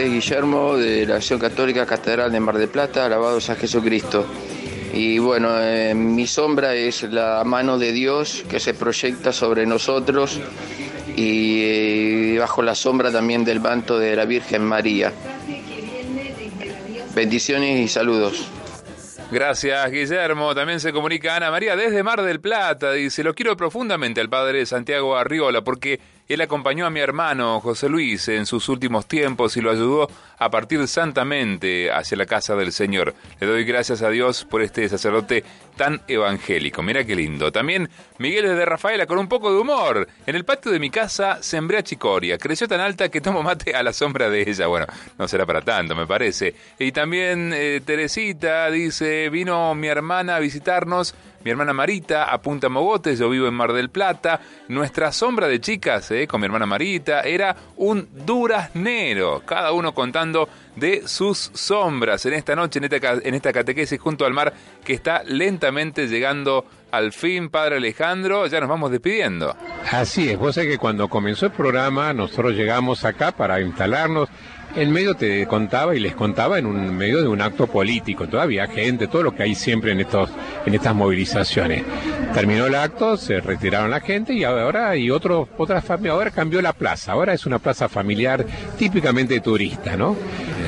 Guillermo 0.10 0.78
de 0.78 1.06
la 1.06 1.16
Acción 1.16 1.40
Católica 1.40 1.86
Catedral 1.86 2.32
de 2.32 2.40
Mar 2.40 2.58
del 2.58 2.70
Plata, 2.70 3.06
alabado 3.06 3.40
sea 3.40 3.56
Jesucristo. 3.56 4.26
Y 4.94 5.20
bueno, 5.20 5.50
mi 5.96 6.28
sombra 6.28 6.74
es 6.76 7.04
la 7.04 7.44
mano 7.46 7.78
de 7.78 7.92
Dios 7.92 8.44
que 8.50 8.60
se 8.60 8.74
proyecta 8.74 9.32
sobre 9.32 9.66
nosotros 9.66 10.40
y 11.16 11.62
eh, 11.64 12.38
bajo 12.40 12.62
la 12.62 12.76
sombra 12.76 13.12
también 13.12 13.46
del 13.46 13.60
manto 13.60 13.98
de 13.98 14.16
la 14.16 14.26
Virgen 14.26 14.64
María. 14.64 15.14
Bendiciones 17.16 17.80
y 17.80 17.88
saludos. 17.88 18.48
Gracias, 19.32 19.90
Guillermo. 19.90 20.54
También 20.54 20.82
se 20.82 20.92
comunica 20.92 21.38
Ana 21.38 21.52
María 21.52 21.78
desde 21.78 22.04
Mar 22.04 22.22
del 22.22 22.42
Plata. 22.42 22.92
Dice, 22.92 23.24
lo 23.24 23.34
quiero 23.34 23.56
profundamente 23.56 24.20
al 24.20 24.30
padre 24.30 24.66
Santiago 24.66 25.16
Arriola 25.16 25.64
porque 25.64 26.02
él 26.34 26.42
acompañó 26.42 26.86
a 26.86 26.90
mi 26.90 27.00
hermano 27.00 27.60
José 27.60 27.90
Luis 27.90 28.28
en 28.30 28.46
sus 28.46 28.70
últimos 28.70 29.06
tiempos 29.06 29.58
y 29.58 29.62
lo 29.62 29.72
ayudó 29.72 30.10
a 30.38 30.50
partir 30.50 30.88
santamente 30.88 31.92
hacia 31.92 32.18
la 32.18 32.26
casa 32.26 32.56
del 32.56 32.72
Señor. 32.72 33.14
Le 33.40 33.48
doy 33.48 33.64
gracias 33.64 34.02
a 34.02 34.10
Dios 34.10 34.46
por 34.46 34.62
este 34.62 34.88
sacerdote 34.88 35.44
tan 35.76 36.02
evangélico. 36.08 36.82
Mira 36.82 37.04
qué 37.04 37.16
lindo. 37.16 37.52
También 37.52 37.90
Miguel 38.18 38.48
desde 38.48 38.66
Rafaela 38.66 39.06
con 39.06 39.18
un 39.18 39.28
poco 39.28 39.54
de 39.54 39.60
humor. 39.60 40.08
En 40.26 40.36
el 40.36 40.46
patio 40.46 40.72
de 40.72 40.80
mi 40.80 40.90
casa 40.90 41.44
sembré 41.44 41.80
a 41.80 41.84
chicoria. 41.84 42.38
Creció 42.38 42.68
tan 42.68 42.80
alta 42.80 43.10
que 43.10 43.22
tomo 43.22 43.44
mate 43.44 43.76
a 43.76 43.84
la 43.84 43.94
sombra 43.94 44.30
de 44.30 44.42
ella. 44.50 44.68
Bueno, 44.68 44.88
no 45.18 45.28
será 45.28 45.46
para 45.46 45.62
tanto, 45.62 45.96
me 45.96 46.08
parece. 46.08 46.56
Y 46.80 46.92
también 46.92 47.52
eh, 47.54 47.82
Teresita 47.84 48.70
dice, 48.72 49.30
vino 49.30 49.76
mi 49.76 49.88
hermana 49.88 50.38
a 50.38 50.40
visitarnos 50.40 51.14
mi 51.44 51.52
hermana 51.52 51.74
Marita 51.74 52.26
a 52.26 52.42
Punta 52.42 52.70
Mogotes, 52.70 53.20
yo 53.20 53.30
vivo 53.30 53.48
en 53.48 53.54
Mar 53.54 53.74
del 53.74 53.90
Plata. 53.90 54.40
Nuestra 54.68 55.12
sombra 55.12 55.48
de 55.48 55.60
chicas, 55.60 56.12
eh, 56.12 56.28
con 56.28 56.42
mi 56.42 56.46
hermana 56.46 56.66
Marita, 56.66 57.22
era 57.22 57.56
un 57.78 58.08
duraznero, 58.26 59.42
cada 59.46 59.72
uno 59.72 59.94
contando 59.94 60.48
de 60.76 61.08
sus 61.08 61.52
sombras 61.54 62.26
en 62.26 62.34
esta 62.34 62.56
noche, 62.56 62.80
en 62.80 62.86
esta, 62.86 63.14
en 63.14 63.34
esta 63.34 63.52
catequesis 63.52 64.00
junto 64.00 64.26
al 64.26 64.34
mar, 64.34 64.54
que 64.84 64.94
está 64.94 65.24
lentamente 65.24 66.08
llegando 66.08 66.66
al 66.92 67.14
fin, 67.14 67.50
Padre 67.50 67.78
Alejandro. 67.78 68.48
Ya 68.48 68.60
nos 68.60 68.70
vamos 68.70 68.92
despidiendo. 68.92 69.56
Así 69.92 70.30
es, 70.30 70.38
vos 70.38 70.56
sabés 70.56 70.72
que 70.72 70.78
cuando 70.78 71.08
comenzó 71.08 71.48
el 71.48 71.52
programa 71.52 72.14
nosotros 72.14 72.54
llegamos 72.54 73.04
acá 73.06 73.32
para 73.32 73.62
instalarnos. 73.62 74.30
En 74.76 74.92
medio 74.92 75.16
te 75.16 75.46
contaba 75.48 75.96
y 75.96 76.00
les 76.00 76.16
contaba 76.16 76.58
en 76.58 76.66
un 76.66 76.96
medio 76.96 77.22
de 77.22 77.28
un 77.28 77.42
acto 77.42 77.68
político. 77.68 78.28
Todavía 78.28 78.68
gente, 78.68 79.08
todo 79.08 79.24
lo 79.24 79.36
que 79.36 79.44
hay 79.44 79.56
siempre 79.56 79.92
en 79.92 80.00
estos, 80.00 80.30
en 80.66 80.74
estas 80.74 80.96
movilizaciones. 80.96 81.84
Terminó 82.34 82.68
el 82.68 82.76
acto, 82.76 83.18
se 83.18 83.42
retiraron 83.42 83.92
la 83.92 84.00
gente 84.00 84.34
y 84.34 84.46
ahora 84.46 84.96
y 84.96 85.12
otros, 85.12 85.50
otras 85.58 85.84
familias. 85.84 86.14
Ahora 86.14 86.32
cambió 86.32 86.62
la 86.62 86.72
plaza. 86.72 87.12
Ahora 87.12 87.34
es 87.34 87.46
una 87.46 87.60
plaza 87.60 87.90
familiar 87.90 88.46
típicamente 88.78 89.42
turista, 89.42 89.98
¿no? 89.98 90.16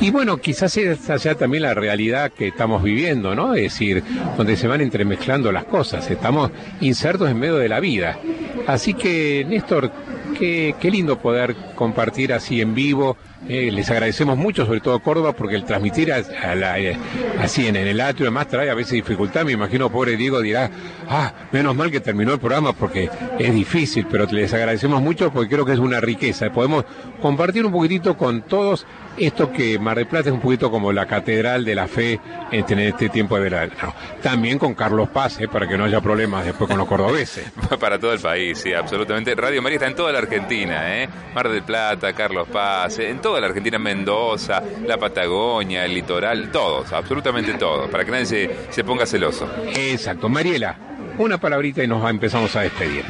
Y 0.02 0.12
bueno, 0.12 0.38
quizás 0.38 0.76
esa 0.76 1.18
sea 1.18 1.36
también 1.36 1.64
la 1.64 1.74
realidad 1.74 2.34
que 2.34 2.50
estamos 2.50 2.84
viviendo, 2.84 3.36
¿no? 3.36 3.56
Es 3.56 3.64
decir, 3.64 4.04
donde 4.36 4.58
se 4.58 4.68
van 4.68 4.82
entremezclando 4.82 5.50
las 5.52 5.64
cosas. 5.64 6.12
Estamos 6.12 6.52
insertos 6.82 7.30
en 7.30 7.40
medio 7.40 7.56
de 7.56 7.70
la 7.70 7.80
vida. 7.80 8.20
Así 8.68 8.94
que, 8.96 9.46
Néstor, 9.48 9.92
qué, 10.38 10.76
qué 10.80 10.92
lindo 10.92 11.20
poder 11.20 11.56
compartir 11.76 12.34
así 12.34 12.60
en 12.60 12.76
vivo. 12.76 13.16
Eh, 13.50 13.72
les 13.72 13.90
agradecemos 13.92 14.38
mucho, 14.38 14.66
sobre 14.66 14.80
todo 14.80 15.00
Córdoba, 15.02 15.34
porque 15.34 15.56
el 15.56 15.66
transmitir 15.66 16.14
a- 16.14 16.24
a 16.52 16.56
la- 16.56 16.80
eh, 16.80 16.98
así 17.42 17.68
en, 17.68 17.76
en 17.76 17.88
el 17.88 18.00
atrio 18.00 18.28
además 18.28 18.48
trae 18.48 18.70
a 18.70 18.74
veces 18.74 18.94
dificultad. 18.94 19.44
Me 19.44 19.52
imagino, 19.52 19.90
pobre 19.92 20.16
Diego 20.16 20.40
dirá, 20.42 20.72
ah, 21.10 21.34
menos 21.52 21.76
mal 21.76 21.92
que 21.92 22.00
terminó 22.00 22.32
el 22.34 22.40
programa 22.40 22.72
porque 22.72 23.10
es 23.40 23.54
difícil, 23.54 24.08
pero 24.10 24.26
les 24.32 24.54
agradecemos 24.54 25.02
mucho 25.02 25.32
porque 25.32 25.50
creo 25.50 25.66
que 25.66 25.74
es 25.74 25.80
una 25.80 26.00
riqueza. 26.00 26.52
Podemos 26.54 26.86
compartir 27.22 27.66
un 27.66 27.74
poquitito 27.74 28.16
con 28.18 28.44
todos 28.44 28.86
esto 29.18 29.52
que 29.52 29.78
Mar 29.80 29.98
del 29.98 30.08
Plata 30.08 30.30
es 30.30 30.34
un 30.34 30.42
poquito 30.42 30.72
como 30.72 30.92
la 30.92 31.06
catedral 31.06 31.66
de 31.66 31.76
la 31.76 31.88
fe 31.88 32.20
en 32.52 32.80
este 32.80 33.10
tiempo 33.10 33.36
de 33.36 33.44
verano. 33.44 33.94
También 34.22 34.58
con 34.58 34.74
Carlos 34.74 35.10
Paz, 35.10 35.40
eh, 35.40 35.48
para 35.48 35.68
que 35.68 35.78
no 35.78 35.86
haya 35.86 36.02
problemas 36.02 36.46
después 36.46 36.70
con 36.70 36.78
los 36.78 36.88
cordobeses. 36.88 37.52
Para 37.80 38.00
todo 38.00 38.14
el 38.14 38.20
país, 38.20 38.60
sí, 38.60 38.74
absolutamente. 38.74 39.36
Radio 39.36 39.62
María 39.62 39.78
está 39.78 39.88
en 39.88 39.96
toda 39.96 40.12
la 40.12 40.20
Argentina, 40.20 41.02
¿eh? 41.02 41.10
Mar 41.34 41.50
del 41.50 41.64
Plata, 41.64 42.14
Carlos 42.14 42.48
Paz, 42.48 43.00
en 43.00 43.20
toda 43.20 43.42
la 43.42 43.48
Argentina, 43.48 43.78
Mendoza, 43.80 44.62
la 44.86 44.98
Patagonia, 44.98 45.86
el 45.86 45.94
litoral, 45.94 46.52
todos, 46.52 46.92
absolutamente 46.94 47.54
todos, 47.54 47.90
para 47.90 48.06
que 48.06 48.12
nadie 48.12 48.26
se, 48.26 48.56
se 48.70 48.84
ponga 48.84 49.06
celoso. 49.06 49.50
Exacto. 49.76 50.30
Mariela, 50.30 50.76
una 51.18 51.38
palabrita 51.38 51.84
y 51.84 51.88
nos 51.88 52.08
empezamos 52.10 52.56
a 52.56 52.62
despedir. 52.62 53.06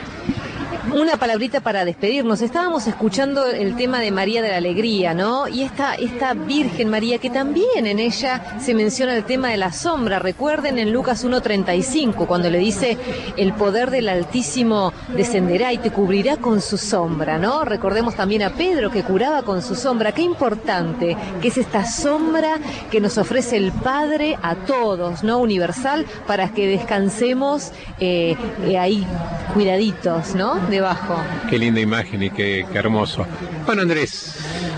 Una 0.92 1.16
palabrita 1.16 1.62
para 1.62 1.86
despedirnos. 1.86 2.42
Estábamos 2.42 2.88
escuchando 2.88 3.46
el 3.46 3.76
tema 3.78 4.00
de 4.00 4.12
María 4.12 4.42
de 4.42 4.50
la 4.50 4.58
Alegría, 4.58 5.14
¿no? 5.14 5.48
Y 5.48 5.64
esta, 5.64 5.96
esta 5.96 6.34
Virgen 6.34 6.90
María, 6.90 7.20
que 7.20 7.30
también 7.30 7.88
en 7.88 8.00
ella 8.00 8.60
se 8.60 8.74
menciona 8.74 9.16
el 9.16 9.24
tema 9.24 9.50
de 9.50 9.58
la 9.58 9.72
sombra. 9.72 10.20
Recuerden 10.20 10.78
en 10.78 10.92
Lucas 10.92 11.26
1.35, 11.26 12.28
cuando 12.28 12.50
le 12.50 12.58
dice, 12.58 12.98
el 13.38 13.54
poder 13.54 13.92
del 13.92 14.10
Altísimo 14.10 14.92
descenderá 15.16 15.72
y 15.72 15.78
te 15.78 15.90
cubrirá 15.90 16.36
con 16.38 16.60
su 16.60 16.78
sombra, 16.78 17.38
¿no? 17.38 17.64
Recordemos 17.64 18.16
también 18.16 18.44
a 18.44 18.52
Pedro 18.52 18.92
que 18.92 19.04
curaba 19.04 19.44
con 19.44 19.62
su 19.62 19.76
sombra. 19.76 20.12
Qué 20.12 20.22
importante 20.22 21.16
que 21.42 21.48
es 21.48 21.58
esta 21.58 21.86
sombra 21.86 22.60
que 22.92 23.00
nos 23.00 23.18
ofrece 23.18 23.56
el 23.56 23.72
Padre 23.72 24.38
a 24.42 24.56
todos, 24.56 25.24
¿no? 25.24 25.40
Universal, 25.40 26.06
para 26.28 26.50
que 26.50 26.68
descansemos 26.68 27.72
eh, 28.00 28.36
eh, 28.66 28.78
ahí 28.78 29.08
cuidaditos, 29.54 30.36
¿no? 30.36 30.73
Debajo. 30.74 31.16
Qué 31.50 31.60
linda 31.60 31.80
imagen 31.80 32.24
y 32.24 32.32
qué, 32.32 32.66
qué 32.72 32.78
hermoso. 32.80 33.26
Bueno, 33.68 33.84
Andrés, 33.84 34.36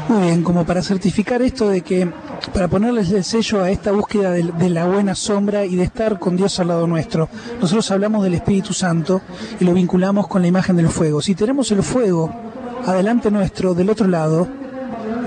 Muy 0.09 0.23
bien, 0.23 0.43
como 0.43 0.65
para 0.65 0.81
certificar 0.81 1.41
esto 1.41 1.69
de 1.69 1.81
que, 1.81 2.11
para 2.53 2.67
ponerles 2.67 3.11
el 3.11 3.23
sello 3.23 3.63
a 3.63 3.69
esta 3.69 3.91
búsqueda 3.93 4.31
de, 4.31 4.43
de 4.43 4.69
la 4.69 4.85
buena 4.85 5.15
sombra 5.15 5.65
y 5.65 5.77
de 5.77 5.83
estar 5.83 6.19
con 6.19 6.35
Dios 6.35 6.59
al 6.59 6.67
lado 6.67 6.85
nuestro, 6.85 7.29
nosotros 7.61 7.89
hablamos 7.91 8.25
del 8.25 8.33
Espíritu 8.33 8.73
Santo 8.73 9.21
y 9.57 9.63
lo 9.63 9.73
vinculamos 9.73 10.27
con 10.27 10.41
la 10.41 10.49
imagen 10.49 10.75
del 10.75 10.89
fuego. 10.89 11.21
Si 11.21 11.33
tenemos 11.33 11.71
el 11.71 11.81
fuego 11.81 12.29
adelante 12.85 13.31
nuestro, 13.31 13.73
del 13.73 13.89
otro 13.89 14.07
lado, 14.07 14.49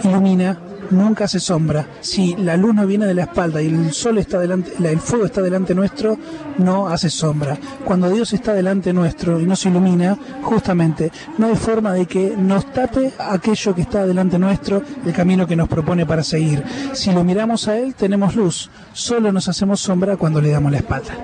ilumina, 0.05 0.59
nunca 0.91 1.25
hace 1.25 1.41
sombra. 1.41 1.87
Si 2.01 2.35
la 2.37 2.57
luz 2.57 2.75
no 2.75 2.87
viene 2.87 3.07
de 3.07 3.15
la 3.15 3.23
espalda 3.23 3.61
y 3.63 3.67
el 3.67 3.93
sol 3.93 4.19
está 4.19 4.39
delante, 4.39 4.73
la- 4.79 4.91
el 4.91 5.01
fuego 5.01 5.27
está 5.27 5.41
delante 5.43 5.75
nuestro, 5.75 6.17
no 6.59 6.89
hace 6.89 7.11
sombra. 7.11 7.57
Cuando 7.85 8.11
Dios 8.11 8.33
está 8.33 8.53
delante 8.55 8.93
nuestro 8.93 9.41
y 9.41 9.45
nos 9.47 9.65
ilumina, 9.67 10.17
justamente, 10.43 11.11
no 11.39 11.47
hay 11.47 11.57
forma 11.57 11.93
de 11.93 12.07
que 12.07 12.35
nos 12.37 12.73
tape 12.73 13.13
aquello 13.19 13.75
que 13.75 13.83
está 13.83 14.07
delante 14.07 14.39
nuestro, 14.39 14.83
el 15.05 15.13
camino 15.13 15.47
que 15.47 15.57
nos 15.57 15.69
propone 15.69 16.07
para 16.07 16.23
seguir. 16.23 16.63
Si 16.93 17.13
lo 17.13 17.25
miramos 17.25 17.69
a 17.69 17.77
Él, 17.79 17.95
tenemos 17.95 18.35
luz. 18.37 18.71
Solo 18.93 19.31
nos 19.33 19.49
hacemos 19.49 19.81
sombra 19.81 20.17
cuando 20.17 20.41
le 20.41 20.51
damos 20.51 20.73
la 20.73 20.79
espalda. 20.79 21.15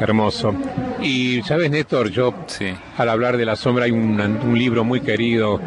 hermoso. 0.00 0.54
Y 1.02 1.42
sabes, 1.42 1.70
Néstor, 1.70 2.08
yo 2.10 2.34
al 2.96 3.08
hablar 3.08 3.36
de 3.36 3.44
la 3.44 3.56
sombra 3.56 3.84
hay 3.84 3.90
un, 3.90 4.20
un 4.20 4.58
libro 4.58 4.84
muy 4.84 5.00
querido, 5.00 5.60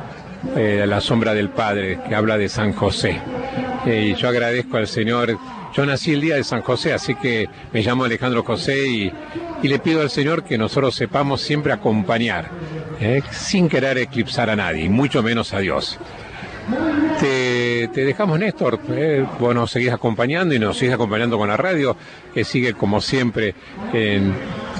eh, 0.55 0.85
La 0.87 1.01
sombra 1.01 1.33
del 1.33 1.49
Padre, 1.49 1.99
que 2.07 2.15
habla 2.15 2.37
de 2.37 2.49
San 2.49 2.73
José. 2.73 3.19
Eh, 3.85 4.13
y 4.13 4.15
yo 4.15 4.29
agradezco 4.29 4.77
al 4.77 4.87
Señor. 4.87 5.37
Yo 5.73 5.85
nací 5.85 6.13
el 6.13 6.21
día 6.21 6.35
de 6.35 6.43
San 6.43 6.61
José, 6.61 6.93
así 6.93 7.15
que 7.15 7.47
me 7.71 7.81
llamo 7.81 8.05
Alejandro 8.05 8.43
José 8.43 8.87
y, 8.87 9.11
y 9.61 9.67
le 9.67 9.79
pido 9.79 10.01
al 10.01 10.09
Señor 10.09 10.43
que 10.43 10.57
nosotros 10.57 10.95
sepamos 10.95 11.41
siempre 11.41 11.71
acompañar, 11.71 12.49
eh, 12.99 13.21
sin 13.31 13.69
querer 13.69 13.97
eclipsar 13.97 14.49
a 14.49 14.55
nadie, 14.55 14.89
mucho 14.89 15.21
menos 15.21 15.53
a 15.53 15.59
Dios. 15.59 15.99
Te, 17.19 17.87
dejamos, 17.93 18.39
Néstor. 18.39 18.79
Vos 19.39 19.55
nos 19.55 19.71
seguís 19.71 19.91
acompañando 19.91 20.53
y 20.53 20.59
nos 20.59 20.77
sigues 20.77 20.95
acompañando 20.95 21.37
con 21.37 21.47
la 21.47 21.57
radio, 21.57 21.95
que 22.33 22.43
sigue 22.43 22.73
como 22.73 22.99
siempre 22.99 23.55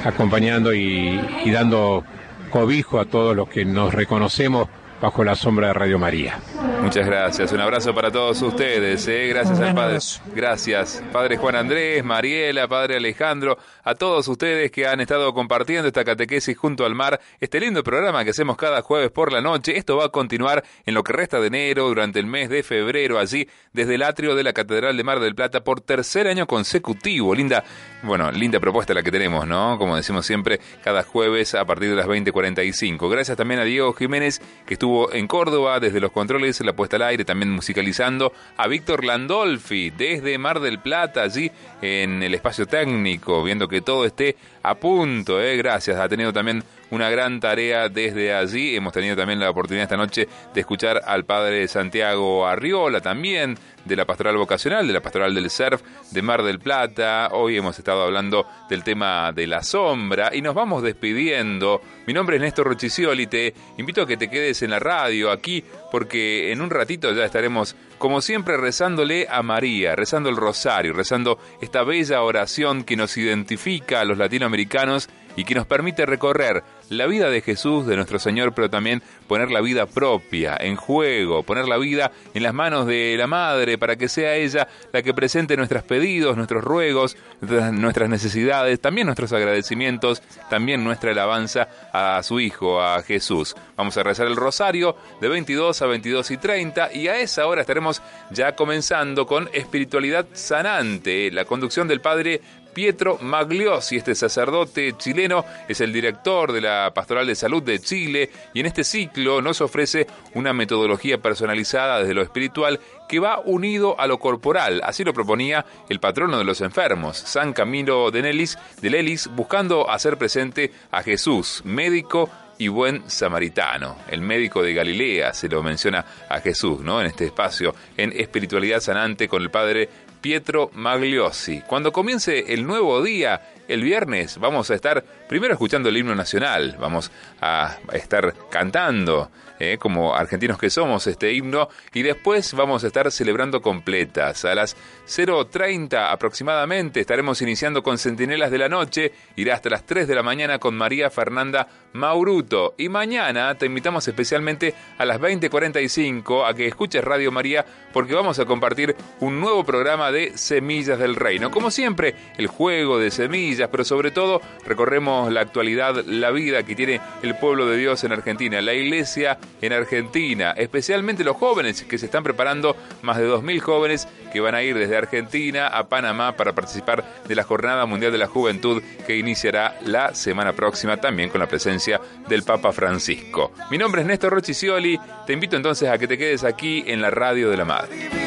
acompañando 0.03 0.73
y, 0.73 1.19
y 1.45 1.51
dando 1.51 2.03
cobijo 2.49 2.99
a 2.99 3.05
todos 3.05 3.35
los 3.35 3.47
que 3.49 3.65
nos 3.65 3.93
reconocemos 3.93 4.67
bajo 5.01 5.23
la 5.23 5.35
sombra 5.35 5.67
de 5.67 5.73
Radio 5.73 5.99
María. 5.99 6.39
Muchas 6.81 7.05
gracias. 7.05 7.51
Un 7.51 7.59
abrazo 7.59 7.93
para 7.93 8.11
todos 8.11 8.41
ustedes. 8.41 9.07
¿eh? 9.07 9.27
Gracias 9.27 9.59
al 9.59 9.75
Padre. 9.75 9.97
Gracias, 10.35 11.03
Padre 11.11 11.37
Juan 11.37 11.55
Andrés, 11.55 12.03
Mariela, 12.03 12.67
Padre 12.67 12.97
Alejandro, 12.97 13.57
a 13.83 13.95
todos 13.95 14.27
ustedes 14.27 14.71
que 14.71 14.87
han 14.87 14.99
estado 14.99 15.33
compartiendo 15.33 15.87
esta 15.87 16.05
catequesis 16.05 16.57
junto 16.57 16.85
al 16.85 16.95
mar, 16.95 17.19
este 17.39 17.59
lindo 17.59 17.83
programa 17.83 18.23
que 18.23 18.29
hacemos 18.29 18.57
cada 18.57 18.81
jueves 18.81 19.11
por 19.11 19.31
la 19.33 19.41
noche. 19.41 19.77
Esto 19.77 19.97
va 19.97 20.05
a 20.05 20.09
continuar 20.09 20.63
en 20.85 20.93
lo 20.93 21.03
que 21.03 21.13
resta 21.13 21.39
de 21.39 21.47
enero, 21.47 21.87
durante 21.87 22.19
el 22.19 22.25
mes 22.25 22.49
de 22.49 22.63
febrero, 22.63 23.19
allí 23.19 23.47
desde 23.73 23.95
el 23.95 24.03
atrio 24.03 24.35
de 24.35 24.43
la 24.43 24.53
Catedral 24.53 24.95
de 24.95 25.03
Mar 25.03 25.19
del 25.19 25.35
Plata 25.35 25.63
por 25.63 25.81
tercer 25.81 26.27
año 26.27 26.47
consecutivo. 26.47 27.35
Linda, 27.35 27.63
bueno, 28.03 28.31
linda 28.31 28.59
propuesta 28.59 28.93
la 28.93 29.03
que 29.03 29.11
tenemos, 29.11 29.47
¿no? 29.47 29.77
Como 29.77 29.95
decimos 29.95 30.25
siempre, 30.25 30.59
cada 30.83 31.03
jueves 31.03 31.55
a 31.55 31.65
partir 31.65 31.89
de 31.89 31.95
las 31.95 32.07
20:45. 32.07 33.09
Gracias 33.09 33.37
también 33.37 33.59
a 33.59 33.63
Diego 33.63 33.93
Jiménez 33.93 34.41
que 34.65 34.73
estuvo 34.75 34.86
en 35.11 35.27
Córdoba 35.27 35.79
desde 35.79 35.99
los 35.99 36.11
controles, 36.11 36.59
la 36.61 36.73
puesta 36.73 36.95
al 36.95 37.03
aire, 37.03 37.25
también 37.25 37.51
musicalizando, 37.51 38.33
a 38.57 38.67
Víctor 38.67 39.03
Landolfi 39.03 39.91
desde 39.91 40.37
Mar 40.37 40.59
del 40.59 40.79
Plata, 40.79 41.23
allí 41.23 41.51
en 41.81 42.23
el 42.23 42.33
espacio 42.33 42.65
técnico, 42.65 43.43
viendo 43.43 43.67
que 43.67 43.81
todo 43.81 44.05
esté 44.05 44.35
a 44.69 44.75
punto, 44.75 45.41
¿eh? 45.41 45.55
Gracias. 45.55 45.97
Ha 45.97 46.09
tenido 46.09 46.33
también 46.33 46.63
una 46.91 47.09
gran 47.09 47.39
tarea 47.39 47.89
desde 47.89 48.33
allí. 48.33 48.75
Hemos 48.75 48.93
tenido 48.93 49.15
también 49.15 49.39
la 49.39 49.49
oportunidad 49.49 49.83
esta 49.83 49.97
noche 49.97 50.27
de 50.53 50.59
escuchar 50.59 51.01
al 51.05 51.25
padre 51.25 51.67
Santiago 51.67 52.45
Arriola 52.45 52.99
también, 52.99 53.57
de 53.85 53.95
la 53.95 54.05
pastoral 54.05 54.35
vocacional, 54.37 54.85
de 54.85 54.93
la 54.93 55.01
pastoral 55.01 55.33
del 55.33 55.49
surf, 55.49 55.81
de 56.11 56.21
Mar 56.21 56.43
del 56.43 56.59
Plata. 56.59 57.29
Hoy 57.31 57.57
hemos 57.57 57.77
estado 57.79 58.03
hablando 58.03 58.45
del 58.69 58.83
tema 58.83 59.31
de 59.31 59.47
la 59.47 59.63
sombra 59.63 60.31
y 60.33 60.41
nos 60.41 60.53
vamos 60.53 60.83
despidiendo. 60.83 61.81
Mi 62.05 62.13
nombre 62.13 62.35
es 62.35 62.41
Néstor 62.41 62.67
Rochicioli, 62.67 63.27
te 63.27 63.53
invito 63.77 64.01
a 64.01 64.07
que 64.07 64.17
te 64.17 64.29
quedes 64.29 64.61
en 64.63 64.71
la 64.71 64.79
radio 64.79 65.31
aquí 65.31 65.63
porque 65.91 66.51
en 66.51 66.61
un 66.61 66.69
ratito 66.69 67.13
ya 67.13 67.25
estaremos 67.25 67.75
como 67.97 68.21
siempre 68.21 68.57
rezándole 68.57 69.27
a 69.29 69.41
María, 69.43 69.95
rezando 69.95 70.29
el 70.29 70.37
rosario, 70.37 70.93
rezando 70.93 71.39
esta 71.61 71.83
bella 71.83 72.21
oración 72.21 72.83
que 72.83 72.95
nos 72.95 73.17
identifica 73.17 74.01
a 74.01 74.05
los 74.05 74.17
latinoamericanos 74.17 75.09
y 75.37 75.45
que 75.45 75.55
nos 75.55 75.67
permite 75.67 76.05
recorrer 76.05 76.63
la 76.89 77.05
vida 77.05 77.29
de 77.29 77.41
Jesús, 77.41 77.85
de 77.85 77.95
nuestro 77.95 78.19
Señor, 78.19 78.53
pero 78.53 78.69
también 78.69 79.03
poner 79.27 79.51
la 79.51 79.61
vida 79.61 79.85
propia 79.85 80.57
en 80.59 80.75
juego, 80.75 81.43
poner 81.43 81.67
la 81.67 81.77
vida 81.77 82.11
en 82.33 82.43
las 82.43 82.53
manos 82.53 82.87
de 82.87 83.15
la 83.17 83.27
Madre 83.27 83.77
para 83.77 83.95
que 83.95 84.09
sea 84.09 84.35
ella 84.35 84.67
la 84.91 85.03
que 85.03 85.13
presente 85.13 85.55
nuestros 85.55 85.83
pedidos, 85.83 86.35
nuestros 86.35 86.63
ruegos, 86.63 87.15
nuestras 87.39 88.09
necesidades, 88.09 88.79
también 88.79 89.05
nuestros 89.05 89.31
agradecimientos, 89.31 90.23
también 90.49 90.83
nuestra 90.83 91.11
alabanza 91.11 91.69
a 91.93 92.21
su 92.23 92.39
Hijo, 92.39 92.81
a 92.81 93.03
Jesús. 93.03 93.55
Vamos 93.75 93.95
a 93.97 94.03
rezar 94.03 94.25
el 94.25 94.35
rosario 94.35 94.95
de 95.21 95.27
22 95.27 95.81
a 95.83 95.85
22 95.85 96.31
y 96.31 96.37
30 96.37 96.93
y 96.93 97.07
a 97.09 97.19
esa 97.19 97.45
hora 97.45 97.61
estaremos 97.61 98.01
ya 98.31 98.55
comenzando 98.55 99.27
con 99.27 99.49
espiritualidad 99.53 100.25
sanante, 100.33 101.29
la 101.31 101.45
conducción 101.45 101.87
del 101.87 102.01
Padre 102.01 102.41
Pietro 102.77 103.17
Magliosi, 103.19 103.95
este 103.95 104.13
sacerdote 104.13 104.95
chileno, 104.97 105.43
es 105.67 105.81
el 105.81 105.91
director 105.91 106.51
de 106.51 106.61
la 106.61 106.91
Pastoral 106.93 107.25
de 107.25 107.33
Salud 107.33 107.63
de 107.63 107.79
Chile 107.79 108.29
y 108.53 108.59
en 108.59 108.67
este 108.67 108.83
ciclo 108.83 109.41
nos 109.41 109.61
ofrece 109.61 110.05
una 110.35 110.53
metodología 110.53 111.17
personalizada 111.17 112.01
desde 112.01 112.13
lo 112.13 112.21
espiritual 112.21 112.79
que 113.09 113.17
va 113.17 113.39
unido 113.39 113.99
a 113.99 114.05
lo 114.05 114.19
corporal. 114.19 114.81
Así 114.83 115.03
lo 115.03 115.11
proponía 115.11 115.65
el 115.89 115.99
patrono 115.99 116.37
de 116.37 116.43
los 116.43 116.61
enfermos, 116.61 117.17
San 117.17 117.51
Camilo 117.51 118.11
de 118.11 118.21
Nelis, 118.21 118.59
de 118.79 118.91
Lelis, 118.91 119.27
buscando 119.35 119.89
hacer 119.89 120.19
presente 120.19 120.71
a 120.91 121.01
Jesús, 121.01 121.63
médico 121.65 122.29
y 122.59 122.67
buen 122.67 123.09
samaritano. 123.09 123.97
El 124.07 124.21
médico 124.21 124.61
de 124.61 124.73
Galilea 124.73 125.33
se 125.33 125.49
lo 125.49 125.63
menciona 125.63 126.05
a 126.29 126.39
Jesús, 126.39 126.81
¿no? 126.81 126.99
En 127.01 127.07
este 127.07 127.25
espacio, 127.25 127.75
en 127.95 128.11
espiritualidad 128.13 128.79
sanante 128.79 129.27
con 129.27 129.41
el 129.41 129.49
padre 129.49 129.89
Pietro 130.21 130.71
Magliosi. 130.73 131.61
Cuando 131.61 131.91
comience 131.91 132.53
el 132.53 132.65
nuevo 132.65 133.01
día, 133.03 133.41
el 133.67 133.83
viernes, 133.83 134.37
vamos 134.37 134.71
a 134.71 134.75
estar 134.75 135.03
primero 135.27 135.53
escuchando 135.53 135.89
el 135.89 135.97
himno 135.97 136.15
nacional, 136.15 136.77
vamos 136.79 137.11
a 137.41 137.77
estar 137.93 138.33
cantando, 138.49 139.29
eh, 139.59 139.77
como 139.79 140.13
argentinos 140.13 140.59
que 140.59 140.69
somos, 140.69 141.07
este 141.07 141.33
himno, 141.33 141.67
y 141.91 142.03
después 142.03 142.53
vamos 142.53 142.83
a 142.83 142.87
estar 142.87 143.11
celebrando 143.11 143.59
completas. 143.59 144.45
A 144.45 144.53
las 144.53 144.77
0.30 145.07 146.11
aproximadamente 146.11 146.99
estaremos 146.99 147.41
iniciando 147.41 147.81
con 147.81 147.97
Centinelas 147.97 148.51
de 148.51 148.59
la 148.59 148.69
Noche, 148.69 149.13
irá 149.35 149.55
hasta 149.55 149.71
las 149.71 149.83
3 149.83 150.07
de 150.07 150.13
la 150.13 150.21
mañana 150.21 150.59
con 150.59 150.77
María 150.77 151.09
Fernanda 151.09 151.67
Mauruto. 151.93 152.75
Y 152.77 152.89
mañana 152.89 153.55
te 153.55 153.65
invitamos 153.65 154.07
especialmente 154.07 154.75
a 154.99 155.05
las 155.05 155.19
20.45 155.19 156.47
a 156.47 156.53
que 156.53 156.67
escuches 156.67 157.03
Radio 157.03 157.31
María 157.31 157.65
porque 157.91 158.13
vamos 158.13 158.37
a 158.37 158.45
compartir 158.45 158.95
un 159.21 159.39
nuevo 159.39 159.63
programa 159.65 160.06
de 160.11 160.37
Semillas 160.37 160.99
del 160.99 161.15
Reino. 161.15 161.51
Como 161.51 161.71
siempre, 161.71 162.15
el 162.37 162.47
juego 162.47 162.99
de 162.99 163.11
semillas, 163.11 163.69
pero 163.71 163.83
sobre 163.83 164.11
todo 164.11 164.41
recorremos 164.65 165.31
la 165.31 165.41
actualidad, 165.41 166.03
la 166.05 166.31
vida 166.31 166.63
que 166.63 166.75
tiene 166.75 167.01
el 167.23 167.35
pueblo 167.35 167.67
de 167.67 167.77
Dios 167.77 168.03
en 168.03 168.11
Argentina, 168.11 168.61
la 168.61 168.73
iglesia 168.73 169.37
en 169.61 169.73
Argentina, 169.73 170.51
especialmente 170.51 171.23
los 171.23 171.37
jóvenes 171.37 171.83
que 171.83 171.97
se 171.97 172.05
están 172.05 172.23
preparando, 172.23 172.75
más 173.01 173.17
de 173.17 173.27
2.000 173.27 173.59
jóvenes 173.59 174.07
que 174.31 174.39
van 174.39 174.55
a 174.55 174.63
ir 174.63 174.77
desde 174.77 174.97
Argentina 174.97 175.67
a 175.67 175.87
Panamá 175.87 176.33
para 176.33 176.53
participar 176.53 177.03
de 177.27 177.35
la 177.35 177.43
Jornada 177.43 177.85
Mundial 177.85 178.11
de 178.11 178.17
la 178.17 178.27
Juventud 178.27 178.81
que 179.05 179.17
iniciará 179.17 179.77
la 179.85 180.13
semana 180.13 180.53
próxima 180.53 180.97
también 180.97 181.29
con 181.29 181.39
la 181.39 181.47
presencia 181.47 181.99
del 182.27 182.43
Papa 182.43 182.71
Francisco. 182.71 183.51
Mi 183.71 183.77
nombre 183.77 184.01
es 184.01 184.07
Néstor 184.07 184.33
Rochicioli, 184.33 184.99
te 185.25 185.33
invito 185.33 185.55
entonces 185.55 185.89
a 185.89 185.97
que 185.97 186.07
te 186.07 186.17
quedes 186.17 186.43
aquí 186.43 186.83
en 186.87 187.01
la 187.01 187.09
radio 187.09 187.49
de 187.49 187.57
la 187.57 187.65
Madre. 187.65 188.17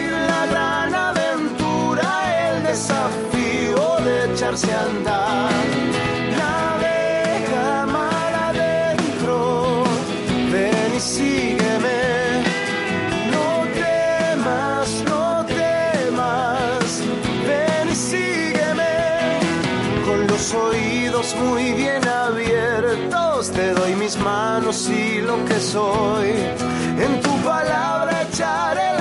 Desafío 2.70 3.84
de 4.04 4.32
echarse 4.32 4.72
a 4.72 4.82
andar. 4.82 5.50
Navega 6.38 7.86
mar 7.86 8.32
adentro, 8.48 9.82
ven 10.52 10.92
y 10.96 11.00
sígueme. 11.00 12.00
No 13.34 13.46
temas, 13.86 14.88
no 15.12 15.44
temas, 15.46 16.86
ven 17.48 17.88
y 17.90 17.96
sígueme. 18.10 18.94
Con 20.06 20.26
los 20.28 20.54
oídos 20.54 21.34
muy 21.44 21.72
bien 21.72 22.06
abiertos, 22.06 23.50
te 23.50 23.74
doy 23.74 23.94
mis 23.96 24.16
manos 24.18 24.88
y 24.88 25.20
lo 25.20 25.44
que 25.44 25.58
soy. 25.58 26.30
En 27.04 27.20
tu 27.20 27.34
palabra 27.42 28.22
echaré 28.28 28.90
redes, 28.90 28.99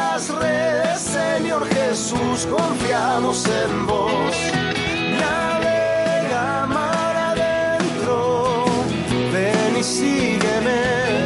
Señor 1.59 1.75
Jesús, 1.75 2.45
confiamos 2.45 3.45
en 3.47 3.85
vos. 3.85 4.35
Navega 5.19 6.65
mar 6.67 7.15
adentro, 7.33 8.65
ven 9.33 9.77
y 9.77 9.83
sígueme. 9.83 11.25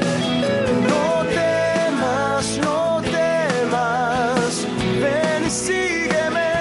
No 0.89 1.23
temas, 1.29 2.57
no 2.63 3.01
temas, 3.01 4.65
ven 5.01 5.45
y 5.45 5.49
sígueme. 5.51 6.51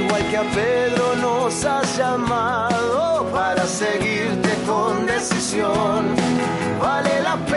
Igual 0.00 0.22
que 0.30 0.36
a 0.38 0.42
Pedro 0.42 1.14
nos 1.16 1.64
has 1.64 1.96
llamado 1.96 3.24
para 3.32 3.66
seguirte 3.66 4.50
con 4.66 5.06
decisión. 5.06 6.16
Vale 6.80 7.20
la 7.22 7.36
pena 7.36 7.47